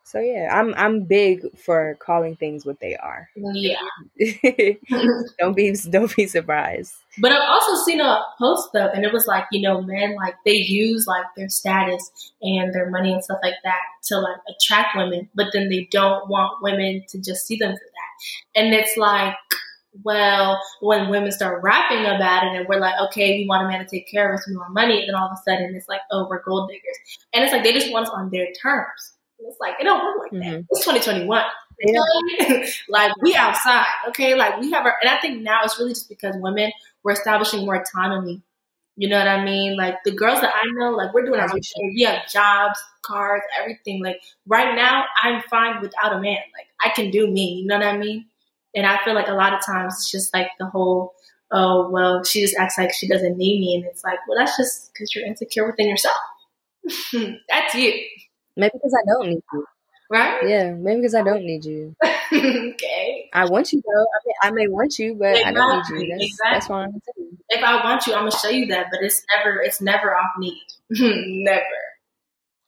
So 0.06 0.20
yeah, 0.20 0.50
I'm 0.52 0.74
I'm 0.74 1.04
big 1.04 1.40
for 1.58 1.96
calling 1.98 2.36
things 2.36 2.66
what 2.66 2.78
they 2.78 2.94
are. 2.94 3.30
Yeah. 3.36 3.78
don't 5.38 5.56
be 5.56 5.74
don't 5.90 6.14
be 6.14 6.26
surprised. 6.26 6.94
But 7.18 7.32
I've 7.32 7.48
also 7.48 7.82
seen 7.84 8.00
a 8.00 8.22
post 8.38 8.68
though, 8.74 8.88
and 8.88 9.04
it 9.04 9.14
was 9.14 9.26
like 9.26 9.46
you 9.50 9.62
know 9.62 9.80
men 9.80 10.14
like 10.14 10.34
they 10.44 10.56
use 10.56 11.06
like 11.06 11.24
their 11.36 11.48
status 11.48 12.10
and 12.42 12.74
their 12.74 12.90
money 12.90 13.14
and 13.14 13.24
stuff 13.24 13.38
like 13.42 13.54
that 13.64 13.80
to 14.04 14.18
like 14.18 14.36
attract 14.48 14.94
women, 14.94 15.28
but 15.34 15.46
then 15.54 15.70
they 15.70 15.88
don't 15.90 16.28
want 16.28 16.62
women 16.62 17.02
to 17.08 17.18
just 17.18 17.46
see 17.46 17.56
them 17.56 17.72
for 17.72 17.78
that. 17.78 18.60
And 18.60 18.74
it's 18.74 18.98
like 18.98 19.34
well, 20.02 20.60
when 20.80 21.08
women 21.08 21.30
start 21.30 21.62
rapping 21.62 22.04
about 22.04 22.44
it 22.44 22.56
and 22.56 22.68
we're 22.68 22.80
like, 22.80 22.94
okay, 23.08 23.38
we 23.38 23.46
want 23.48 23.64
a 23.64 23.68
man 23.68 23.78
to 23.78 23.88
take 23.88 24.10
care 24.10 24.32
of 24.32 24.38
us, 24.38 24.46
we 24.48 24.56
want 24.56 24.74
money, 24.74 24.98
and 25.00 25.08
then 25.08 25.14
all 25.14 25.28
of 25.28 25.32
a 25.32 25.42
sudden 25.48 25.74
it's 25.74 25.88
like, 25.88 26.00
oh, 26.10 26.26
we're 26.28 26.42
gold 26.42 26.68
diggers. 26.68 26.98
And 27.32 27.44
it's 27.44 27.52
like 27.52 27.62
they 27.62 27.72
just 27.72 27.92
want 27.92 28.06
us 28.06 28.12
on 28.12 28.30
their 28.30 28.48
terms. 28.60 29.13
It's 29.38 29.58
like 29.60 29.74
it 29.80 29.84
don't 29.84 30.04
work 30.04 30.18
like 30.20 30.32
mm-hmm. 30.32 30.52
that. 30.52 30.64
It's 30.70 30.84
2021. 30.84 31.44
like 32.88 33.12
we 33.20 33.34
outside, 33.34 33.86
okay? 34.08 34.34
Like 34.34 34.60
we 34.60 34.70
have 34.70 34.86
our, 34.86 34.94
and 35.02 35.10
I 35.10 35.18
think 35.20 35.42
now 35.42 35.60
it's 35.64 35.78
really 35.78 35.92
just 35.92 36.08
because 36.08 36.34
women 36.38 36.70
we're 37.02 37.12
establishing 37.12 37.64
more 37.64 37.76
autonomy. 37.76 38.42
You 38.96 39.08
know 39.08 39.18
what 39.18 39.26
I 39.26 39.44
mean? 39.44 39.76
Like 39.76 39.96
the 40.04 40.12
girls 40.12 40.40
that 40.40 40.54
I 40.54 40.66
know, 40.74 40.92
like 40.92 41.12
we're 41.12 41.26
doing 41.26 41.40
our. 41.40 41.48
We 41.52 42.02
have 42.04 42.28
jobs, 42.30 42.78
cars, 43.02 43.42
everything. 43.60 44.02
Like 44.02 44.20
right 44.46 44.74
now, 44.76 45.04
I'm 45.22 45.42
fine 45.50 45.80
without 45.80 46.12
a 46.12 46.20
man. 46.20 46.38
Like 46.56 46.68
I 46.82 46.90
can 46.94 47.10
do 47.10 47.28
me. 47.28 47.60
You 47.60 47.66
know 47.66 47.76
what 47.76 47.86
I 47.86 47.98
mean? 47.98 48.26
And 48.74 48.86
I 48.86 49.02
feel 49.04 49.14
like 49.14 49.28
a 49.28 49.34
lot 49.34 49.52
of 49.52 49.64
times 49.64 49.94
it's 49.94 50.10
just 50.10 50.32
like 50.32 50.48
the 50.58 50.66
whole, 50.66 51.14
oh 51.50 51.90
well, 51.90 52.22
she 52.22 52.40
just 52.40 52.56
acts 52.56 52.78
like 52.78 52.92
she 52.92 53.08
doesn't 53.08 53.36
need 53.36 53.60
me, 53.60 53.74
and 53.74 53.84
it's 53.84 54.04
like, 54.04 54.18
well, 54.28 54.38
that's 54.38 54.56
just 54.56 54.92
because 54.92 55.14
you're 55.14 55.26
insecure 55.26 55.66
within 55.66 55.88
yourself. 55.88 56.16
that's 57.48 57.74
you. 57.74 57.92
Maybe 58.56 58.72
because 58.74 58.94
I 58.94 59.04
don't 59.06 59.28
need 59.28 59.42
you. 59.52 59.66
Right? 60.10 60.46
Yeah, 60.46 60.72
maybe 60.72 61.00
because 61.00 61.14
I 61.14 61.22
don't 61.22 61.44
need 61.44 61.64
you. 61.64 61.94
okay. 62.04 63.30
I 63.32 63.46
want 63.46 63.72
you 63.72 63.82
though. 63.84 64.02
I, 64.02 64.18
mean, 64.26 64.34
I 64.42 64.50
may 64.50 64.68
want 64.68 64.98
you, 64.98 65.14
but 65.14 65.36
exactly. 65.36 65.50
I 65.50 65.52
don't 65.52 65.90
need 65.90 66.02
you. 66.02 66.08
That's, 66.10 66.24
exactly. 66.24 66.52
that's 66.52 66.68
what 66.68 66.76
I'm 66.76 66.90
saying. 66.90 67.38
If 67.48 67.64
I 67.64 67.84
want 67.84 68.06
you, 68.06 68.14
I'm 68.14 68.20
gonna 68.20 68.30
show 68.32 68.50
you 68.50 68.66
that. 68.66 68.86
But 68.90 69.02
it's 69.02 69.24
never, 69.36 69.60
it's 69.60 69.80
never 69.80 70.14
off 70.14 70.32
need. 70.38 70.62
never. 70.90 71.62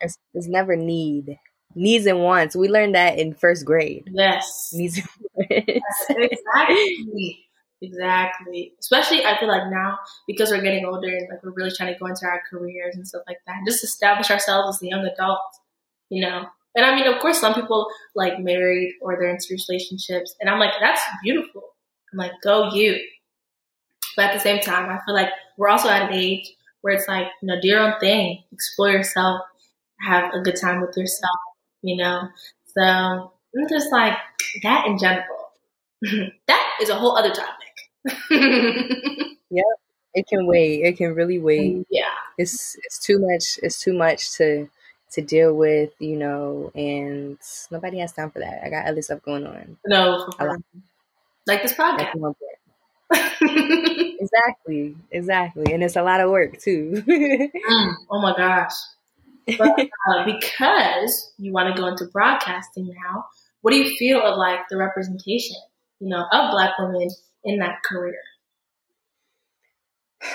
It's, 0.01 0.19
it's 0.35 0.49
never 0.49 0.77
need. 0.77 1.39
Needs 1.75 2.07
and 2.07 2.21
wants. 2.21 2.57
We 2.57 2.69
learned 2.69 2.95
that 2.95 3.19
in 3.19 3.35
first 3.35 3.67
grade. 3.67 4.09
Yes. 4.13 4.71
Needs 4.73 4.99
and 4.99 5.09
wants. 5.35 6.07
exactly. 6.11 7.47
Exactly. 7.83 8.73
Especially, 8.81 9.25
I 9.25 9.39
feel 9.39 9.49
like 9.49 9.71
now 9.71 9.99
because 10.27 10.51
we're 10.51 10.63
getting 10.63 10.87
older 10.87 11.09
and 11.09 11.29
like 11.31 11.43
we're 11.43 11.53
really 11.53 11.71
trying 11.71 11.93
to 11.93 11.99
go 11.99 12.07
into 12.07 12.25
our 12.27 12.43
careers 12.51 12.97
and 12.97 13.07
stuff 13.07 13.23
like 13.27 13.39
that, 13.47 13.57
just 13.67 13.85
establish 13.85 14.31
ourselves 14.31 14.77
as 14.77 14.83
a 14.83 14.89
young 14.89 15.05
adult, 15.05 15.41
you 16.11 16.23
know. 16.23 16.47
And 16.75 16.85
I 16.85 16.95
mean, 16.95 17.07
of 17.07 17.21
course, 17.21 17.41
some 17.41 17.55
people 17.55 17.89
like 18.15 18.39
married 18.39 18.95
or 19.01 19.17
they're 19.19 19.31
in 19.31 19.41
serious 19.41 19.67
relationships, 19.69 20.35
and 20.41 20.51
I'm 20.51 20.59
like, 20.59 20.75
that's 20.81 21.01
beautiful. 21.23 21.63
I'm 22.13 22.19
like, 22.19 22.33
go 22.43 22.73
you. 22.73 22.99
But 24.17 24.27
at 24.27 24.35
the 24.35 24.41
same 24.41 24.61
time, 24.61 24.89
I 24.89 24.99
feel 25.05 25.15
like 25.15 25.31
we're 25.59 25.69
also 25.69 25.89
at 25.89 26.11
an 26.11 26.15
age 26.17 26.53
where 26.81 26.95
it's 26.95 27.09
like, 27.09 27.27
you 27.43 27.49
know, 27.49 27.61
do 27.61 27.69
your 27.69 27.81
own 27.81 27.99
thing, 27.99 28.43
explore 28.53 28.91
yourself, 28.91 29.41
have 30.01 30.33
a 30.35 30.41
good 30.41 30.57
time 30.61 30.81
with 30.81 30.97
yourself, 30.97 31.37
you 31.83 31.97
know. 31.97 32.29
So 32.67 32.83
I'm 32.83 33.69
just 33.69 33.91
like 33.93 34.17
that 34.63 34.87
in 34.87 34.99
general. 34.99 35.51
that 36.49 36.71
is 36.81 36.89
a 36.89 36.95
whole 36.95 37.17
other 37.17 37.33
topic. 37.33 38.27
yep. 39.51 39.65
It 40.15 40.27
can 40.29 40.47
wait. 40.47 40.83
It 40.83 40.97
can 40.97 41.15
really 41.15 41.39
wait. 41.39 41.87
Yeah. 41.91 42.05
It's 42.39 42.77
it's 42.85 42.99
too 43.05 43.19
much 43.19 43.59
it's 43.63 43.81
too 43.81 43.93
much 43.93 44.33
to 44.37 44.69
to 45.17 45.23
deal 45.23 45.55
with, 45.55 45.91
you 45.99 46.17
know, 46.17 46.71
and 46.75 47.39
nobody 47.71 47.99
has 47.99 48.13
time 48.13 48.31
for 48.31 48.39
that. 48.39 48.63
I 48.63 48.69
got 48.69 48.87
other 48.87 49.01
stuff 49.01 49.23
going 49.23 49.47
on. 49.47 49.79
No, 49.87 50.29
like 51.47 51.63
this 51.63 51.73
podcast. 51.73 52.35
exactly, 54.21 54.97
exactly, 55.11 55.73
and 55.73 55.83
it's 55.83 55.97
a 55.97 56.03
lot 56.03 56.21
of 56.21 56.31
work 56.31 56.59
too. 56.61 57.03
mm, 57.07 57.95
oh 58.11 58.21
my 58.21 58.35
gosh! 58.37 58.73
But 59.59 59.71
uh, 60.11 60.25
because 60.27 61.33
you 61.39 61.53
want 61.53 61.75
to 61.75 61.81
go 61.81 61.89
into 61.89 62.05
broadcasting 62.07 62.89
now, 62.89 63.25
what 63.63 63.71
do 63.71 63.79
you 63.79 63.97
feel 63.97 64.21
of 64.21 64.37
like 64.37 64.61
the 64.69 64.77
representation, 64.77 65.57
you 65.99 66.09
know, 66.09 66.27
of 66.31 66.51
Black 66.51 66.73
women 66.79 67.09
in 67.45 67.59
that 67.59 67.83
career? 67.85 68.21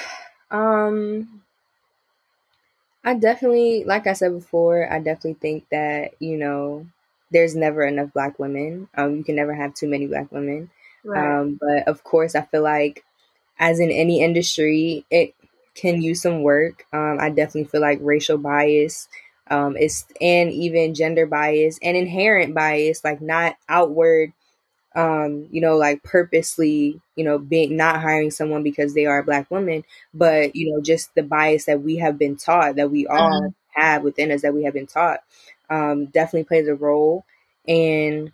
Um, 0.49 1.40
I 3.03 3.15
definitely, 3.15 3.83
like 3.83 4.07
I 4.07 4.13
said 4.13 4.33
before, 4.33 4.91
I 4.91 4.99
definitely 4.99 5.35
think 5.35 5.67
that 5.69 6.13
you 6.19 6.37
know 6.37 6.85
there's 7.31 7.55
never 7.55 7.83
enough 7.83 8.13
Black 8.13 8.37
women. 8.39 8.87
Um, 8.95 9.15
you 9.17 9.23
can 9.23 9.35
never 9.35 9.53
have 9.53 9.73
too 9.73 9.87
many 9.87 10.07
Black 10.07 10.31
women. 10.31 10.69
Right. 11.03 11.39
Um, 11.39 11.59
but 11.59 11.87
of 11.87 12.03
course, 12.03 12.35
I 12.35 12.41
feel 12.41 12.61
like 12.61 13.03
as 13.59 13.79
in 13.79 13.91
any 13.91 14.21
industry, 14.23 15.05
it 15.09 15.33
can 15.75 16.01
use 16.01 16.21
some 16.21 16.43
work. 16.43 16.85
Um, 16.93 17.17
I 17.19 17.29
definitely 17.29 17.65
feel 17.65 17.81
like 17.81 17.99
racial 18.01 18.37
bias 18.37 19.07
um, 19.49 19.77
is 19.77 20.05
and 20.19 20.51
even 20.51 20.93
gender 20.93 21.25
bias 21.25 21.79
and 21.81 21.97
inherent 21.97 22.53
bias, 22.53 23.03
like 23.03 23.21
not 23.21 23.55
outward, 23.69 24.33
um, 24.95 25.47
you 25.51 25.61
know, 25.61 25.77
like 25.77 26.03
purposely, 26.03 26.99
you 27.15 27.23
know, 27.23 27.37
being 27.37 27.77
not 27.77 28.01
hiring 28.01 28.31
someone 28.31 28.63
because 28.63 28.93
they 28.93 29.05
are 29.05 29.19
a 29.19 29.23
black 29.23 29.49
woman, 29.49 29.83
but 30.13 30.55
you 30.55 30.71
know, 30.71 30.81
just 30.81 31.13
the 31.15 31.23
bias 31.23 31.65
that 31.65 31.81
we 31.81 31.97
have 31.97 32.17
been 32.17 32.35
taught 32.35 32.75
that 32.75 32.91
we 32.91 33.07
all 33.07 33.41
mm-hmm. 33.41 33.81
have 33.81 34.03
within 34.03 34.31
us 34.31 34.41
that 34.41 34.53
we 34.53 34.63
have 34.63 34.73
been 34.73 34.87
taught, 34.87 35.19
um, 35.69 36.05
definitely 36.07 36.43
plays 36.43 36.67
a 36.67 36.75
role. 36.75 37.25
And 37.67 38.31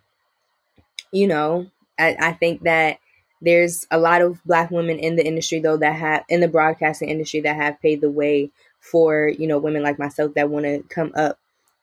you 1.12 1.26
know, 1.26 1.66
I, 1.98 2.16
I 2.18 2.32
think 2.32 2.62
that 2.62 2.98
there's 3.40 3.86
a 3.90 3.98
lot 3.98 4.20
of 4.20 4.42
black 4.44 4.70
women 4.70 4.98
in 4.98 5.16
the 5.16 5.24
industry 5.24 5.60
though 5.60 5.76
that 5.76 5.94
have 5.94 6.24
in 6.28 6.40
the 6.40 6.48
broadcasting 6.48 7.08
industry 7.08 7.40
that 7.40 7.56
have 7.56 7.80
paved 7.80 8.02
the 8.02 8.10
way 8.10 8.50
for 8.80 9.28
you 9.28 9.46
know 9.46 9.58
women 9.58 9.82
like 9.82 9.98
myself 9.98 10.34
that 10.34 10.50
want 10.50 10.64
to 10.64 10.82
come 10.88 11.12
up 11.14 11.38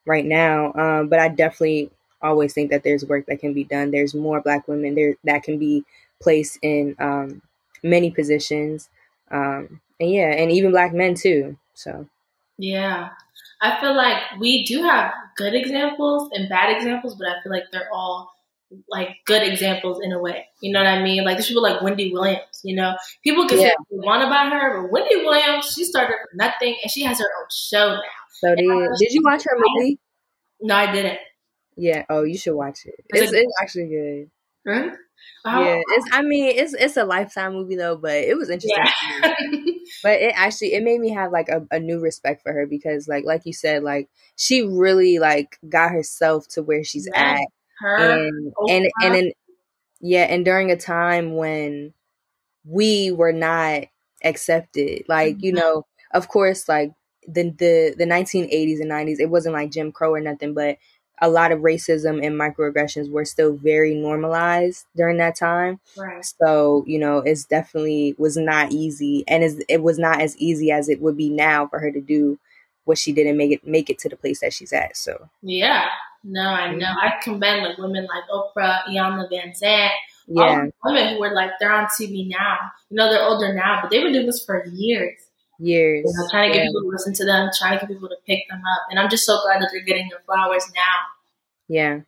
right 0.06 0.26
now 0.26 0.74
um, 0.74 1.08
but 1.08 1.20
i 1.20 1.28
definitely 1.28 1.90
always 2.28 2.54
think 2.54 2.72
that 2.72 2.84
there's 2.84 3.06
work 3.06 3.26
that 3.26 3.40
can 3.40 3.54
be 3.54 3.64
done 3.64 3.92
there's 3.92 4.14
more 4.14 4.42
black 4.42 4.68
women 4.68 4.96
there 4.96 5.16
that 5.24 5.44
can 5.44 5.58
be 5.58 5.84
placed 6.22 6.58
in 6.62 6.96
um, 7.00 7.42
many 7.84 8.12
positions 8.12 8.90
um, 9.32 9.82
and 10.00 10.12
yeah 10.12 10.32
and 10.32 10.52
even 10.52 10.72
black 10.72 10.94
men 10.94 11.16
too 11.16 11.58
so 11.74 12.08
yeah 12.58 13.10
i 13.62 13.80
feel 13.80 13.96
like 13.96 14.18
we 14.40 14.64
do 14.66 14.82
have 14.82 15.12
good 15.38 15.54
examples 15.54 16.30
and 16.34 16.50
bad 16.50 16.76
examples 16.76 17.16
but 17.16 17.28
i 17.28 17.42
feel 17.44 17.52
like 17.52 17.66
they're 17.72 17.90
all 17.94 18.32
like 18.90 19.10
good 19.26 19.44
examples 19.44 20.00
in 20.02 20.12
a 20.12 20.20
way. 20.20 20.46
You 20.62 20.72
know 20.72 20.80
what 20.80 20.88
I 20.88 21.02
mean? 21.02 21.24
Like 21.24 21.38
there's 21.38 21.48
people 21.48 21.64
like 21.64 21.82
Wendy 21.82 22.12
Williams, 22.12 22.62
you 22.64 22.76
know. 22.76 22.96
People 23.24 23.48
can 23.48 23.60
yeah. 23.60 23.68
say 23.68 23.76
what 23.78 24.02
they 24.02 24.06
want 24.06 24.24
about 24.24 24.52
her, 24.52 24.82
but 24.82 24.92
Wendy 24.92 25.18
Williams, 25.18 25.74
she 25.74 25.84
started 25.84 26.16
from 26.16 26.38
nothing 26.38 26.76
and 26.82 26.92
she 26.92 27.04
has 27.04 27.20
her 27.20 27.26
own 27.26 27.48
show 27.52 27.96
now. 27.96 28.02
So 28.32 28.56
did, 28.56 28.66
did 29.00 29.14
you 29.14 29.22
watch 29.24 29.44
her 29.44 29.58
movie? 29.58 30.00
No, 30.62 30.76
I 30.76 30.92
didn't. 30.92 31.20
Yeah. 31.76 32.06
Oh, 32.10 32.24
you 32.24 32.38
should 32.38 32.56
watch 32.56 32.86
it. 32.86 32.96
It's, 33.10 33.32
it's 33.32 33.54
actually 33.62 33.88
good. 33.88 34.92
Oh. 35.46 35.64
Yeah, 35.64 35.82
it's. 35.90 36.08
I 36.12 36.22
mean, 36.24 36.56
it's 36.58 36.74
it's 36.74 36.98
a 36.98 37.06
lifetime 37.06 37.54
movie 37.54 37.76
though, 37.76 37.98
but 37.98 38.16
it 38.16 38.36
was 38.36 38.50
interesting. 38.50 38.84
Yeah. 39.22 39.36
but 40.04 40.14
it 40.22 40.34
actually 40.36 40.74
it 40.74 40.84
made 40.84 41.00
me 41.00 41.12
have 41.12 41.32
like 41.32 41.50
a, 41.50 41.66
a, 41.72 41.80
new 41.80 42.00
respect 42.00 42.42
for 42.42 42.52
her 42.52 42.66
because 42.66 43.08
like 43.08 43.26
like 43.26 43.44
you 43.46 43.54
said, 43.54 43.84
like 43.84 44.10
she 44.36 44.64
really 44.64 45.20
like 45.20 45.58
got 45.70 45.92
herself 45.92 46.48
to 46.50 46.64
where 46.64 46.84
she's 46.84 47.08
yeah. 47.12 47.38
at 47.40 47.48
her 47.80 48.28
and 48.28 48.54
and, 48.70 48.88
and 49.04 49.16
in, 49.16 49.32
yeah 50.02 50.24
and 50.24 50.46
during 50.46 50.72
a 50.72 50.78
time 50.78 51.36
when 51.36 51.94
we 52.64 53.12
were 53.12 53.34
not 53.34 53.84
accepted 54.24 55.04
like 55.08 55.36
mm-hmm. 55.36 55.46
you 55.46 55.54
know 55.54 55.86
of 56.12 56.28
course 56.28 56.68
like 56.68 56.92
the 57.28 57.44
the 57.58 57.96
the 57.98 58.06
1980s 58.06 58.80
and 58.82 58.92
90s 58.92 59.20
it 59.20 59.30
wasn't 59.30 59.54
like 59.54 59.72
jim 59.72 59.92
crow 59.92 60.14
or 60.14 60.22
nothing 60.22 60.54
but 60.54 60.78
a 61.22 61.30
lot 61.30 61.52
of 61.52 61.60
racism 61.60 62.26
and 62.26 62.40
microaggressions 62.40 63.10
were 63.10 63.26
still 63.26 63.54
very 63.54 63.96
normalized 63.96 64.86
during 64.96 65.18
that 65.18 65.36
time 65.36 65.80
right. 65.98 66.26
so 66.26 66.84
you 66.88 67.00
know 67.00 67.20
it's 67.20 67.46
definitely 67.46 68.16
was 68.18 68.38
not 68.38 68.72
easy 68.72 69.24
and 69.28 69.44
it 69.70 69.82
was 69.82 69.98
not 69.98 70.22
as 70.22 70.38
easy 70.38 70.72
as 70.72 70.90
it 70.90 71.02
would 71.02 71.18
be 71.18 71.30
now 71.30 71.68
for 71.68 71.80
her 71.80 71.92
to 71.92 72.02
do 72.02 72.38
what 72.84 72.98
she 72.98 73.12
did 73.12 73.28
and 73.28 73.38
make 73.38 73.52
it 73.52 73.66
make 73.66 73.90
it 73.90 73.98
to 73.98 74.10
the 74.10 74.16
place 74.16 74.42
that 74.42 74.54
she's 74.54 74.74
at 74.74 74.96
so 74.96 75.30
yeah 75.42 75.88
no, 76.28 76.42
I 76.42 76.74
know. 76.74 76.88
I 76.88 77.14
commend 77.22 77.64
like 77.64 77.78
women 77.78 78.08
like 78.08 78.24
Oprah, 78.34 78.84
Iyanla 78.90 79.30
Vanzant, 79.32 79.92
yeah. 80.28 80.66
all 80.84 80.92
women 80.92 81.16
who 81.16 81.24
are 81.24 81.34
like 81.36 81.52
they're 81.60 81.72
on 81.72 81.86
TV 81.86 82.28
now. 82.28 82.58
You 82.90 82.98
know, 82.98 83.12
they're 83.12 83.22
older 83.22 83.54
now, 83.54 83.80
but 83.82 83.92
they've 83.92 84.02
been 84.02 84.14
doing 84.14 84.26
this 84.26 84.44
for 84.44 84.66
years. 84.66 85.20
Years. 85.60 86.06
You 86.06 86.24
know, 86.24 86.28
trying 86.30 86.52
to 86.52 86.58
get 86.58 86.64
yeah. 86.64 86.70
people 86.70 86.82
to 86.82 86.88
listen 86.88 87.14
to 87.14 87.26
them, 87.26 87.50
trying 87.58 87.80
to 87.80 87.86
get 87.86 87.94
people 87.94 88.10
to 88.10 88.18
pick 88.26 88.48
them 88.50 88.60
up. 88.60 88.88
And 88.90 89.00
I'm 89.00 89.10
just 89.10 89.26
so 89.26 89.42
glad 89.42 89.62
that 89.62 89.70
they're 89.72 89.84
getting 89.84 90.10
their 90.10 90.22
flowers 90.26 90.66
now. 90.76 91.02
Yeah. 91.68 92.02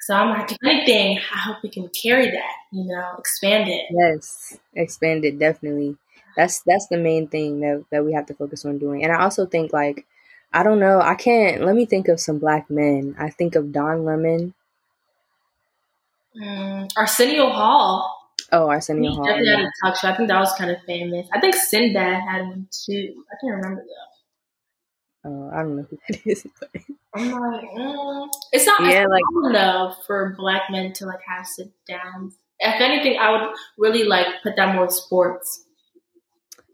So 0.00 0.14
I'm 0.14 0.30
like, 0.30 0.52
if 0.52 0.58
anything, 0.64 1.18
I 1.18 1.38
hope 1.38 1.58
we 1.62 1.68
can 1.68 1.88
carry 1.88 2.26
that, 2.26 2.54
you 2.72 2.84
know, 2.84 3.14
expand 3.18 3.68
it. 3.68 3.84
Yes. 3.90 4.58
Expand 4.74 5.24
it, 5.24 5.38
definitely. 5.38 5.96
That's 6.36 6.62
that's 6.64 6.86
the 6.88 6.96
main 6.96 7.28
thing 7.28 7.60
that, 7.60 7.84
that 7.90 8.04
we 8.04 8.14
have 8.14 8.26
to 8.26 8.34
focus 8.34 8.64
on 8.64 8.78
doing. 8.78 9.04
And 9.04 9.12
I 9.12 9.22
also 9.22 9.46
think 9.46 9.72
like 9.72 10.06
I 10.52 10.62
don't 10.62 10.80
know. 10.80 11.00
I 11.00 11.14
can't. 11.14 11.64
Let 11.64 11.76
me 11.76 11.86
think 11.86 12.08
of 12.08 12.20
some 12.20 12.38
black 12.38 12.70
men. 12.70 13.14
I 13.18 13.30
think 13.30 13.54
of 13.54 13.72
Don 13.72 14.04
Lemon. 14.04 14.54
Mm, 16.36 16.90
Arsenio 16.96 17.50
Hall. 17.50 18.19
Oh, 18.52 18.68
Arsenio 18.68 19.12
Hall. 19.12 19.24
Definitely 19.24 19.50
had 19.50 19.60
a 19.60 19.70
talk 19.84 19.96
show. 19.96 20.08
I 20.08 20.16
think 20.16 20.28
that 20.28 20.40
was 20.40 20.52
kind 20.54 20.70
of 20.70 20.78
famous. 20.86 21.28
I 21.32 21.40
think 21.40 21.54
Sinbad 21.54 22.22
had 22.22 22.42
one 22.42 22.68
too. 22.70 23.24
I 23.30 23.36
can't 23.40 23.56
remember 23.56 23.84
though. 23.86 24.10
Oh, 25.22 25.50
I 25.52 25.62
don't 25.62 25.76
know 25.76 25.86
who 25.88 25.98
that 26.08 26.20
is. 26.26 26.46
I'm 27.14 27.30
like, 27.30 27.70
mm, 27.76 28.28
it's 28.52 28.66
not 28.66 28.82
yeah, 28.90 29.06
like 29.06 29.22
enough 29.44 29.98
for 30.06 30.34
black 30.38 30.62
men 30.70 30.92
to 30.94 31.06
like 31.06 31.20
have 31.26 31.46
sit 31.46 31.70
downs. 31.86 32.36
If 32.58 32.80
anything, 32.80 33.18
I 33.18 33.30
would 33.30 33.54
really 33.78 34.04
like 34.04 34.26
put 34.42 34.56
that 34.56 34.74
more 34.74 34.90
sports. 34.90 35.64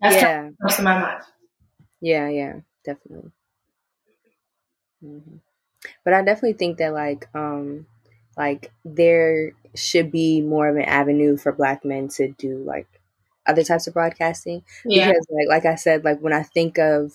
That's 0.01 0.16
yeah. 0.16 0.51
comes 0.61 0.77
to 0.77 0.83
my 0.83 0.99
mind. 1.01 1.22
Yeah, 2.01 2.29
yeah, 2.29 2.61
definitely. 2.85 3.33
Mm-hmm. 5.05 5.37
But 6.05 6.14
I 6.14 6.22
definitely 6.22 6.55
think 6.55 6.79
that 6.79 6.93
like 6.93 7.29
um 7.35 7.87
like 8.37 8.72
there 8.84 9.53
should 9.74 10.11
be 10.11 10.41
more 10.41 10.68
of 10.68 10.76
an 10.76 10.82
avenue 10.82 11.37
for 11.37 11.53
black 11.53 11.84
men 11.84 12.09
to 12.09 12.32
do 12.32 12.59
like 12.64 12.89
other 13.47 13.62
types 13.62 13.87
of 13.87 13.95
broadcasting. 13.95 14.62
Yeah. 14.84 15.09
because 15.09 15.26
like 15.30 15.49
like 15.49 15.72
I 15.72 15.76
said 15.76 16.05
like 16.05 16.20
when 16.20 16.32
I 16.32 16.43
think 16.43 16.78
of 16.78 17.12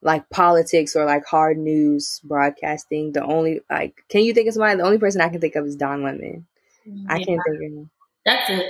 like 0.00 0.28
politics 0.30 0.94
or 0.94 1.04
like 1.04 1.26
hard 1.26 1.58
news 1.58 2.20
broadcasting 2.22 3.12
the 3.12 3.24
only 3.24 3.60
like 3.70 4.04
can 4.08 4.22
you 4.22 4.32
think 4.32 4.48
of 4.48 4.54
somebody? 4.54 4.76
The 4.76 4.84
only 4.84 4.98
person 4.98 5.20
I 5.20 5.28
can 5.28 5.40
think 5.40 5.56
of 5.56 5.66
is 5.66 5.76
Don 5.76 6.02
Lemon. 6.02 6.46
Yeah. 6.84 6.94
I 7.08 7.16
can't 7.22 7.40
think 7.46 7.56
of 7.56 7.60
him. 7.60 7.90
That's 8.24 8.50
it 8.50 8.66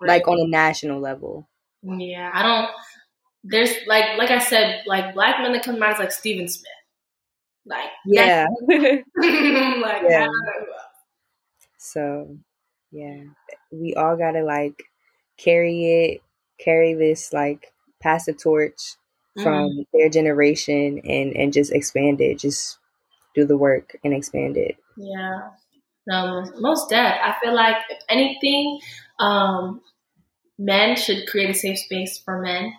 like 0.00 0.26
on 0.28 0.38
a 0.40 0.48
national 0.48 1.00
level. 1.00 1.48
Yeah 1.82 2.30
I 2.32 2.42
don't 2.42 2.70
there's 3.44 3.72
like 3.86 4.18
like 4.18 4.30
I 4.30 4.38
said 4.38 4.82
like 4.86 5.14
black 5.14 5.40
men 5.40 5.52
that 5.52 5.64
come 5.64 5.82
out 5.82 5.94
is 5.94 5.98
like 5.98 6.12
Stephen 6.12 6.48
Smith. 6.48 6.66
Like 7.66 7.90
yeah, 8.06 8.46
like 8.68 10.02
yeah. 10.08 10.28
So 11.80 12.36
yeah, 12.92 13.22
we 13.72 13.94
all 13.94 14.16
gotta 14.16 14.42
like 14.42 14.82
carry 15.38 15.84
it, 15.84 16.22
carry 16.62 16.94
this 16.94 17.32
like 17.32 17.72
pass 18.00 18.26
the 18.26 18.32
torch 18.32 18.96
from 19.42 19.70
mm-hmm. 19.70 19.82
their 19.92 20.10
generation 20.10 21.00
and 21.04 21.34
and 21.34 21.52
just 21.52 21.72
expand 21.72 22.20
it. 22.20 22.38
Just 22.38 22.78
do 23.34 23.46
the 23.46 23.56
work 23.56 23.96
and 24.04 24.12
expand 24.12 24.56
it. 24.56 24.76
Yeah. 24.96 25.50
No, 26.06 26.44
most 26.58 26.90
deaf. 26.90 27.18
I 27.22 27.34
feel 27.42 27.54
like 27.54 27.76
if 27.88 27.98
anything, 28.08 28.80
um, 29.18 29.80
men 30.58 30.96
should 30.96 31.26
create 31.28 31.50
a 31.50 31.54
safe 31.54 31.78
space 31.78 32.18
for 32.18 32.40
men 32.40 32.74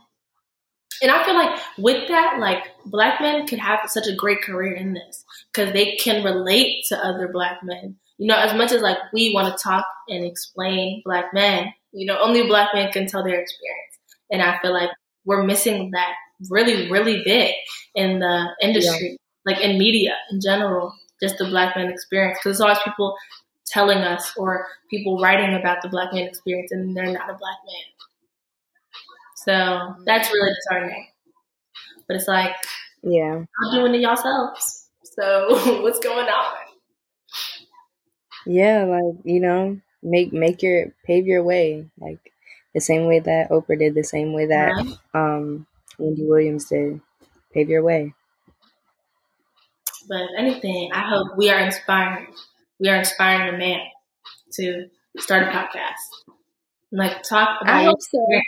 and 1.01 1.09
I 1.09 1.23
feel 1.23 1.33
like 1.33 1.59
with 1.77 2.07
that, 2.09 2.37
like 2.39 2.63
black 2.85 3.19
men 3.21 3.47
could 3.47 3.59
have 3.59 3.79
such 3.87 4.07
a 4.07 4.15
great 4.15 4.43
career 4.43 4.73
in 4.73 4.93
this 4.93 5.25
because 5.51 5.73
they 5.73 5.95
can 5.95 6.23
relate 6.23 6.85
to 6.89 6.97
other 6.97 7.27
black 7.27 7.63
men. 7.63 7.97
You 8.21 8.27
know, 8.27 8.37
as 8.37 8.55
much 8.55 8.71
as 8.71 8.83
like 8.83 8.99
we 9.11 9.33
want 9.33 9.51
to 9.51 9.63
talk 9.63 9.83
and 10.07 10.23
explain 10.23 11.01
black 11.03 11.33
men, 11.33 11.73
you 11.91 12.05
know, 12.05 12.19
only 12.19 12.43
black 12.43 12.69
men 12.71 12.91
can 12.91 13.07
tell 13.07 13.23
their 13.23 13.39
experience. 13.39 13.97
And 14.31 14.43
I 14.43 14.59
feel 14.59 14.71
like 14.71 14.91
we're 15.25 15.41
missing 15.41 15.89
that 15.95 16.13
really, 16.47 16.91
really 16.91 17.23
big 17.25 17.55
in 17.95 18.19
the 18.19 18.49
industry, 18.61 19.17
yeah. 19.45 19.51
like 19.51 19.63
in 19.63 19.79
media 19.79 20.13
in 20.29 20.39
general, 20.39 20.93
just 21.19 21.39
the 21.39 21.45
black 21.45 21.75
man 21.75 21.89
experience. 21.89 22.37
Because 22.37 22.59
there's 22.59 22.61
always 22.61 22.77
people 22.85 23.15
telling 23.65 23.97
us 23.97 24.31
or 24.37 24.67
people 24.91 25.19
writing 25.19 25.55
about 25.55 25.81
the 25.81 25.89
black 25.89 26.13
man 26.13 26.27
experience 26.27 26.71
and 26.71 26.95
they're 26.95 27.05
not 27.05 27.27
a 27.27 27.33
black 27.33 27.57
man. 27.65 27.85
So 29.35 29.95
that's 30.05 30.29
really 30.29 30.53
disheartening. 30.53 31.07
But 32.07 32.17
it's 32.17 32.27
like, 32.27 32.53
yeah, 33.01 33.43
I'm 33.63 33.73
doing 33.73 33.95
it 33.95 34.01
yourselves. 34.01 34.89
So 35.01 35.81
what's 35.81 35.97
going 35.97 36.27
on? 36.27 36.60
Yeah, 38.45 38.83
like 38.85 39.15
you 39.23 39.39
know, 39.39 39.79
make 40.03 40.33
make 40.33 40.61
your 40.61 40.93
pave 41.05 41.25
your 41.27 41.43
way. 41.43 41.89
Like 41.99 42.33
the 42.73 42.81
same 42.81 43.05
way 43.07 43.19
that 43.19 43.49
Oprah 43.49 43.77
did, 43.79 43.95
the 43.95 44.03
same 44.03 44.33
way 44.33 44.47
that 44.47 44.73
Right. 44.75 44.97
um, 45.13 45.67
Wendy 45.97 46.25
Williams 46.25 46.65
did. 46.69 47.01
Pave 47.53 47.69
your 47.69 47.83
way. 47.83 48.13
But 50.07 50.21
if 50.21 50.29
anything, 50.37 50.91
I 50.93 51.01
hope 51.09 51.35
we 51.37 51.49
are 51.49 51.59
inspiring. 51.59 52.33
We 52.79 52.89
are 52.89 52.97
inspiring 52.97 53.53
a 53.53 53.57
man 53.57 53.79
to 54.53 54.89
start 55.17 55.43
a 55.47 55.51
podcast. 55.51 56.33
Like 56.91 57.23
talk 57.23 57.61
about 57.61 57.75
I 57.75 57.83
your 57.83 57.91
hope 57.91 58.01
so. 58.01 58.19
experience. 58.19 58.47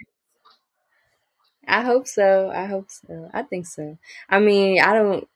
I 1.68 1.82
hope 1.82 2.08
so. 2.08 2.50
I 2.54 2.66
hope 2.66 2.90
so. 2.90 3.30
I 3.34 3.44
think 3.44 3.66
so. 3.68 3.98
I 4.30 4.40
mean, 4.40 4.82
I 4.82 4.94
don't. 4.94 5.28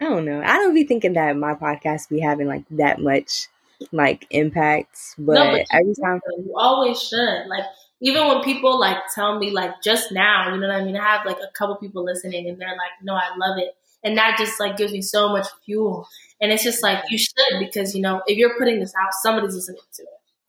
I 0.00 0.04
don't 0.06 0.24
know. 0.26 0.42
I 0.42 0.58
don't 0.58 0.74
be 0.74 0.84
thinking 0.84 1.14
that 1.14 1.36
my 1.36 1.54
podcast 1.54 2.08
be 2.10 2.20
having 2.20 2.48
like 2.48 2.64
that 2.72 3.00
much 3.00 3.48
like 3.92 4.26
impacts, 4.30 5.14
but, 5.18 5.34
No, 5.34 5.44
but 5.50 5.60
you 5.60 5.64
every 5.70 5.94
time, 5.94 6.20
You 6.38 6.54
always 6.56 7.02
should. 7.02 7.46
Like 7.46 7.64
even 8.00 8.26
when 8.28 8.42
people 8.42 8.78
like 8.78 8.98
tell 9.14 9.38
me 9.38 9.50
like 9.50 9.82
just 9.82 10.12
now, 10.12 10.52
you 10.52 10.60
know 10.60 10.68
what 10.68 10.76
I 10.76 10.84
mean? 10.84 10.96
I 10.96 11.04
have 11.16 11.26
like 11.26 11.38
a 11.38 11.50
couple 11.56 11.76
people 11.76 12.04
listening 12.04 12.48
and 12.48 12.60
they're 12.60 12.68
like, 12.70 12.92
No, 13.02 13.14
I 13.14 13.30
love 13.36 13.58
it. 13.58 13.74
And 14.02 14.18
that 14.18 14.36
just 14.38 14.60
like 14.60 14.76
gives 14.76 14.92
me 14.92 15.00
so 15.02 15.30
much 15.30 15.46
fuel. 15.64 16.06
And 16.40 16.52
it's 16.52 16.62
just 16.62 16.82
like 16.82 17.02
you 17.10 17.18
should 17.18 17.58
because 17.58 17.94
you 17.94 18.02
know, 18.02 18.22
if 18.26 18.36
you're 18.36 18.58
putting 18.58 18.80
this 18.80 18.92
out, 19.00 19.12
somebody's 19.22 19.54
listening 19.54 19.80
to 19.94 20.02
it. 20.02 20.08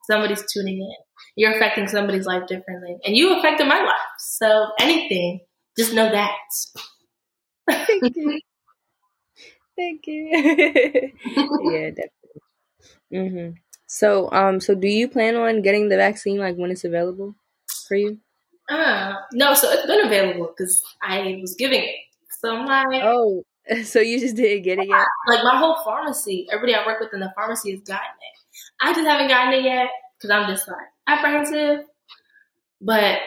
Somebody's 0.09 0.43
tuning 0.51 0.81
in. 0.81 0.95
You're 1.35 1.55
affecting 1.55 1.87
somebody's 1.87 2.25
life 2.25 2.47
differently. 2.47 2.97
And 3.05 3.15
you 3.15 3.37
affected 3.37 3.67
my 3.67 3.81
life. 3.81 3.95
So 4.19 4.69
anything, 4.79 5.41
just 5.77 5.93
know 5.93 6.09
that. 6.11 6.35
thank 7.69 8.05
you, 8.15 8.39
thank 9.77 10.07
you. 10.07 10.29
yeah, 11.61 11.89
definitely. 11.89 12.24
Hmm 13.11 13.49
So, 13.87 14.31
um, 14.31 14.59
so 14.59 14.75
do 14.75 14.87
you 14.87 15.07
plan 15.07 15.35
on 15.35 15.61
getting 15.61 15.89
the 15.89 15.97
vaccine 15.97 16.37
like 16.37 16.55
when 16.55 16.71
it's 16.71 16.83
available 16.83 17.35
for 17.87 17.95
you? 17.95 18.19
Uh, 18.69 19.13
no, 19.33 19.53
so 19.53 19.69
it's 19.71 19.85
been 19.85 20.05
available 20.05 20.47
because 20.55 20.81
I 21.01 21.37
was 21.41 21.55
giving 21.55 21.83
it. 21.83 21.95
So 22.41 22.55
I'm 22.55 22.65
like, 22.65 23.01
Oh, 23.03 23.43
so 23.83 23.99
you 23.99 24.19
just 24.19 24.35
didn't 24.35 24.63
get 24.63 24.79
it 24.79 24.87
yet? 24.87 25.05
like 25.27 25.43
my 25.43 25.57
whole 25.57 25.77
pharmacy, 25.83 26.47
everybody 26.51 26.75
I 26.75 26.85
work 26.85 26.99
with 26.99 27.13
in 27.13 27.19
the 27.19 27.31
pharmacy 27.35 27.71
has 27.71 27.81
gotten 27.81 28.05
it. 28.05 28.35
I 28.81 28.93
just 28.93 29.07
haven't 29.07 29.27
gotten 29.27 29.53
it 29.53 29.63
yet 29.63 29.89
because 30.17 30.31
I'm 30.31 30.47
just 30.47 30.67
like 30.67 30.87
apprehensive. 31.07 31.85
But 32.81 33.19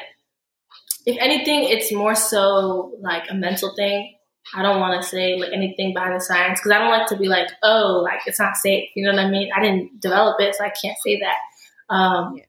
if 1.06 1.16
anything, 1.20 1.64
it's 1.64 1.92
more 1.92 2.14
so 2.14 2.96
like 3.00 3.30
a 3.30 3.34
mental 3.34 3.74
thing. 3.74 4.14
I 4.54 4.62
don't 4.62 4.80
want 4.80 5.00
to 5.02 5.08
say 5.08 5.36
like 5.36 5.52
anything 5.52 5.92
behind 5.94 6.14
the 6.14 6.20
science 6.20 6.60
because 6.60 6.72
I 6.72 6.78
don't 6.78 6.90
like 6.90 7.06
to 7.08 7.16
be 7.16 7.28
like, 7.28 7.48
oh, 7.62 8.00
like 8.02 8.20
it's 8.26 8.38
not 8.38 8.56
safe. 8.56 8.88
You 8.94 9.04
know 9.04 9.12
what 9.14 9.24
I 9.24 9.30
mean? 9.30 9.50
I 9.54 9.60
didn't 9.62 10.00
develop 10.00 10.40
it, 10.40 10.54
so 10.54 10.64
I 10.64 10.70
can't 10.70 10.96
say 11.04 11.20
that. 11.20 11.94
Um, 11.94 12.36
Yeah. 12.36 12.44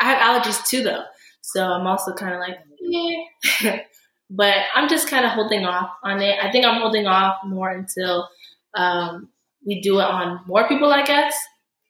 I 0.00 0.04
have 0.14 0.42
allergies 0.42 0.66
too, 0.66 0.82
though, 0.82 1.04
so 1.42 1.64
I'm 1.64 1.86
also 1.86 2.12
kind 2.12 2.34
of 2.34 2.40
like, 2.40 2.58
yeah. 2.80 3.80
but 4.30 4.56
I'm 4.74 4.88
just 4.88 5.06
kind 5.08 5.24
of 5.24 5.30
holding 5.30 5.64
off 5.64 5.90
on 6.02 6.20
it. 6.20 6.38
I 6.42 6.50
think 6.50 6.64
I'm 6.66 6.80
holding 6.80 7.06
off 7.06 7.36
more 7.44 7.70
until 7.70 8.28
um, 8.74 9.28
we 9.64 9.80
do 9.80 10.00
it 10.00 10.04
on 10.04 10.40
more 10.46 10.66
people, 10.66 10.92
I 10.92 11.04
guess, 11.04 11.36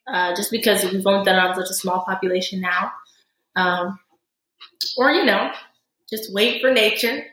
uh, 0.06 0.34
just 0.34 0.50
because 0.50 0.84
we've 0.84 1.06
only 1.06 1.24
done 1.24 1.36
it 1.36 1.48
on 1.48 1.54
such 1.54 1.70
a 1.70 1.74
small 1.74 2.04
population 2.04 2.60
now. 2.60 2.92
Um, 3.56 3.98
or, 4.98 5.10
you 5.10 5.24
know, 5.24 5.50
just 6.10 6.32
wait 6.34 6.60
for 6.60 6.70
nature. 6.70 7.24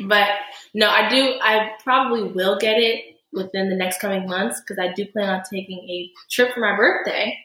But 0.00 0.28
no, 0.74 0.88
I 0.88 1.08
do, 1.08 1.34
I 1.42 1.72
probably 1.82 2.24
will 2.24 2.58
get 2.58 2.78
it 2.78 3.16
within 3.32 3.68
the 3.68 3.76
next 3.76 4.00
coming 4.00 4.26
months 4.28 4.60
because 4.60 4.78
I 4.82 4.92
do 4.92 5.06
plan 5.06 5.28
on 5.28 5.42
taking 5.50 5.78
a 5.78 6.10
trip 6.30 6.54
for 6.54 6.60
my 6.60 6.76
birthday. 6.76 7.36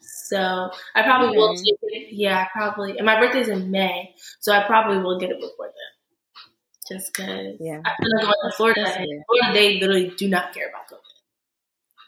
So 0.00 0.70
I 0.94 1.02
probably 1.02 1.36
will 1.36 1.54
mm-hmm. 1.54 1.62
take 1.64 1.78
it. 1.82 2.14
Yeah, 2.14 2.38
I 2.40 2.46
probably. 2.52 2.96
And 2.98 3.06
my 3.06 3.20
birthday's 3.20 3.48
in 3.48 3.70
May, 3.70 4.14
so 4.40 4.52
I 4.52 4.64
probably 4.64 4.98
will 4.98 5.20
get 5.20 5.30
it 5.30 5.40
before 5.40 5.66
then. 5.66 6.98
Just 6.98 7.12
because 7.12 7.56
Yeah. 7.60 7.80
I'm 7.84 7.94
gonna 8.00 8.26
go 8.26 8.50
Florida, 8.56 8.82
That's. 8.84 8.96
Florida 8.96 9.52
they 9.52 9.80
literally 9.80 10.12
do 10.16 10.28
not 10.28 10.52
care 10.52 10.68
about 10.68 10.88
COVID. 10.88 11.00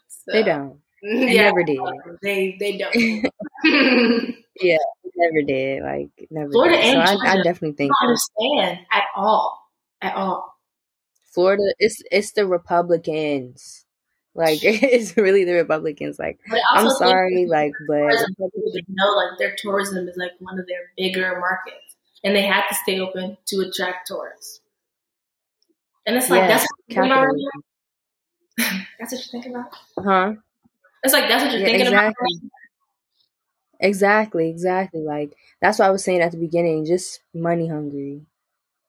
So, 0.08 0.32
They 0.32 0.42
don't. 0.42 0.80
They 1.02 1.34
Yeah, 1.34 1.42
never 1.44 1.62
did. 1.62 1.78
they 2.22 2.56
they 2.58 2.78
don't. 2.78 4.34
Yeah, 4.60 4.76
never 5.16 5.42
did. 5.46 5.82
Like 5.84 6.10
never. 6.30 6.50
Florida 6.50 6.76
did. 6.76 6.96
and 6.96 7.08
so 7.08 7.24
I, 7.24 7.30
I 7.32 7.36
definitely 7.42 7.72
think 7.76 7.92
don't 8.00 8.08
understand 8.08 8.86
at 8.90 9.04
all, 9.14 9.67
at 10.02 10.14
all. 10.14 10.54
Florida. 11.32 11.62
It's 11.78 12.02
it's 12.10 12.32
the 12.32 12.46
Republicans. 12.46 13.84
Like 14.34 14.60
it's 14.62 15.16
really 15.16 15.44
the 15.44 15.54
Republicans. 15.54 16.18
Like 16.18 16.38
I'm 16.74 16.90
sorry. 16.90 17.46
Like, 17.46 17.72
but 17.86 18.12
know 18.88 19.14
like 19.16 19.38
their 19.38 19.54
tourism 19.56 20.08
is 20.08 20.16
like 20.16 20.32
one 20.40 20.58
of 20.58 20.66
their 20.66 20.90
bigger 20.96 21.38
markets, 21.40 21.96
and 22.24 22.34
they 22.34 22.42
had 22.42 22.66
to 22.68 22.74
stay 22.74 23.00
open 23.00 23.36
to 23.46 23.60
attract 23.60 24.06
tourists. 24.08 24.60
And 26.06 26.16
it's 26.16 26.30
like 26.30 26.48
Yes, 26.48 26.66
that's 26.88 27.06
what 27.06 27.06
you're 27.06 27.08
thinking 27.08 27.22
right 27.22 28.82
That's 28.98 29.12
what 29.12 29.20
you're 29.20 29.30
thinking 29.42 29.54
about. 29.54 29.70
Huh? 29.98 30.34
It's 31.04 31.12
like 31.14 31.28
that's 31.28 31.44
what 31.44 31.52
you're 31.52 31.60
Yeah, 31.60 31.66
thinking 31.66 31.86
exactly. 31.88 32.28
about. 32.42 32.50
Exactly, 33.80 34.48
exactly. 34.50 35.00
Like 35.00 35.36
that's 35.60 35.78
what 35.78 35.86
I 35.86 35.90
was 35.90 36.02
saying 36.04 36.20
at 36.20 36.32
the 36.32 36.38
beginning. 36.38 36.84
Just 36.84 37.20
money 37.34 37.68
hungry. 37.68 38.22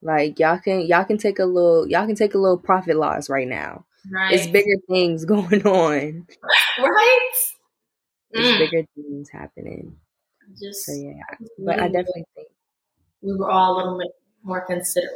Like 0.01 0.39
y'all 0.39 0.59
can 0.59 0.81
y'all 0.81 1.03
can 1.05 1.17
take 1.17 1.39
a 1.39 1.45
little 1.45 1.87
y'all 1.87 2.05
can 2.05 2.15
take 2.15 2.33
a 2.33 2.37
little 2.37 2.57
profit 2.57 2.95
loss 2.95 3.29
right 3.29 3.47
now. 3.47 3.85
Right. 4.11 4.33
It's 4.33 4.47
bigger 4.47 4.77
things 4.89 5.25
going 5.33 5.65
on. 5.67 6.27
right. 6.79 7.29
It's 8.31 8.47
Mm. 8.49 8.59
bigger 8.59 8.85
things 8.95 9.29
happening. 9.29 9.97
Just, 10.59 10.85
So 10.85 10.93
yeah, 10.93 11.21
but 11.59 11.79
I 11.79 11.87
definitely 11.87 12.25
think 12.35 12.47
we 13.21 13.35
were 13.35 13.49
all 13.51 13.75
a 13.75 13.77
little 13.77 13.99
bit 13.99 14.11
more 14.43 14.61
considerate. 14.61 15.13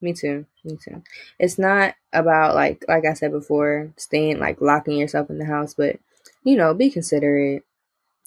me 0.00 0.12
too. 0.14 0.46
Me 0.64 0.76
too. 0.82 1.02
It's 1.38 1.58
not 1.58 1.94
about 2.12 2.54
like 2.54 2.84
like 2.88 3.04
I 3.04 3.14
said 3.14 3.32
before, 3.32 3.92
staying 3.96 4.38
like 4.38 4.60
locking 4.60 4.96
yourself 4.98 5.30
in 5.30 5.38
the 5.38 5.44
house, 5.44 5.74
but 5.74 5.98
you 6.44 6.56
know, 6.56 6.74
be 6.74 6.90
considerate. 6.90 7.64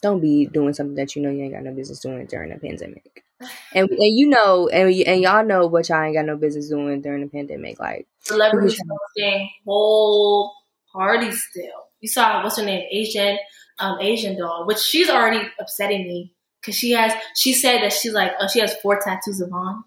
Don't 0.01 0.19
be 0.21 0.45
doing 0.47 0.73
something 0.73 0.95
that 0.95 1.15
you 1.15 1.21
know 1.21 1.31
you 1.31 1.43
ain't 1.45 1.53
got 1.53 1.63
no 1.63 1.73
business 1.73 1.99
doing 1.99 2.25
during 2.27 2.51
a 2.51 2.57
pandemic. 2.59 3.23
And 3.73 3.89
and 3.89 4.17
you 4.17 4.27
know 4.27 4.67
and 4.69 4.93
and 4.93 5.21
y'all 5.21 5.45
know 5.45 5.67
what 5.67 5.89
y'all 5.89 6.01
ain't 6.01 6.15
got 6.15 6.25
no 6.25 6.37
business 6.37 6.69
doing 6.69 7.01
during 7.01 7.21
the 7.21 7.29
pandemic. 7.29 7.79
Like 7.79 8.07
Celebrities 8.21 8.79
hosting 8.89 9.49
whole 9.65 10.53
parties 10.93 11.41
still. 11.49 11.89
You 11.99 12.09
saw 12.09 12.43
what's 12.43 12.57
her 12.57 12.65
name, 12.65 12.85
Asian, 12.91 13.37
um, 13.79 13.99
Asian 14.01 14.37
Doll, 14.37 14.65
which 14.65 14.79
she's 14.79 15.09
already 15.09 15.47
upsetting 15.59 16.03
me 16.03 16.33
because 16.61 16.75
she 16.75 16.91
has. 16.91 17.13
She 17.35 17.53
said 17.53 17.81
that 17.81 17.93
she's 17.93 18.13
like, 18.13 18.31
oh, 18.39 18.47
she 18.47 18.59
has 18.59 18.75
four 18.75 18.99
tattoos 18.99 19.41
of 19.41 19.51
on, 19.53 19.83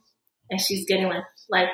and 0.50 0.60
she's 0.60 0.86
getting 0.86 1.08
like 1.08 1.24
like 1.50 1.68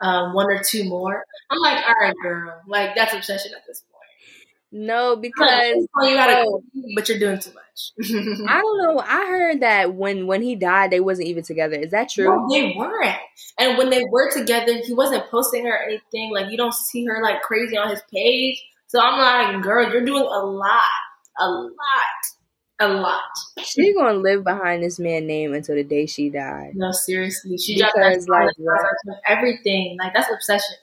um, 0.00 0.34
one 0.34 0.46
or 0.46 0.62
two 0.62 0.84
more. 0.84 1.24
I'm 1.50 1.58
like, 1.60 1.84
all 1.84 1.94
right, 2.00 2.14
girl, 2.22 2.60
like 2.68 2.94
that's 2.94 3.14
obsession 3.14 3.52
at 3.56 3.62
this 3.66 3.82
point. 3.82 3.97
No, 4.70 5.16
because 5.16 5.88
you 6.02 6.14
gotta, 6.14 6.44
but 6.94 7.08
you're 7.08 7.18
doing 7.18 7.38
too 7.38 7.52
much. 7.54 7.92
I 8.48 8.60
don't 8.60 8.78
know. 8.82 9.00
I 9.00 9.26
heard 9.26 9.60
that 9.60 9.94
when 9.94 10.26
when 10.26 10.42
he 10.42 10.56
died, 10.56 10.90
they 10.90 11.00
wasn't 11.00 11.28
even 11.28 11.42
together. 11.42 11.76
Is 11.76 11.92
that 11.92 12.10
true? 12.10 12.26
No, 12.26 12.46
they 12.52 12.74
weren't. 12.76 13.16
And 13.58 13.78
when 13.78 13.88
they 13.88 14.04
were 14.10 14.30
together, 14.30 14.74
he 14.84 14.92
wasn't 14.92 15.28
posting 15.30 15.64
her 15.64 15.72
or 15.72 15.82
anything. 15.84 16.32
Like 16.32 16.50
you 16.50 16.58
don't 16.58 16.74
see 16.74 17.06
her 17.06 17.22
like 17.22 17.40
crazy 17.42 17.78
on 17.78 17.88
his 17.88 18.02
page. 18.12 18.62
So 18.88 19.00
I'm 19.00 19.18
like, 19.18 19.62
girl, 19.62 19.90
you're 19.90 20.04
doing 20.04 20.22
a 20.22 20.44
lot, 20.44 20.82
a 21.38 21.48
lot, 21.48 21.70
a 22.80 22.88
lot. 22.88 23.22
She 23.62 23.94
gonna 23.94 24.18
live 24.18 24.44
behind 24.44 24.82
this 24.82 24.98
man's 24.98 25.26
name 25.26 25.54
until 25.54 25.76
the 25.76 25.84
day 25.84 26.06
she 26.06 26.28
died. 26.28 26.72
No, 26.74 26.92
seriously, 26.92 27.56
she 27.56 27.78
dropped 27.78 27.94
Because 27.96 28.28
like 28.28 28.50
everything. 29.26 29.96
Like 29.98 30.12
that's 30.14 30.30
obsession. 30.30 30.76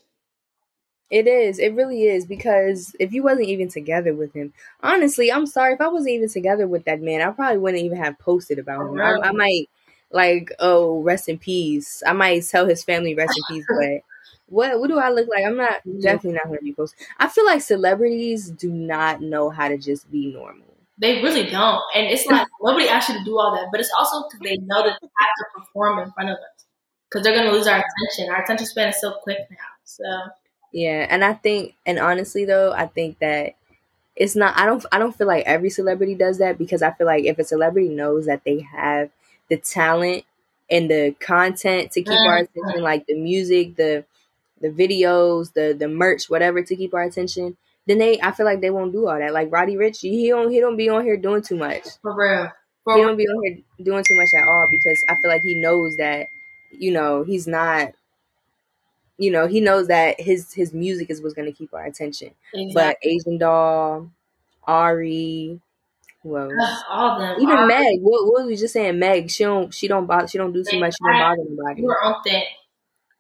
It 1.11 1.27
is. 1.27 1.59
It 1.59 1.75
really 1.75 2.03
is 2.03 2.25
because 2.25 2.95
if 2.99 3.13
you 3.13 3.21
wasn't 3.21 3.47
even 3.47 3.69
together 3.69 4.13
with 4.13 4.33
him, 4.33 4.53
honestly, 4.81 5.31
I'm 5.31 5.45
sorry 5.45 5.73
if 5.73 5.81
I 5.81 5.87
wasn't 5.87 6.13
even 6.13 6.29
together 6.29 6.67
with 6.67 6.85
that 6.85 7.01
man, 7.01 7.21
I 7.21 7.29
probably 7.31 7.59
wouldn't 7.59 7.83
even 7.83 7.97
have 7.99 8.17
posted 8.17 8.57
about 8.57 8.89
him. 8.89 8.99
I, 8.99 9.19
I 9.21 9.31
might 9.31 9.69
like, 10.11 10.51
oh, 10.59 11.01
rest 11.01 11.29
in 11.29 11.37
peace. 11.37 12.01
I 12.05 12.13
might 12.13 12.43
tell 12.45 12.65
his 12.65 12.83
family 12.83 13.13
rest 13.13 13.37
in 13.37 13.55
peace, 13.55 13.65
but 13.67 14.01
what 14.47 14.79
what 14.79 14.87
do 14.87 14.97
I 14.97 15.09
look 15.09 15.27
like? 15.29 15.45
I'm 15.45 15.57
not 15.57 15.79
mm-hmm. 15.85 15.99
definitely 15.99 16.33
not 16.33 16.47
going 16.47 16.59
to 16.59 16.63
be 16.65 16.73
posting. 16.73 17.05
I 17.19 17.27
feel 17.27 17.45
like 17.45 17.61
celebrities 17.61 18.49
do 18.49 18.71
not 18.71 19.21
know 19.21 19.49
how 19.49 19.67
to 19.67 19.77
just 19.77 20.09
be 20.11 20.33
normal. 20.33 20.65
They 20.97 21.21
really 21.21 21.43
don't, 21.49 21.81
and 21.93 22.07
it's 22.07 22.25
like 22.25 22.47
nobody 22.61 22.87
asked 22.87 23.09
you 23.09 23.19
to 23.19 23.25
do 23.25 23.37
all 23.37 23.53
that. 23.55 23.67
But 23.71 23.81
it's 23.81 23.91
also 23.97 24.27
because 24.27 24.39
they 24.39 24.57
know 24.57 24.81
that 24.83 24.97
they 25.01 25.07
have 25.19 25.29
to 25.37 25.45
perform 25.59 25.99
in 25.99 26.11
front 26.13 26.29
of 26.29 26.37
us 26.37 26.65
because 27.09 27.23
they're 27.23 27.35
gonna 27.35 27.51
lose 27.51 27.67
our 27.67 27.83
attention. 27.83 28.33
Our 28.33 28.41
attention 28.41 28.65
span 28.65 28.89
is 28.89 29.01
so 29.01 29.15
quick 29.21 29.39
now. 29.51 29.57
So 29.83 30.03
Yeah, 30.75 31.07
and 31.09 31.23
I 31.23 31.33
think, 31.33 31.75
and 31.85 31.99
honestly 31.99 32.45
though, 32.45 32.73
I 32.73 32.87
think 32.87 33.19
that 33.19 33.55
it's 34.15 34.35
not. 34.35 34.57
I 34.57 34.65
don't. 34.65 34.85
I 34.91 34.99
don't 34.99 35.15
feel 35.15 35.27
like 35.27 35.45
every 35.45 35.69
celebrity 35.71 36.15
does 36.15 36.39
that 36.39 36.57
because 36.57 36.83
I 36.83 36.91
feel 36.91 37.07
like 37.07 37.25
if 37.25 37.39
a 37.39 37.45
celebrity 37.45 37.89
knows 37.89 38.27
that 38.27 38.43
they 38.45 38.61
have 38.61 39.09
the 39.49 39.57
talent 39.57 40.25
and 40.71 40.91
the 40.91 41.15
content 41.19 41.91
to 41.93 42.03
keep 42.03 42.25
our 42.25 42.39
attention, 42.39 42.83
like 42.83 43.07
the 43.07 43.15
music, 43.15 43.77
the 43.77 44.05
the 44.61 44.69
videos, 44.69 45.53
the 45.53 45.75
the 45.77 45.87
merch, 45.87 46.29
whatever, 46.29 46.63
to 46.63 46.75
keep 46.75 46.93
our 46.93 47.03
attention, 47.03 47.57
then 47.87 47.99
they. 47.99 48.19
I 48.21 48.31
feel 48.31 48.45
like 48.45 48.61
they 48.61 48.71
won't 48.71 48.93
do 48.93 49.07
all 49.07 49.19
that. 49.19 49.33
Like 49.33 49.51
Roddy 49.51 49.75
Ricch, 49.75 50.01
he 50.01 50.29
don't 50.29 50.51
he 50.51 50.59
don't 50.61 50.77
be 50.77 50.89
on 50.89 51.03
here 51.05 51.17
doing 51.17 51.41
too 51.43 51.57
much. 51.57 51.85
for 52.01 52.13
real, 52.15 52.51
he 52.89 53.01
don't 53.01 53.17
be 53.17 53.25
on 53.27 53.43
here 53.43 53.57
doing 53.83 54.03
too 54.03 54.15
much 54.15 54.33
at 54.35 54.47
all 54.47 54.67
because 54.69 55.03
I 55.09 55.15
feel 55.21 55.31
like 55.31 55.41
he 55.43 55.55
knows 55.55 55.97
that, 55.97 56.27
you 56.71 56.91
know, 56.91 57.23
he's 57.23 57.47
not. 57.47 57.93
You 59.17 59.31
know, 59.31 59.47
he 59.47 59.61
knows 59.61 59.87
that 59.87 60.19
his 60.19 60.53
his 60.53 60.73
music 60.73 61.09
is 61.09 61.21
what's 61.21 61.33
going 61.33 61.51
to 61.51 61.57
keep 61.57 61.73
our 61.73 61.85
attention. 61.85 62.31
Exactly. 62.53 62.73
But 62.73 62.97
Asian 63.01 63.37
Doll, 63.37 64.09
Ari, 64.67 65.61
who 66.21 66.37
else? 66.37 66.83
all 66.89 67.11
of 67.11 67.19
them. 67.19 67.41
Even 67.41 67.55
Ari. 67.55 67.67
Meg. 67.67 68.01
What, 68.01 68.25
what 68.25 68.41
was 68.41 68.47
we 68.47 68.55
just 68.55 68.73
saying? 68.73 68.99
Meg. 68.99 69.29
She 69.29 69.43
don't. 69.43 69.73
She 69.73 69.87
don't 69.87 70.05
bother. 70.05 70.27
She 70.27 70.37
don't 70.37 70.51
do 70.51 70.63
too 70.63 70.79
much. 70.79 70.93
She 70.93 71.05
don't 71.05 71.19
bother 71.19 71.41
anybody. 71.41 71.83
We're 71.83 72.01
on 72.01 72.21
that. 72.25 72.43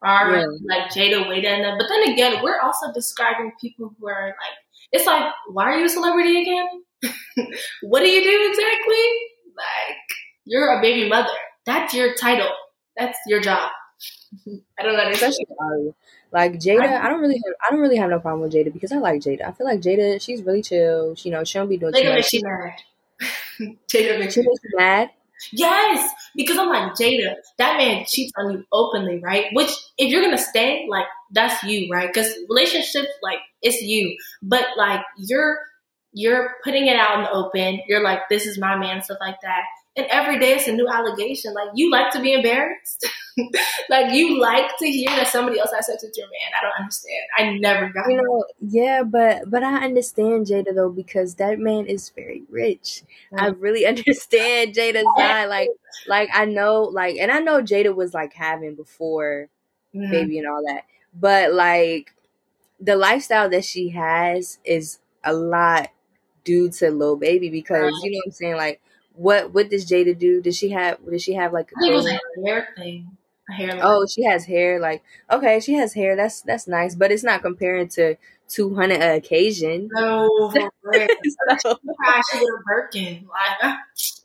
Ari, 0.01 0.39
yeah. 0.39 0.45
like 0.67 0.91
Jada, 0.91 1.25
Wayda, 1.25 1.47
and 1.47 1.63
them. 1.63 1.77
But 1.79 1.87
then 1.87 2.13
again, 2.13 2.43
we're 2.43 2.59
also 2.59 2.91
describing 2.93 3.53
people 3.59 3.95
who 3.97 4.07
are 4.07 4.27
like. 4.27 4.57
It's 4.91 5.05
like, 5.05 5.31
why 5.49 5.65
are 5.65 5.79
you 5.79 5.85
a 5.85 5.89
celebrity 5.89 6.41
again? 6.41 6.67
what 7.83 8.01
do 8.01 8.07
you 8.07 8.23
do 8.23 8.49
exactly? 8.49 9.05
Like, 9.57 9.97
you're 10.45 10.77
a 10.77 10.81
baby 10.81 11.09
mother. 11.09 11.33
That's 11.65 11.93
your 11.93 12.13
title. 12.13 12.51
That's 12.95 13.17
your 13.27 13.41
job. 13.41 13.71
I 14.79 14.83
don't 14.83 14.95
understand. 14.95 15.33
Especially 15.33 15.93
Like 16.31 16.53
Jada, 16.53 16.99
I 17.01 17.09
don't 17.09 17.21
really 17.21 17.41
have 17.45 17.55
I 17.65 17.71
don't 17.71 17.81
really 17.81 17.97
have 17.97 18.09
no 18.09 18.19
problem 18.19 18.41
with 18.41 18.53
Jada 18.53 18.73
because 18.73 18.91
I 18.91 18.97
like 18.97 19.21
Jada. 19.21 19.47
I 19.47 19.51
feel 19.51 19.65
like 19.65 19.81
Jada, 19.81 20.21
she's 20.21 20.41
really 20.43 20.61
chill. 20.61 21.15
She, 21.15 21.29
you 21.29 21.35
know, 21.35 21.43
she 21.43 21.57
don't 21.57 21.69
be 21.69 21.77
doing 21.77 21.93
Jada 21.93 22.15
much. 22.15 22.25
She 22.25 22.41
mad. 22.43 22.73
Jada 23.87 24.19
makes 24.19 24.33
she 24.33 24.43
mad. 24.75 25.11
Yes, 25.51 26.11
because 26.35 26.57
I'm 26.57 26.69
like 26.69 26.93
Jada. 26.93 27.35
That 27.57 27.77
man 27.77 28.05
cheats 28.07 28.33
on 28.37 28.51
you 28.51 28.63
openly, 28.71 29.19
right? 29.19 29.45
Which, 29.53 29.69
if 29.97 30.09
you're 30.09 30.21
gonna 30.21 30.37
stay, 30.37 30.87
like 30.89 31.05
that's 31.31 31.63
you, 31.63 31.91
right? 31.91 32.11
Because 32.11 32.33
relationships, 32.49 33.09
like 33.21 33.39
it's 33.61 33.81
you, 33.81 34.17
but 34.41 34.65
like 34.77 35.01
you're 35.17 35.57
you're 36.13 36.55
putting 36.63 36.87
it 36.87 36.95
out 36.95 37.17
in 37.17 37.23
the 37.23 37.31
open. 37.31 37.81
You're 37.87 38.01
like, 38.01 38.29
this 38.29 38.45
is 38.45 38.57
my 38.57 38.77
man, 38.77 39.03
stuff 39.03 39.17
like 39.19 39.41
that. 39.41 39.63
And 39.97 40.07
every 40.07 40.39
day 40.39 40.53
it's 40.53 40.67
a 40.67 40.73
new 40.73 40.87
allegation. 40.87 41.53
Like 41.53 41.69
you 41.73 41.89
like 41.89 42.11
to 42.11 42.21
be 42.21 42.33
embarrassed. 42.33 43.07
like 43.89 44.13
you 44.13 44.39
like 44.39 44.77
to 44.79 44.89
hear 44.89 45.09
that 45.09 45.27
somebody 45.27 45.59
else 45.59 45.71
has 45.73 45.87
sex 45.87 46.03
with 46.03 46.17
your 46.17 46.27
man. 46.27 46.51
I 46.57 46.63
don't 46.63 46.79
understand. 46.79 47.23
I 47.37 47.57
never 47.57 47.89
got 47.89 48.09
You 48.09 48.21
know, 48.21 48.45
yeah, 48.59 49.03
but 49.03 49.49
but 49.49 49.63
I 49.63 49.85
understand 49.85 50.47
Jada 50.47 50.75
though 50.75 50.89
because 50.89 51.35
that 51.35 51.59
man 51.59 51.85
is 51.85 52.09
very 52.09 52.43
rich. 52.49 53.03
Mm-hmm. 53.31 53.43
I 53.43 53.47
really 53.47 53.85
understand 53.87 54.75
Jada's 54.75 55.05
side. 55.17 55.45
Like 55.45 55.69
like 56.07 56.29
I 56.33 56.45
know 56.45 56.83
like 56.83 57.15
and 57.17 57.31
I 57.31 57.39
know 57.39 57.61
Jada 57.61 57.95
was 57.95 58.13
like 58.13 58.33
having 58.33 58.75
before 58.75 59.49
mm-hmm. 59.95 60.11
baby 60.11 60.39
and 60.39 60.47
all 60.47 60.61
that. 60.67 60.83
But 61.13 61.53
like 61.53 62.13
the 62.79 62.95
lifestyle 62.95 63.49
that 63.49 63.65
she 63.65 63.89
has 63.89 64.59
is 64.65 64.99
a 65.23 65.33
lot 65.33 65.89
due 66.43 66.69
to 66.69 66.91
Lil 66.91 67.17
Baby 67.17 67.49
because 67.49 67.93
you 68.03 68.11
know 68.11 68.17
what 68.17 68.27
I'm 68.27 68.31
saying. 68.31 68.55
Like, 68.55 68.81
what 69.15 69.53
what 69.53 69.69
does 69.69 69.89
Jada 69.89 70.17
do? 70.17 70.41
Does 70.41 70.57
she 70.57 70.69
have? 70.69 70.97
Does 71.09 71.23
she 71.23 71.33
have 71.33 71.53
like? 71.53 71.71
A, 71.71 71.85
a 71.85 72.19
hair 72.45 72.67
thing. 72.77 73.17
A 73.49 73.53
hair. 73.53 73.79
Oh, 73.81 74.05
she 74.07 74.23
has 74.23 74.45
hair. 74.45 74.79
Like, 74.79 75.03
okay, 75.31 75.59
she 75.59 75.73
has 75.73 75.93
hair. 75.93 76.15
That's 76.15 76.41
that's 76.41 76.67
nice, 76.67 76.95
but 76.95 77.11
it's 77.11 77.23
not 77.23 77.41
comparing 77.41 77.87
to 77.89 78.15
two 78.47 78.75
hundred 78.75 79.01
a 79.01 79.15
occasion. 79.15 79.89
No, 79.91 80.51
so, 81.59 81.77
Birkin. 82.65 83.27
Like, 83.27 83.63
uh. 83.63 83.75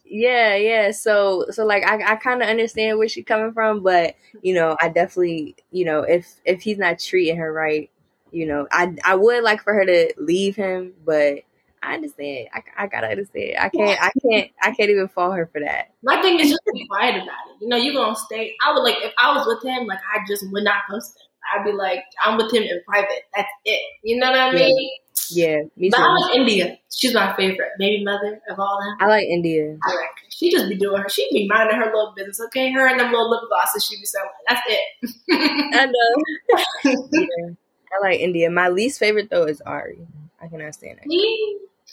yeah, 0.04 0.56
yeah. 0.56 0.90
So, 0.90 1.46
so 1.50 1.64
like, 1.64 1.84
I, 1.84 2.12
I 2.12 2.16
kind 2.16 2.42
of 2.42 2.48
understand 2.48 2.98
where 2.98 3.08
she's 3.08 3.24
coming 3.24 3.52
from, 3.52 3.82
but 3.82 4.14
you 4.42 4.54
know, 4.54 4.76
I 4.80 4.88
definitely, 4.88 5.56
you 5.70 5.84
know, 5.84 6.00
if 6.02 6.40
if 6.44 6.62
he's 6.62 6.78
not 6.78 6.98
treating 6.98 7.36
her 7.36 7.52
right, 7.52 7.90
you 8.32 8.46
know, 8.46 8.66
I 8.70 8.94
I 9.04 9.14
would 9.16 9.42
like 9.44 9.62
for 9.62 9.74
her 9.74 9.84
to 9.84 10.14
leave 10.18 10.56
him, 10.56 10.94
but 11.04 11.40
I 11.82 11.94
understand. 11.94 12.48
I, 12.52 12.62
I 12.76 12.86
gotta 12.86 13.08
understand. 13.08 13.56
I 13.58 13.68
can't. 13.70 14.02
I 14.02 14.10
can't. 14.20 14.50
I 14.62 14.70
can't 14.72 14.90
even 14.90 15.08
fault 15.08 15.36
her 15.36 15.48
for 15.52 15.60
that. 15.60 15.94
My 16.02 16.20
thing 16.20 16.38
is 16.38 16.50
just 16.50 16.60
be 16.72 16.86
quiet 16.86 17.16
about 17.16 17.50
it. 17.50 17.62
You 17.62 17.68
know, 17.68 17.76
you 17.76 17.94
gonna 17.94 18.16
stay. 18.16 18.54
I 18.64 18.72
would 18.72 18.82
like 18.82 18.96
if 19.02 19.12
I 19.18 19.34
was 19.34 19.46
with 19.46 19.64
him, 19.64 19.86
like 19.86 20.00
I 20.14 20.18
just 20.28 20.44
would 20.50 20.64
not 20.64 20.82
post 20.90 21.16
him. 21.16 21.26
I'd 21.52 21.64
be 21.64 21.72
like, 21.72 22.04
I'm 22.22 22.36
with 22.36 22.52
him 22.52 22.62
in 22.62 22.80
private. 22.86 23.24
That's 23.34 23.48
it. 23.64 23.80
You 24.04 24.18
know 24.18 24.30
what 24.30 24.38
I 24.38 24.52
mean? 24.52 24.90
Yeah, 25.30 25.62
too. 25.78 25.90
But 25.90 26.00
I 26.00 26.14
like 26.14 26.36
India. 26.36 26.78
She's 26.94 27.14
my 27.14 27.34
favorite 27.34 27.70
baby 27.78 28.04
mother 28.04 28.40
of 28.50 28.58
all 28.58 28.78
them. 28.80 28.96
I 29.00 29.08
like 29.08 29.24
India. 29.26 29.76
I 29.82 29.88
like 29.90 29.98
her. 29.98 30.30
She 30.30 30.50
just 30.50 30.68
be 30.68 30.76
doing 30.76 31.00
her. 31.02 31.08
She 31.08 31.26
be 31.32 31.48
minding 31.48 31.76
her 31.76 31.86
little 31.86 32.12
business. 32.16 32.40
Okay, 32.46 32.72
her 32.72 32.86
and 32.86 33.00
them 33.00 33.10
little 33.10 33.30
lip 33.30 33.42
glosses 33.48 33.84
she 33.84 33.96
be 33.96 34.04
selling. 34.04 34.30
That's 34.48 34.60
it. 34.68 35.14
I 35.74 35.86
know. 35.86 37.00
yeah, 37.12 37.54
I 37.92 38.00
like 38.02 38.20
India. 38.20 38.50
My 38.50 38.68
least 38.68 38.98
favorite 38.98 39.30
though 39.30 39.44
is 39.44 39.60
Ari. 39.62 40.06
I 40.42 40.48
cannot 40.48 40.74
stand 40.74 40.98
her. 40.98 41.04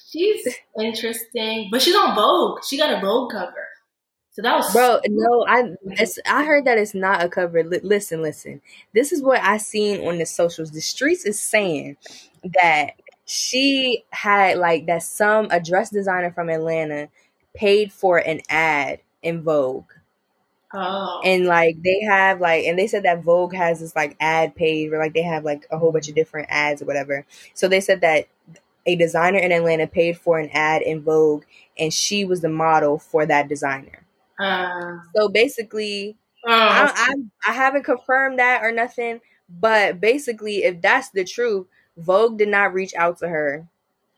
She's 0.10 0.48
interesting, 0.80 1.70
but 1.72 1.82
she's 1.82 1.96
on 1.96 2.16
Vogue. 2.16 2.64
She 2.64 2.78
got 2.78 2.98
a 2.98 3.02
Vogue 3.02 3.32
cover. 3.32 3.68
So 4.32 4.44
that 4.44 4.56
was 4.56 4.72
bro. 4.72 5.00
No, 5.08 5.46
I 5.48 5.76
I 6.28 6.46
heard 6.46 6.66
that 6.66 6.78
it's 6.78 6.94
not 6.94 7.24
a 7.24 7.30
cover. 7.30 7.58
L- 7.58 7.80
listen, 7.82 8.22
listen. 8.22 8.62
This 8.94 9.12
is 9.12 9.22
what 9.22 9.42
I 9.42 9.58
seen 9.58 10.08
on 10.08 10.20
the 10.20 10.28
socials. 10.28 10.70
The 10.72 10.80
streets 10.80 11.26
is 11.26 11.40
saying 11.40 11.98
that 12.62 12.92
she 13.26 14.06
had 14.12 14.60
like 14.60 14.86
that 14.86 15.04
some 15.04 15.48
a 15.50 15.60
dress 15.60 15.90
designer 15.90 16.32
from 16.32 16.50
Atlanta 16.50 17.10
paid 17.56 17.92
for 17.92 18.20
an 18.20 18.42
ad 18.48 19.00
in 19.24 19.42
Vogue. 19.42 19.92
Oh. 20.72 21.22
And 21.26 21.46
like 21.46 21.82
they 21.82 22.02
have 22.08 22.40
like 22.40 22.66
and 22.66 22.78
they 22.78 22.88
said 22.88 23.04
that 23.04 23.24
Vogue 23.24 23.56
has 23.56 23.80
this 23.80 23.96
like 23.96 24.16
ad 24.20 24.56
page 24.56 24.92
where 24.92 25.00
like 25.00 25.16
they 25.16 25.24
have 25.24 25.46
like 25.46 25.66
a 25.72 25.78
whole 25.80 25.92
bunch 25.92 26.10
of 26.10 26.16
different 26.16 26.48
ads 26.52 26.82
or 26.82 26.86
whatever. 26.86 27.26
So 27.56 27.68
they 27.68 27.82
said 27.82 28.02
that 28.02 28.28
a 28.88 28.96
designer 28.96 29.38
in 29.38 29.52
Atlanta 29.52 29.86
paid 29.86 30.18
for 30.18 30.40
an 30.40 30.50
ad 30.54 30.82
in 30.82 31.02
Vogue, 31.02 31.44
and 31.78 31.94
she 31.94 32.26
was 32.26 32.42
the 32.42 32.50
model 32.50 32.98
for 32.98 33.26
that 33.26 33.50
designer. 33.50 34.06
Uh, 34.40 35.00
so 35.16 35.28
basically, 35.28 36.18
uh, 36.48 36.52
I, 36.52 36.94
I, 36.96 37.52
I 37.52 37.54
haven't 37.54 37.84
confirmed 37.84 38.40
that 38.40 38.64
or 38.64 38.72
nothing, 38.72 39.20
but 39.50 40.00
basically, 40.00 40.64
if 40.64 40.82
that's 40.82 41.10
the 41.10 41.26
truth, 41.26 41.68
Vogue 41.98 42.38
did 42.38 42.48
not 42.48 42.74
reach 42.74 42.94
out 42.96 43.20
to 43.20 43.28
her. 43.28 43.68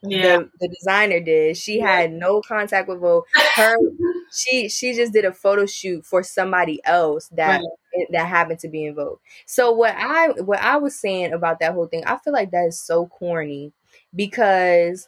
Yeah. 0.02 0.38
The, 0.38 0.50
the 0.60 0.68
designer 0.70 1.20
did. 1.20 1.58
She 1.58 1.80
yeah. 1.80 1.98
had 1.98 2.14
no 2.14 2.42
contact 2.42 2.88
with 2.88 3.00
Vogue. 3.00 3.26
Her 3.56 3.76
she 4.32 4.70
she 4.70 4.94
just 4.94 5.12
did 5.12 5.26
a 5.26 5.34
photo 5.34 5.66
shoot 5.66 6.06
for 6.06 6.24
somebody 6.24 6.80
else 6.86 7.28
that 7.30 7.58
right. 7.58 8.08
that 8.12 8.28
happened 8.28 8.60
to 8.60 8.70
be 8.70 8.86
in 8.86 8.96
Vogue. 8.96 9.20
So 9.46 9.72
what 9.72 9.96
I 9.98 10.30
what 10.42 10.60
I 10.62 10.78
was 10.78 10.96
saying 10.96 11.34
about 11.34 11.60
that 11.60 11.74
whole 11.74 11.88
thing, 11.88 12.04
I 12.06 12.18
feel 12.18 12.32
like 12.32 12.52
that 12.52 12.68
is 12.68 12.80
so 12.80 13.08
corny 13.08 13.74
because 14.16 15.08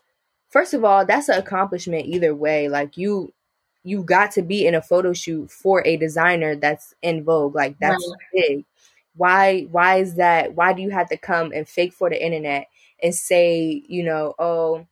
first 0.50 0.74
of 0.74 0.84
all, 0.84 1.06
that's 1.06 1.30
an 1.30 1.40
accomplishment 1.40 2.06
either 2.08 2.36
way. 2.36 2.70
Like 2.70 2.98
you 2.98 3.34
you 3.84 4.04
got 4.04 4.32
to 4.32 4.42
be 4.42 4.68
in 4.68 4.76
a 4.76 4.82
photo 4.82 5.14
shoot 5.14 5.50
for 5.50 5.86
a 5.86 5.98
designer 5.98 6.56
that's 6.56 6.94
in 7.02 7.24
vogue. 7.24 7.56
Like 7.56 7.78
that's 7.80 8.08
right. 8.08 8.48
big. 8.48 8.66
Why 9.16 9.62
why 9.72 9.98
is 9.98 10.16
that? 10.16 10.56
Why 10.56 10.74
do 10.74 10.82
you 10.82 10.90
have 10.92 11.10
to 11.10 11.18
come 11.18 11.52
and 11.54 11.68
fake 11.68 11.94
for 11.94 12.10
the 12.10 12.24
internet 12.24 12.68
and 13.02 13.14
say, 13.14 13.84
you 13.88 14.04
know, 14.04 14.36
oh, 14.40 14.86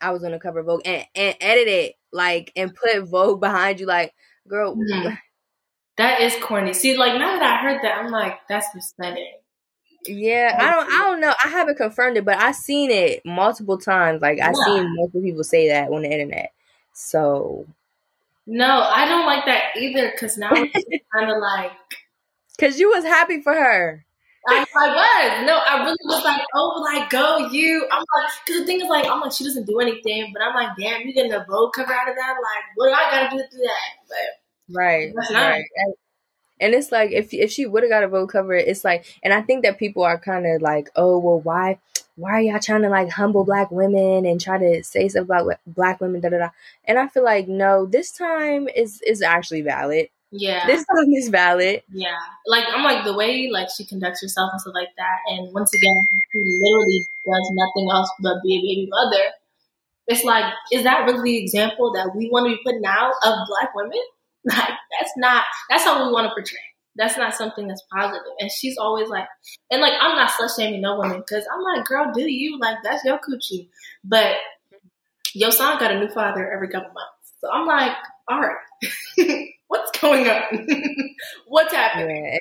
I 0.00 0.10
was 0.10 0.22
on 0.22 0.32
the 0.32 0.38
cover 0.38 0.60
of 0.60 0.66
Vogue 0.66 0.82
and, 0.84 1.06
and 1.14 1.36
edit 1.40 1.68
it 1.68 1.94
like 2.12 2.52
and 2.54 2.74
put 2.74 3.08
Vogue 3.08 3.40
behind 3.40 3.80
you 3.80 3.86
like, 3.86 4.14
girl, 4.46 4.76
mm-hmm. 4.76 5.14
That 5.98 6.20
is 6.20 6.36
corny. 6.40 6.72
See, 6.74 6.96
like 6.96 7.14
now 7.14 7.38
that 7.40 7.42
I 7.42 7.56
heard 7.62 7.82
that, 7.82 7.98
I'm 7.98 8.12
like, 8.12 8.38
that's 8.48 8.68
pathetic. 8.70 9.24
Yeah, 10.06 10.56
I 10.58 10.72
don't 10.72 10.92
I 10.92 10.98
don't 11.08 11.20
know. 11.20 11.34
I 11.44 11.48
haven't 11.48 11.76
confirmed 11.76 12.16
it, 12.16 12.24
but 12.24 12.38
I've 12.38 12.54
seen 12.54 12.90
it 12.90 13.24
multiple 13.24 13.78
times. 13.78 14.22
Like 14.22 14.40
I've 14.40 14.54
yeah. 14.58 14.64
seen 14.64 14.94
multiple 14.94 15.22
people 15.22 15.44
say 15.44 15.68
that 15.68 15.90
on 15.90 16.02
the 16.02 16.10
internet. 16.10 16.52
So 16.92 17.66
No, 18.46 18.82
I 18.82 19.06
don't 19.06 19.26
like 19.26 19.44
that 19.46 19.76
either 19.76 20.10
because 20.10 20.38
now 20.38 20.50
it's 20.52 20.84
kind 21.14 21.30
of 21.30 21.38
like 21.38 21.72
Cause 22.58 22.78
you 22.78 22.90
was 22.90 23.04
happy 23.04 23.40
for 23.40 23.54
her. 23.54 24.04
I, 24.48 24.64
I, 24.74 24.88
was. 24.88 25.46
No, 25.46 25.56
I 25.56 25.84
really 25.84 25.96
was 26.04 26.24
like, 26.24 26.40
oh, 26.54 26.80
like, 26.82 27.10
go 27.10 27.48
you. 27.50 27.86
I'm 27.92 27.98
like, 27.98 28.30
because 28.44 28.60
the 28.60 28.66
thing 28.66 28.80
is, 28.80 28.88
like, 28.88 29.06
I'm 29.06 29.20
like, 29.20 29.32
she 29.32 29.44
doesn't 29.44 29.66
do 29.66 29.78
anything, 29.78 30.32
but 30.32 30.42
I'm 30.42 30.54
like, 30.54 30.70
damn, 30.78 31.02
you 31.02 31.12
getting 31.12 31.32
a 31.32 31.44
Vogue 31.48 31.72
cover 31.74 31.92
out 31.92 32.08
of 32.08 32.16
that? 32.16 32.34
Like, 32.42 32.64
what 32.76 32.88
do 32.88 32.94
I 32.94 33.10
got 33.10 33.30
to 33.30 33.36
do 33.36 33.42
to 33.42 33.48
do 33.50 33.58
that? 33.58 34.08
But 34.08 34.74
right, 34.74 35.12
right. 35.32 35.64
And 36.60 36.74
it's 36.74 36.92
like 36.92 37.10
if 37.12 37.32
if 37.32 37.50
she 37.50 37.66
would 37.66 37.82
have 37.82 37.90
got 37.90 38.04
a 38.04 38.08
Vogue 38.08 38.30
cover, 38.30 38.54
it's 38.54 38.84
like, 38.84 39.04
and 39.22 39.32
I 39.32 39.42
think 39.42 39.64
that 39.64 39.78
people 39.78 40.02
are 40.02 40.18
kind 40.18 40.46
of 40.46 40.62
like, 40.62 40.90
oh 40.96 41.18
well, 41.18 41.40
why 41.40 41.78
why 42.16 42.32
are 42.32 42.40
y'all 42.40 42.58
trying 42.58 42.82
to 42.82 42.88
like 42.88 43.10
humble 43.10 43.44
black 43.44 43.70
women 43.70 44.26
and 44.26 44.40
try 44.40 44.58
to 44.58 44.82
say 44.82 45.08
stuff 45.08 45.24
about 45.24 45.48
black 45.66 46.00
women, 46.00 46.20
da 46.20 46.30
da 46.30 46.38
da? 46.38 46.48
And 46.84 46.98
I 46.98 47.06
feel 47.06 47.24
like 47.24 47.46
no, 47.48 47.86
this 47.86 48.10
time 48.10 48.68
is 48.68 49.00
is 49.02 49.22
actually 49.22 49.62
valid. 49.62 50.08
Yeah, 50.30 50.66
this 50.66 50.84
time 50.84 51.10
is 51.14 51.28
valid. 51.28 51.82
Yeah, 51.92 52.18
like 52.46 52.64
I'm 52.74 52.82
like 52.82 53.04
the 53.04 53.14
way 53.14 53.48
like 53.50 53.68
she 53.74 53.86
conducts 53.86 54.20
herself 54.20 54.50
and 54.52 54.60
stuff 54.60 54.74
like 54.74 54.94
that, 54.96 55.18
and 55.28 55.54
once 55.54 55.72
again, 55.72 56.08
she 56.32 56.38
literally 56.38 57.06
does 57.24 57.50
nothing 57.52 57.88
else 57.90 58.10
but 58.20 58.42
be 58.42 58.56
a 58.56 58.60
baby 58.60 58.88
mother. 58.90 59.24
It's 60.08 60.24
like, 60.24 60.52
is 60.72 60.84
that 60.84 61.04
really 61.04 61.22
the 61.22 61.42
example 61.42 61.92
that 61.92 62.16
we 62.16 62.30
want 62.30 62.46
to 62.46 62.56
be 62.56 62.62
putting 62.64 62.84
out 62.84 63.12
of 63.22 63.38
black 63.46 63.74
women? 63.74 64.00
Like 64.48 64.74
that's 64.98 65.12
not 65.16 65.44
that's 65.68 65.84
how 65.84 66.06
we 66.06 66.12
want 66.12 66.26
to 66.26 66.30
portray. 66.30 66.58
That's 66.96 67.16
not 67.16 67.34
something 67.34 67.68
that's 67.68 67.82
positive. 67.92 68.32
And 68.40 68.50
she's 68.50 68.76
always 68.76 69.08
like, 69.08 69.26
and 69.70 69.80
like 69.80 69.92
I'm 70.00 70.16
not 70.16 70.30
slut 70.30 70.56
shaming 70.56 70.80
no 70.80 70.96
woman 70.96 71.18
because 71.20 71.44
I'm 71.52 71.62
like, 71.62 71.86
girl, 71.86 72.12
do 72.12 72.22
you 72.22 72.58
like 72.58 72.78
that's 72.82 73.04
your 73.04 73.18
coochie? 73.18 73.68
But 74.04 74.36
your 75.34 75.50
son 75.50 75.78
got 75.78 75.92
a 75.92 75.98
new 75.98 76.08
father 76.08 76.50
every 76.50 76.68
couple 76.68 76.90
months, 76.92 77.32
so 77.40 77.50
I'm 77.52 77.66
like, 77.66 77.92
all 78.28 78.40
right, 78.40 79.48
what's 79.68 79.98
going 80.00 80.28
on? 80.28 80.68
what's 81.46 81.72
happening? 81.72 82.24
Yeah. 82.32 82.38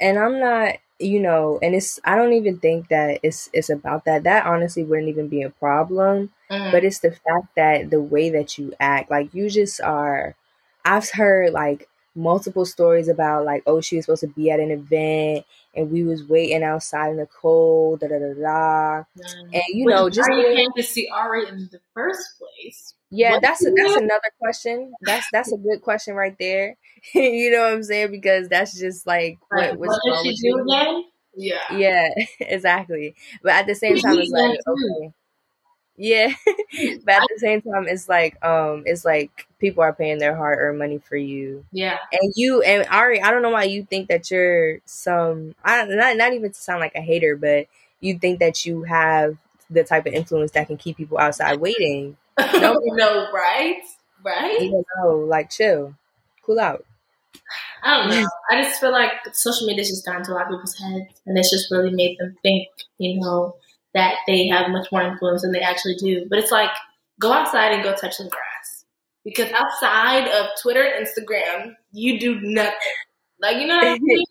And 0.00 0.18
I'm 0.18 0.40
not, 0.40 0.76
you 0.98 1.20
know, 1.20 1.58
and 1.62 1.74
it's 1.74 2.00
I 2.04 2.16
don't 2.16 2.32
even 2.32 2.58
think 2.58 2.88
that 2.88 3.20
it's 3.22 3.50
it's 3.52 3.70
about 3.70 4.04
that. 4.04 4.24
That 4.24 4.46
honestly 4.46 4.84
wouldn't 4.84 5.08
even 5.08 5.28
be 5.28 5.42
a 5.42 5.50
problem. 5.50 6.30
Mm. 6.50 6.70
But 6.70 6.84
it's 6.84 7.00
the 7.00 7.12
fact 7.12 7.54
that 7.56 7.90
the 7.90 8.00
way 8.00 8.30
that 8.30 8.58
you 8.58 8.74
act, 8.78 9.10
like 9.10 9.32
you 9.34 9.48
just 9.48 9.80
are 9.80 10.36
I've 10.84 11.10
heard 11.10 11.52
like 11.52 11.88
multiple 12.14 12.64
stories 12.64 13.08
about 13.08 13.44
like, 13.44 13.62
oh, 13.66 13.80
she 13.80 13.96
was 13.96 14.04
supposed 14.04 14.20
to 14.22 14.28
be 14.28 14.50
at 14.50 14.60
an 14.60 14.70
event 14.70 15.46
and 15.74 15.90
we 15.90 16.02
was 16.04 16.24
waiting 16.24 16.62
outside 16.62 17.10
in 17.10 17.16
the 17.16 17.26
cold, 17.26 18.00
da 18.00 18.08
da 18.08 18.18
da 18.18 18.34
da. 18.34 19.04
Mm. 19.18 19.54
And 19.54 19.62
you 19.68 19.86
Which 19.86 19.94
know, 19.94 20.10
just 20.10 20.28
you 20.30 20.52
came 20.54 20.70
to 20.76 20.82
see 20.82 21.08
Ari 21.12 21.48
in 21.48 21.68
the 21.72 21.80
first 21.94 22.38
place. 22.38 22.94
yeah, 23.10 23.32
What 23.32 23.42
that's 23.42 23.64
a, 23.64 23.70
that's 23.70 23.96
another 23.96 24.30
question. 24.40 24.92
That's 25.02 25.26
that's 25.32 25.52
a 25.52 25.56
good 25.56 25.82
question 25.82 26.14
right 26.14 26.36
there. 26.38 26.76
you 27.14 27.50
know 27.50 27.62
what 27.62 27.72
I'm 27.72 27.82
saying? 27.82 28.10
Because 28.10 28.48
that's 28.48 28.78
just 28.78 29.06
like 29.06 29.38
what 29.48 29.78
what 29.78 29.98
did 30.04 30.14
she 30.22 30.28
with 30.52 30.66
do 30.66 30.70
again? 30.70 31.04
Yeah. 31.34 31.76
Yeah, 31.76 32.08
exactly. 32.40 33.14
But 33.42 33.52
at 33.52 33.66
the 33.66 33.74
same 33.74 33.96
time, 33.96 34.18
it's 34.18 34.30
like 34.30 34.58
okay, 34.68 35.12
yeah. 35.96 36.32
but 37.04 37.14
at 37.14 37.28
the 37.28 37.38
same 37.38 37.62
time, 37.62 37.86
it's 37.88 38.08
like 38.08 38.42
um, 38.44 38.82
it's 38.86 39.04
like 39.04 39.46
people 39.58 39.82
are 39.82 39.92
paying 39.92 40.18
their 40.18 40.34
hard 40.36 40.58
earned 40.58 40.78
money 40.78 40.98
for 40.98 41.16
you, 41.16 41.64
Yeah. 41.72 41.98
and 42.12 42.32
you 42.36 42.62
and 42.62 42.86
Ari. 42.90 43.20
I 43.22 43.30
don't 43.30 43.42
know 43.42 43.50
why 43.50 43.64
you 43.64 43.84
think 43.84 44.08
that 44.08 44.30
you're 44.30 44.78
some. 44.84 45.54
I 45.64 45.84
not 45.84 46.16
not 46.16 46.32
even 46.32 46.50
to 46.52 46.58
sound 46.58 46.80
like 46.80 46.94
a 46.94 47.00
hater, 47.00 47.36
but 47.36 47.66
you 48.00 48.18
think 48.18 48.40
that 48.40 48.64
you 48.66 48.82
have 48.84 49.36
the 49.70 49.84
type 49.84 50.06
of 50.06 50.12
influence 50.12 50.50
that 50.52 50.66
can 50.66 50.76
keep 50.76 50.96
people 50.96 51.18
outside 51.18 51.60
waiting. 51.60 52.16
No, 52.38 52.74
no, 52.84 53.30
right? 53.32 53.82
Right? 54.24 54.60
Even 54.60 54.84
though, 54.96 55.18
like, 55.18 55.50
chill, 55.50 55.94
cool 56.42 56.60
out. 56.60 56.84
I 57.82 57.98
don't 57.98 58.10
know. 58.10 58.28
I 58.50 58.62
just 58.62 58.80
feel 58.80 58.92
like 58.92 59.12
social 59.32 59.66
media's 59.66 59.88
just 59.88 60.04
got 60.06 60.16
into 60.18 60.32
a 60.32 60.34
lot 60.34 60.42
of 60.46 60.50
people's 60.50 60.76
heads, 60.78 61.20
and 61.26 61.36
it's 61.38 61.50
just 61.50 61.70
really 61.70 61.90
made 61.90 62.16
them 62.18 62.36
think, 62.42 62.68
you 62.98 63.20
know, 63.20 63.56
that 63.94 64.14
they 64.26 64.48
have 64.48 64.70
much 64.70 64.88
more 64.90 65.02
influence 65.02 65.42
than 65.42 65.52
they 65.52 65.60
actually 65.60 65.96
do. 65.96 66.26
But 66.28 66.38
it's 66.38 66.50
like, 66.50 66.70
go 67.20 67.32
outside 67.32 67.72
and 67.72 67.82
go 67.82 67.94
touch 67.94 68.14
some 68.14 68.28
grass. 68.28 68.84
Because 69.24 69.52
outside 69.52 70.28
of 70.28 70.46
Twitter, 70.60 70.84
Instagram, 71.00 71.74
you 71.92 72.18
do 72.18 72.40
nothing. 72.40 72.72
Like, 73.40 73.58
you 73.58 73.66
know 73.66 73.76
what 73.76 73.86
I 73.86 73.98
mean? 74.00 74.24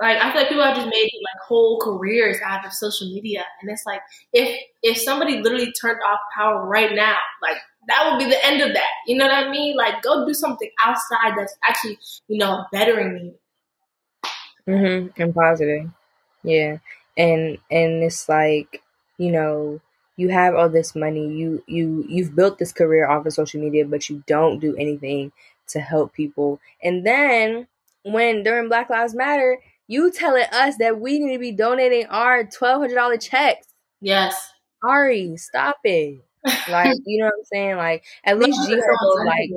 Like, 0.00 0.18
I 0.18 0.32
feel 0.32 0.40
like 0.40 0.48
people 0.48 0.64
have 0.64 0.76
just 0.76 0.88
made 0.88 1.10
like 1.14 1.42
whole 1.46 1.80
careers 1.80 2.38
out 2.44 2.66
of 2.66 2.72
social 2.72 3.06
media, 3.06 3.44
and 3.62 3.70
it's 3.70 3.86
like, 3.86 4.00
if 4.32 4.58
if 4.82 4.98
somebody 4.98 5.40
literally 5.40 5.72
turned 5.80 6.00
off 6.04 6.18
power 6.36 6.66
right 6.66 6.92
now, 6.92 7.16
like 7.40 7.58
that 7.86 8.10
would 8.10 8.18
be 8.18 8.28
the 8.28 8.44
end 8.44 8.60
of 8.60 8.74
that. 8.74 8.90
You 9.06 9.16
know 9.16 9.26
what 9.26 9.34
I 9.34 9.50
mean? 9.50 9.76
Like, 9.76 10.02
go 10.02 10.26
do 10.26 10.34
something 10.34 10.70
outside 10.84 11.34
that's 11.36 11.54
actually, 11.68 11.98
you 12.26 12.38
know, 12.38 12.64
bettering 12.72 13.34
you. 14.66 14.72
Mm-hmm. 14.74 15.22
And 15.22 15.34
positive. 15.34 15.90
Yeah. 16.42 16.78
And 17.16 17.58
and 17.70 18.02
it's 18.02 18.28
like, 18.28 18.82
you 19.18 19.30
know, 19.30 19.80
you 20.16 20.28
have 20.30 20.54
all 20.54 20.68
this 20.68 20.94
money, 20.94 21.32
you 21.32 21.62
you 21.66 22.04
you've 22.08 22.34
built 22.34 22.58
this 22.58 22.72
career 22.72 23.08
off 23.08 23.26
of 23.26 23.32
social 23.32 23.60
media, 23.60 23.84
but 23.84 24.08
you 24.08 24.22
don't 24.26 24.60
do 24.60 24.76
anything 24.76 25.32
to 25.68 25.80
help 25.80 26.12
people. 26.12 26.60
And 26.82 27.06
then 27.06 27.66
when 28.02 28.42
during 28.42 28.68
Black 28.68 28.90
Lives 28.90 29.14
Matter, 29.14 29.58
you 29.86 30.10
telling 30.10 30.46
us 30.52 30.76
that 30.78 31.00
we 31.00 31.18
need 31.18 31.34
to 31.34 31.38
be 31.38 31.52
donating 31.52 32.06
our 32.06 32.44
twelve 32.44 32.80
hundred 32.80 32.94
dollar 32.94 33.16
checks. 33.16 33.66
Yes. 34.00 34.52
Ari, 34.82 35.36
stop 35.36 35.78
it. 35.84 36.20
Like, 36.68 36.96
you 37.06 37.20
know 37.20 37.26
what 37.26 37.34
I'm 37.38 37.44
saying? 37.44 37.76
Like 37.76 38.04
at 38.24 38.38
least 38.38 38.68
G 38.68 38.74
Herbo, 38.74 39.26
like 39.26 39.50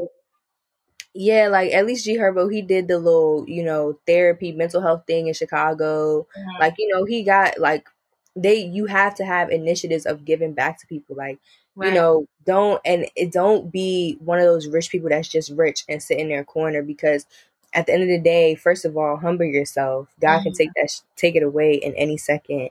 yeah, 1.17 1.47
like 1.49 1.73
at 1.73 1.85
least 1.85 2.05
G 2.05 2.17
Herbo, 2.17 2.51
he 2.51 2.61
did 2.61 2.87
the 2.87 2.99
little, 2.99 3.45
you 3.47 3.63
know, 3.63 3.99
therapy, 4.07 4.51
mental 4.51 4.81
health 4.81 5.03
thing 5.07 5.27
in 5.27 5.33
Chicago. 5.33 6.27
Mhm. 6.37 6.59
Like, 6.59 6.75
you 6.77 6.87
know, 6.93 7.05
he 7.05 7.23
got 7.23 7.59
like 7.59 7.87
they 8.35 8.55
you 8.57 8.85
have 8.85 9.15
to 9.15 9.25
have 9.25 9.49
initiatives 9.49 10.05
of 10.05 10.25
giving 10.25 10.53
back 10.53 10.79
to 10.79 10.87
people. 10.87 11.15
Like, 11.15 11.39
Right. 11.75 11.89
you 11.89 11.95
know, 11.95 12.27
don't 12.45 12.81
and 12.85 13.07
it 13.15 13.31
don't 13.31 13.71
be 13.71 14.17
one 14.23 14.39
of 14.39 14.45
those 14.45 14.67
rich 14.67 14.89
people 14.91 15.09
that's 15.09 15.27
just 15.27 15.51
rich 15.51 15.83
and 15.89 16.01
sit 16.01 16.19
in 16.19 16.29
their 16.29 16.43
corner 16.43 16.81
because 16.83 17.25
at 17.73 17.85
the 17.87 17.93
end 17.93 18.03
of 18.03 18.09
the 18.09 18.19
day, 18.19 18.55
first 18.55 18.85
of 18.85 18.97
all, 18.97 19.17
humble 19.17 19.45
yourself. 19.45 20.09
God 20.21 20.41
can 20.43 20.53
Mhm. 20.53 20.57
take 20.57 20.73
that 20.75 20.89
sh- 20.91 21.01
take 21.15 21.35
it 21.35 21.43
away 21.43 21.75
in 21.75 21.93
any 21.95 22.17
second. 22.17 22.69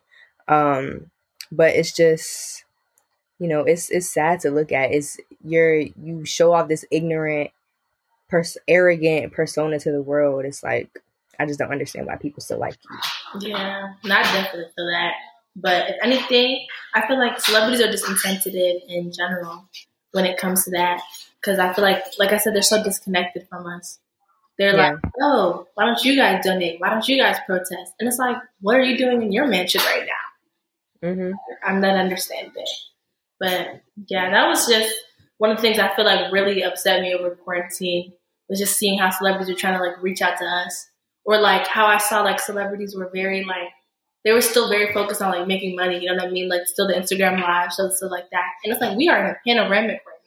Um 0.48 1.10
but 1.52 1.74
it's 1.76 1.92
just 1.92 2.64
you 3.38 3.48
know, 3.48 3.60
it's 3.62 3.90
it's 3.90 4.08
sad 4.10 4.40
to 4.40 4.50
look 4.50 4.72
at. 4.72 4.92
It's 4.92 5.18
you're 5.44 5.76
you 5.78 6.24
show 6.24 6.52
off 6.52 6.68
this 6.68 6.84
ignorant 6.90 7.50
pers- 8.28 8.58
arrogant 8.68 9.32
persona 9.32 9.78
to 9.78 9.92
the 9.92 10.02
world. 10.02 10.44
It's 10.44 10.62
like 10.62 10.90
I 11.38 11.46
just 11.46 11.58
don't 11.58 11.72
understand 11.72 12.06
why 12.06 12.16
people 12.16 12.40
still 12.42 12.58
like 12.58 12.76
you. 12.90 13.48
Yeah, 13.48 13.92
not 14.04 14.24
definitely 14.24 14.70
for 14.74 14.84
that. 14.90 15.12
But 15.54 15.90
if 15.90 15.96
anything, 16.02 16.66
I 16.94 17.06
feel 17.06 17.18
like 17.18 17.40
celebrities 17.40 17.80
are 17.80 17.90
just 17.90 18.08
insensitive 18.08 18.82
in 18.88 19.10
general 19.12 19.68
when 20.12 20.26
it 20.26 20.38
comes 20.38 20.64
to 20.64 20.70
that. 20.72 21.00
Because 21.40 21.58
I 21.58 21.72
feel 21.72 21.84
like, 21.84 22.04
like 22.18 22.32
I 22.32 22.38
said, 22.38 22.54
they're 22.54 22.62
so 22.62 22.82
disconnected 22.82 23.46
from 23.48 23.66
us. 23.66 23.98
They're 24.58 24.74
Yeah. 24.74 24.92
like, 24.92 24.98
oh, 25.20 25.66
why 25.74 25.84
don't 25.86 26.02
you 26.02 26.16
guys 26.16 26.44
donate? 26.44 26.80
Why 26.80 26.90
don't 26.90 27.06
you 27.06 27.18
guys 27.20 27.36
protest? 27.46 27.92
And 28.00 28.08
it's 28.08 28.18
like, 28.18 28.36
what 28.60 28.76
are 28.76 28.82
you 28.82 28.96
doing 28.98 29.22
in 29.22 29.32
your 29.32 29.46
mansion 29.46 29.80
right 29.84 30.06
now? 30.06 31.14
hmm 31.14 31.32
I'm 31.64 31.80
not 31.80 31.96
understanding. 31.96 32.64
But 33.38 33.82
yeah, 34.08 34.30
that 34.30 34.48
was 34.48 34.66
just 34.66 34.94
one 35.38 35.50
of 35.50 35.58
the 35.58 35.62
things 35.62 35.78
I 35.78 35.94
feel 35.94 36.06
like 36.06 36.32
really 36.32 36.62
upset 36.62 37.02
me 37.02 37.14
over 37.14 37.36
quarantine 37.36 38.12
was 38.48 38.58
just 38.58 38.76
seeing 38.76 38.98
how 38.98 39.10
celebrities 39.10 39.48
were 39.48 39.58
trying 39.58 39.78
to 39.78 39.84
like 39.84 40.02
reach 40.02 40.22
out 40.22 40.38
to 40.38 40.44
us. 40.44 40.86
Or 41.24 41.40
like 41.40 41.66
how 41.66 41.86
I 41.86 41.98
saw 41.98 42.22
like 42.22 42.38
celebrities 42.38 42.94
were 42.96 43.10
very 43.12 43.44
like 43.44 43.70
they 44.24 44.32
were 44.32 44.40
still 44.40 44.68
very 44.68 44.92
focused 44.92 45.22
on 45.22 45.30
like 45.30 45.46
making 45.46 45.76
money, 45.76 46.00
you 46.00 46.08
know 46.08 46.16
what 46.16 46.24
I 46.24 46.30
mean? 46.30 46.48
Like 46.48 46.62
still 46.66 46.88
the 46.88 46.94
Instagram 46.94 47.40
live, 47.40 47.72
so 47.72 47.88
stuff 47.90 48.10
like 48.10 48.28
that. 48.32 48.48
And 48.64 48.72
it's 48.72 48.80
like 48.80 48.96
we 48.96 49.08
are 49.08 49.24
in 49.24 49.30
a 49.30 49.36
panoramic 49.46 50.02
right 50.04 50.20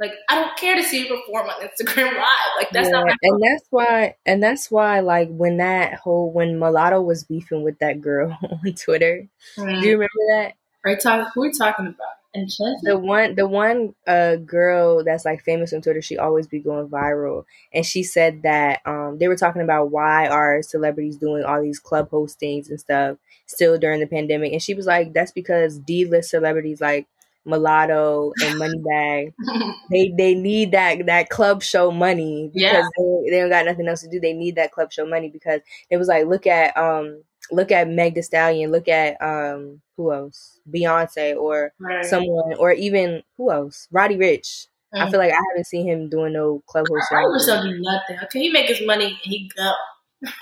now. 0.00 0.06
Like 0.06 0.12
I 0.30 0.36
don't 0.36 0.56
care 0.56 0.74
to 0.74 0.82
see 0.82 1.06
you 1.06 1.14
perform 1.14 1.48
on 1.48 1.60
Instagram 1.60 2.12
live. 2.14 2.52
Like 2.58 2.70
that's 2.70 2.88
not 2.88 3.06
Yeah, 3.06 3.12
my 3.12 3.16
and 3.22 3.42
that's 3.42 3.66
why, 3.70 4.14
and 4.24 4.42
that's 4.42 4.70
why, 4.70 5.00
like 5.00 5.28
when 5.30 5.58
that 5.58 5.94
whole 5.94 6.32
when 6.32 6.58
Mulatto 6.58 7.02
was 7.02 7.24
beefing 7.24 7.62
with 7.62 7.78
that 7.80 8.00
girl 8.00 8.38
on 8.50 8.74
Twitter, 8.74 9.28
do 9.56 9.62
mm. 9.62 9.82
you 9.82 9.92
remember 9.92 10.08
that? 10.38 10.52
Are 10.86 10.92
you 10.92 10.96
talking 10.96 11.26
who 11.34 11.42
are 11.42 11.46
we 11.48 11.52
talking 11.52 11.86
about? 11.86 12.08
And 12.36 12.50
The 12.82 12.98
one, 12.98 13.34
the 13.34 13.46
one 13.48 13.94
uh 14.06 14.36
girl 14.36 15.02
that's 15.04 15.24
like 15.24 15.42
famous 15.42 15.72
on 15.72 15.82
Twitter, 15.82 16.02
she 16.02 16.18
always 16.18 16.46
be 16.46 16.60
going 16.60 16.88
viral, 16.88 17.44
and 17.72 17.84
she 17.86 18.02
said 18.02 18.42
that 18.42 18.80
um 18.86 19.18
they 19.18 19.28
were 19.28 19.36
talking 19.36 19.62
about 19.62 19.90
why 19.90 20.28
are 20.28 20.62
celebrities 20.62 21.16
doing 21.16 21.44
all 21.44 21.62
these 21.62 21.78
club 21.80 22.10
hostings 22.10 22.68
and 22.68 22.80
stuff 22.80 23.18
still 23.46 23.78
during 23.78 24.00
the 24.00 24.06
pandemic, 24.06 24.52
and 24.52 24.62
she 24.62 24.74
was 24.74 24.86
like, 24.86 25.12
that's 25.14 25.32
because 25.32 25.78
D 25.78 26.04
list 26.04 26.30
celebrities 26.30 26.80
like 26.80 27.06
Mulatto 27.44 28.34
and 28.40 28.60
Moneybagg 28.60 29.32
they 29.90 30.12
they 30.16 30.34
need 30.34 30.72
that 30.72 31.06
that 31.06 31.28
club 31.30 31.62
show 31.62 31.90
money 31.90 32.50
because 32.54 32.84
Yeah. 32.84 32.88
they, 32.98 33.30
they 33.30 33.40
don't 33.40 33.50
got 33.50 33.66
nothing 33.66 33.88
else 33.88 34.02
to 34.02 34.08
do. 34.08 34.20
They 34.20 34.32
need 34.32 34.56
that 34.56 34.72
club 34.72 34.92
show 34.92 35.06
money 35.06 35.28
because 35.28 35.60
it 35.90 35.96
was 35.96 36.08
like 36.08 36.26
look 36.26 36.46
at 36.46 36.76
um 36.76 37.22
look 37.52 37.70
at 37.72 37.88
Meg 37.88 38.14
Thee 38.14 38.22
Stallion, 38.22 38.70
look 38.72 38.88
at 38.88 39.20
um 39.22 39.80
who 39.96 40.12
else 40.12 40.58
Beyonce 40.68 41.36
or 41.36 41.72
Right. 41.80 42.04
someone 42.04 42.54
or 42.58 42.72
even 42.72 43.22
who 43.36 43.50
else 43.50 43.88
Roddy 43.90 44.16
Ricch. 44.16 44.66
I 44.94 45.06
Mhm. 45.06 45.10
feel 45.10 45.20
like 45.20 45.32
I 45.32 45.40
haven't 45.50 45.66
seen 45.66 45.86
him 45.86 46.08
doing 46.08 46.32
no 46.32 46.62
club 46.66 46.86
hosting. 46.88 47.16
Roddy 47.18 47.28
Ricch 47.28 47.46
don't 47.46 47.66
do 47.68 47.78
nothing. 47.80 48.18
Okay, 48.24 48.40
he 48.40 48.50
make 48.50 48.68
his 48.68 48.86
money 48.86 49.06
and 49.06 49.16
he 49.22 49.50
go. 49.56 49.72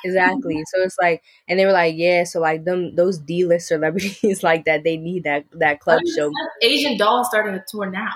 Exactly. 0.04 0.62
So 0.72 0.82
it's 0.82 0.96
like, 1.00 1.22
and 1.48 1.58
they 1.58 1.66
were 1.66 1.72
like, 1.72 1.94
yeah. 1.96 2.24
So 2.24 2.40
like 2.40 2.64
them, 2.64 2.94
those 2.94 3.18
D 3.18 3.44
list 3.44 3.68
celebrities 3.68 4.42
like 4.42 4.64
that, 4.66 4.84
they 4.84 4.96
need 4.96 5.24
that 5.24 5.44
that 5.52 5.80
club 5.80 6.00
show. 6.16 6.30
Asian 6.62 6.96
Doll 6.96 7.24
starting 7.24 7.54
a 7.54 7.64
tour 7.68 7.90
now, 7.90 8.10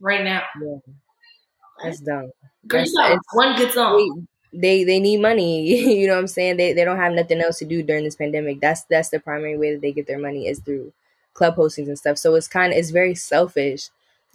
right 0.00 0.24
now. 0.24 0.42
Yeah, 0.60 0.78
that's 1.82 2.00
dumb. 2.00 2.30
Girl, 2.66 2.84
That's- 2.84 2.90
you 2.92 2.96
got 2.98 3.18
one 3.32 3.56
good 3.56 3.72
song. 3.72 4.26
They 4.52 4.84
they 4.84 5.00
need 5.00 5.18
money. 5.20 5.66
you 6.00 6.06
know 6.06 6.14
what 6.14 6.20
I'm 6.20 6.26
saying? 6.26 6.56
They 6.56 6.72
they 6.72 6.84
don't 6.84 6.96
have 6.98 7.12
nothing 7.12 7.40
else 7.40 7.58
to 7.58 7.64
do 7.64 7.82
during 7.82 8.04
this 8.04 8.16
pandemic. 8.16 8.60
That's 8.60 8.82
that's 8.84 9.10
the 9.10 9.20
primary 9.20 9.56
way 9.58 9.72
that 9.72 9.80
they 9.80 9.92
get 9.92 10.06
their 10.06 10.18
money 10.18 10.46
is 10.46 10.60
through 10.60 10.92
club 11.34 11.56
hostings 11.56 11.88
and 11.88 11.98
stuff. 11.98 12.18
So 12.18 12.34
it's 12.34 12.48
kind 12.48 12.72
of 12.72 12.78
it's 12.78 12.90
very 12.90 13.14
selfish, 13.14 13.90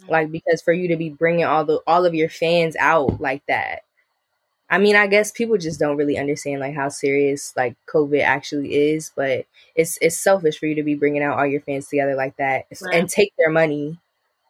like 0.07 0.31
because 0.31 0.61
for 0.61 0.73
you 0.73 0.87
to 0.89 0.97
be 0.97 1.09
bringing 1.09 1.45
all 1.45 1.65
the 1.65 1.81
all 1.87 2.05
of 2.05 2.15
your 2.15 2.29
fans 2.29 2.75
out 2.79 3.19
like 3.21 3.45
that. 3.47 3.81
I 4.69 4.79
mean, 4.79 4.95
I 4.95 5.07
guess 5.07 5.31
people 5.31 5.57
just 5.57 5.79
don't 5.79 5.97
really 5.97 6.17
understand 6.17 6.61
like 6.61 6.73
how 6.75 6.89
serious 6.89 7.53
like 7.55 7.75
COVID 7.87 8.23
actually 8.23 8.73
is, 8.93 9.11
but 9.15 9.45
it's 9.75 9.97
it's 10.01 10.17
selfish 10.17 10.57
for 10.59 10.65
you 10.65 10.75
to 10.75 10.83
be 10.83 10.95
bringing 10.95 11.21
out 11.23 11.37
all 11.37 11.45
your 11.45 11.61
fans 11.61 11.87
together 11.89 12.15
like 12.15 12.37
that 12.37 12.65
Right. 12.81 12.95
and 12.97 13.09
take 13.09 13.33
their 13.37 13.51
money 13.51 13.99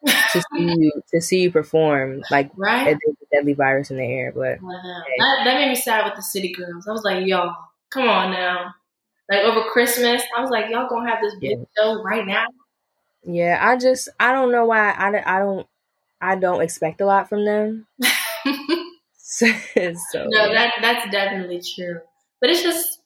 to 0.06 0.42
see 0.42 0.76
you 0.78 0.92
to 1.14 1.22
see 1.22 1.42
you 1.42 1.52
perform 1.52 2.24
like 2.30 2.52
right? 2.56 2.86
there's 2.86 3.18
a 3.22 3.36
deadly 3.36 3.54
virus 3.54 3.92
in 3.92 3.98
the 3.98 4.04
air. 4.06 4.32
But 4.36 4.62
Wow. 4.62 4.72
That, 5.20 5.42
that 5.46 5.56
made 5.56 5.70
me 5.70 5.76
sad 5.76 6.06
with 6.06 6.16
the 6.16 6.22
city 6.22 6.54
girls. 6.54 6.88
I 6.88 6.92
was 6.92 7.04
like, 7.04 7.26
y'all, 7.26 7.56
come 7.90 8.08
on 8.08 8.32
now. 8.32 8.74
Like 9.30 9.42
over 9.44 9.64
Christmas, 9.72 10.22
I 10.36 10.42
was 10.42 10.50
like, 10.50 10.70
y'all 10.70 10.90
gonna 10.90 11.10
have 11.10 11.22
this 11.22 11.36
big 11.40 11.60
show 11.78 12.04
right 12.04 12.26
now? 12.28 12.46
Yeah, 13.26 13.58
I 13.62 13.78
just 13.78 14.10
I 14.20 14.34
don't 14.34 14.52
know 14.52 14.66
why 14.66 14.94
I, 14.98 15.12
don't- 15.12 15.28
I 15.28 15.40
don't 15.40 15.68
I 16.22 16.36
don't 16.36 16.62
expect 16.62 17.02
a 17.02 17.06
lot 17.06 17.30
from 17.30 17.46
them. 17.46 17.88
so 19.24 19.48
no, 19.48 20.54
that 20.54 20.74
that's 20.82 21.10
definitely 21.12 21.62
true. 21.76 22.00
But 22.42 22.50
it's 22.50 22.62
just 22.62 23.00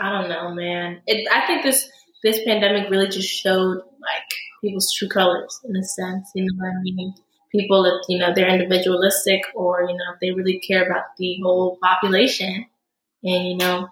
I 0.00 0.10
don't 0.10 0.28
know, 0.28 0.52
man. 0.54 1.00
It, 1.06 1.28
I 1.32 1.46
think 1.46 1.62
this 1.62 1.88
this 2.22 2.40
pandemic 2.44 2.90
really 2.90 3.08
just 3.08 3.28
showed 3.28 3.76
like 3.76 4.28
people's 4.62 4.92
true 4.92 5.08
colors 5.08 5.60
in 5.64 5.76
a 5.76 5.84
sense. 5.84 6.30
You 6.34 6.44
know 6.44 6.56
what 6.56 6.68
I 6.68 6.82
mean? 6.82 7.14
People, 7.50 7.84
if 7.84 8.08
you 8.08 8.18
know 8.18 8.32
they're 8.34 8.48
individualistic, 8.48 9.42
or 9.54 9.82
you 9.82 9.94
know 9.94 10.14
if 10.14 10.20
they 10.20 10.30
really 10.30 10.58
care 10.58 10.86
about 10.86 11.04
the 11.18 11.38
whole 11.42 11.78
population, 11.82 12.64
and 13.22 13.48
you 13.48 13.56
know, 13.56 13.88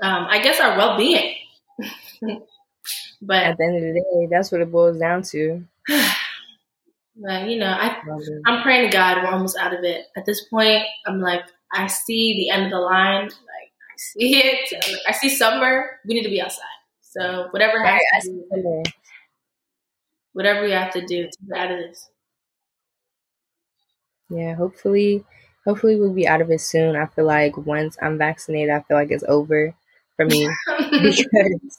um, 0.00 0.26
I 0.30 0.40
guess 0.42 0.58
our 0.58 0.78
well 0.78 0.96
being. 0.96 1.36
but 3.20 3.36
at 3.36 3.58
the 3.58 3.64
end 3.64 3.76
of 3.76 3.82
the 3.82 3.92
day, 3.92 4.28
that's 4.30 4.50
what 4.50 4.62
it 4.62 4.72
boils 4.72 4.98
down 4.98 5.22
to. 5.22 5.64
but 7.16 7.48
you 7.48 7.58
know, 7.58 7.66
I 7.66 8.00
I'm 8.46 8.62
praying 8.62 8.90
to 8.90 8.96
God 8.96 9.18
we're 9.18 9.30
almost 9.30 9.58
out 9.58 9.74
of 9.74 9.84
it. 9.84 10.06
At 10.16 10.24
this 10.24 10.46
point, 10.48 10.82
I'm 11.06 11.20
like, 11.20 11.42
I 11.74 11.88
see 11.88 12.34
the 12.36 12.50
end 12.50 12.64
of 12.64 12.70
the 12.70 12.78
line. 12.78 13.24
Like 13.24 13.32
I 13.34 13.96
see 13.98 14.36
it. 14.36 15.02
I 15.06 15.12
see 15.12 15.28
summer. 15.28 16.00
We 16.06 16.14
need 16.14 16.22
to 16.22 16.30
be 16.30 16.40
outside. 16.40 16.64
So 17.02 17.48
whatever 17.50 17.84
has 17.84 18.00
right, 18.14 18.22
to 18.22 18.62
do, 18.62 18.82
whatever 20.32 20.62
we 20.62 20.70
have 20.72 20.92
to 20.92 21.04
do 21.06 21.24
to 21.24 21.38
get 21.48 21.58
out 21.58 21.70
of 21.72 21.78
this. 21.78 22.08
Yeah, 24.30 24.54
hopefully, 24.54 25.24
hopefully 25.64 25.96
we'll 25.96 26.12
be 26.12 26.26
out 26.26 26.40
of 26.40 26.50
it 26.50 26.60
soon. 26.60 26.96
I 26.96 27.06
feel 27.06 27.26
like 27.26 27.56
once 27.56 27.96
I'm 28.00 28.18
vaccinated, 28.18 28.70
I 28.70 28.80
feel 28.82 28.96
like 28.96 29.10
it's 29.10 29.24
over 29.28 29.74
for 30.16 30.24
me 30.26 30.48
because 30.90 31.78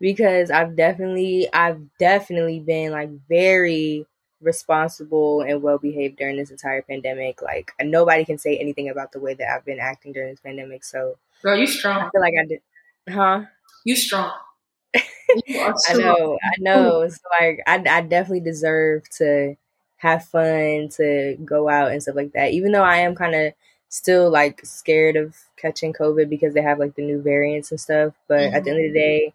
because 0.00 0.50
I've 0.50 0.76
definitely 0.76 1.48
I've 1.52 1.80
definitely 1.98 2.60
been 2.60 2.92
like 2.92 3.10
very 3.28 4.06
responsible 4.40 5.40
and 5.40 5.62
well 5.62 5.78
behaved 5.78 6.18
during 6.18 6.36
this 6.36 6.50
entire 6.50 6.82
pandemic. 6.82 7.40
Like 7.40 7.72
nobody 7.82 8.24
can 8.24 8.38
say 8.38 8.58
anything 8.58 8.90
about 8.90 9.12
the 9.12 9.20
way 9.20 9.34
that 9.34 9.50
I've 9.54 9.64
been 9.64 9.80
acting 9.80 10.12
during 10.12 10.30
this 10.30 10.40
pandemic. 10.40 10.84
So, 10.84 11.16
girl, 11.42 11.56
you 11.56 11.66
strong. 11.66 12.02
I 12.02 12.10
feel 12.10 12.20
like 12.20 12.34
I 12.40 12.46
did, 12.46 12.60
huh? 13.08 13.44
You 13.84 13.96
strong. 13.96 14.32
I 15.48 15.94
know, 15.94 16.38
I 16.42 16.52
know. 16.58 17.08
So 17.08 17.18
like, 17.40 17.60
I, 17.66 17.76
I 17.76 18.00
definitely 18.02 18.40
deserve 18.40 19.08
to 19.18 19.56
have 19.96 20.24
fun, 20.24 20.88
to 20.96 21.36
go 21.44 21.68
out 21.68 21.92
and 21.92 22.02
stuff 22.02 22.16
like 22.16 22.32
that. 22.32 22.52
Even 22.52 22.72
though 22.72 22.82
I 22.82 22.98
am 22.98 23.14
kind 23.14 23.34
of 23.34 23.52
still 23.88 24.28
like 24.30 24.60
scared 24.64 25.16
of 25.16 25.36
catching 25.56 25.92
COVID 25.92 26.28
because 26.28 26.52
they 26.52 26.62
have 26.62 26.78
like 26.80 26.96
the 26.96 27.02
new 27.02 27.22
variants 27.22 27.70
and 27.70 27.80
stuff. 27.80 28.12
But 28.28 28.40
mm-hmm. 28.40 28.54
at 28.56 28.64
the 28.64 28.70
end 28.70 28.84
of 28.84 28.92
the 28.92 28.98
mm-hmm. 28.98 29.28
day, 29.28 29.34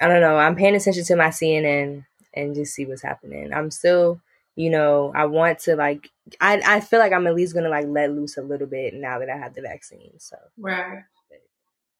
I 0.00 0.08
don't 0.08 0.20
know. 0.20 0.36
I'm 0.36 0.54
paying 0.54 0.76
attention 0.76 1.04
to 1.04 1.16
my 1.16 1.28
CNN 1.28 2.06
and 2.34 2.54
just 2.54 2.74
see 2.74 2.86
what's 2.86 3.02
happening. 3.02 3.52
I'm 3.52 3.70
still, 3.70 4.20
you 4.54 4.70
know, 4.70 5.12
I 5.14 5.26
want 5.26 5.58
to 5.60 5.76
like. 5.76 6.10
I 6.40 6.62
I 6.64 6.80
feel 6.80 7.00
like 7.00 7.12
I'm 7.12 7.26
at 7.26 7.34
least 7.34 7.54
gonna 7.54 7.68
like 7.68 7.86
let 7.88 8.12
loose 8.12 8.36
a 8.36 8.42
little 8.42 8.66
bit 8.66 8.94
now 8.94 9.18
that 9.18 9.30
I 9.30 9.36
have 9.36 9.54
the 9.54 9.62
vaccine. 9.62 10.12
So 10.18 10.36
right. 10.56 11.02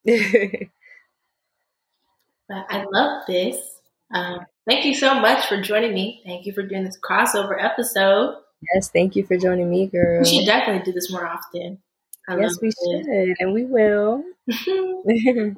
But 2.49 2.66
I 2.70 2.84
love 2.90 3.22
this. 3.26 3.59
Um, 4.12 4.46
thank 4.66 4.84
you 4.84 4.94
so 4.94 5.14
much 5.20 5.46
for 5.46 5.61
joining 5.61 5.92
me. 5.92 6.22
Thank 6.24 6.46
you 6.46 6.53
for 6.53 6.62
doing 6.62 6.84
this 6.84 6.99
crossover 6.99 7.62
episode. 7.62 8.36
Yes, 8.74 8.90
thank 8.90 9.14
you 9.16 9.24
for 9.24 9.36
joining 9.36 9.70
me, 9.70 9.86
girl. 9.86 10.20
We 10.20 10.28
should 10.28 10.46
definitely 10.46 10.84
do 10.84 10.92
this 10.92 11.12
more 11.12 11.26
often. 11.26 11.78
I 12.28 12.38
yes, 12.38 12.59
we 12.61 12.68
it. 12.68 12.74
should, 12.74 13.36
and 13.38 13.53
we 13.53 13.64
will. 13.64 14.24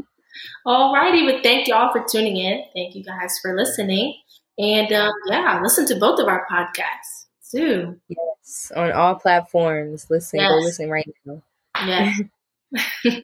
Alrighty, 0.66 1.30
but 1.30 1.42
thank 1.42 1.68
y'all 1.68 1.92
for 1.92 2.04
tuning 2.08 2.36
in. 2.36 2.64
Thank 2.74 2.94
you 2.94 3.02
guys 3.02 3.38
for 3.40 3.56
listening. 3.56 4.14
And 4.58 4.92
um, 4.92 5.12
yeah, 5.26 5.60
listen 5.62 5.86
to 5.86 5.96
both 5.96 6.20
of 6.20 6.28
our 6.28 6.46
podcasts 6.50 7.26
too. 7.50 7.98
Yes, 8.08 8.70
on 8.76 8.92
all 8.92 9.14
platforms. 9.14 10.08
Listen, 10.10 10.40
yes. 10.40 10.50
go 10.50 10.56
listen 10.56 10.90
right 10.90 11.08
now. 11.24 11.42
Yes. 11.86 12.20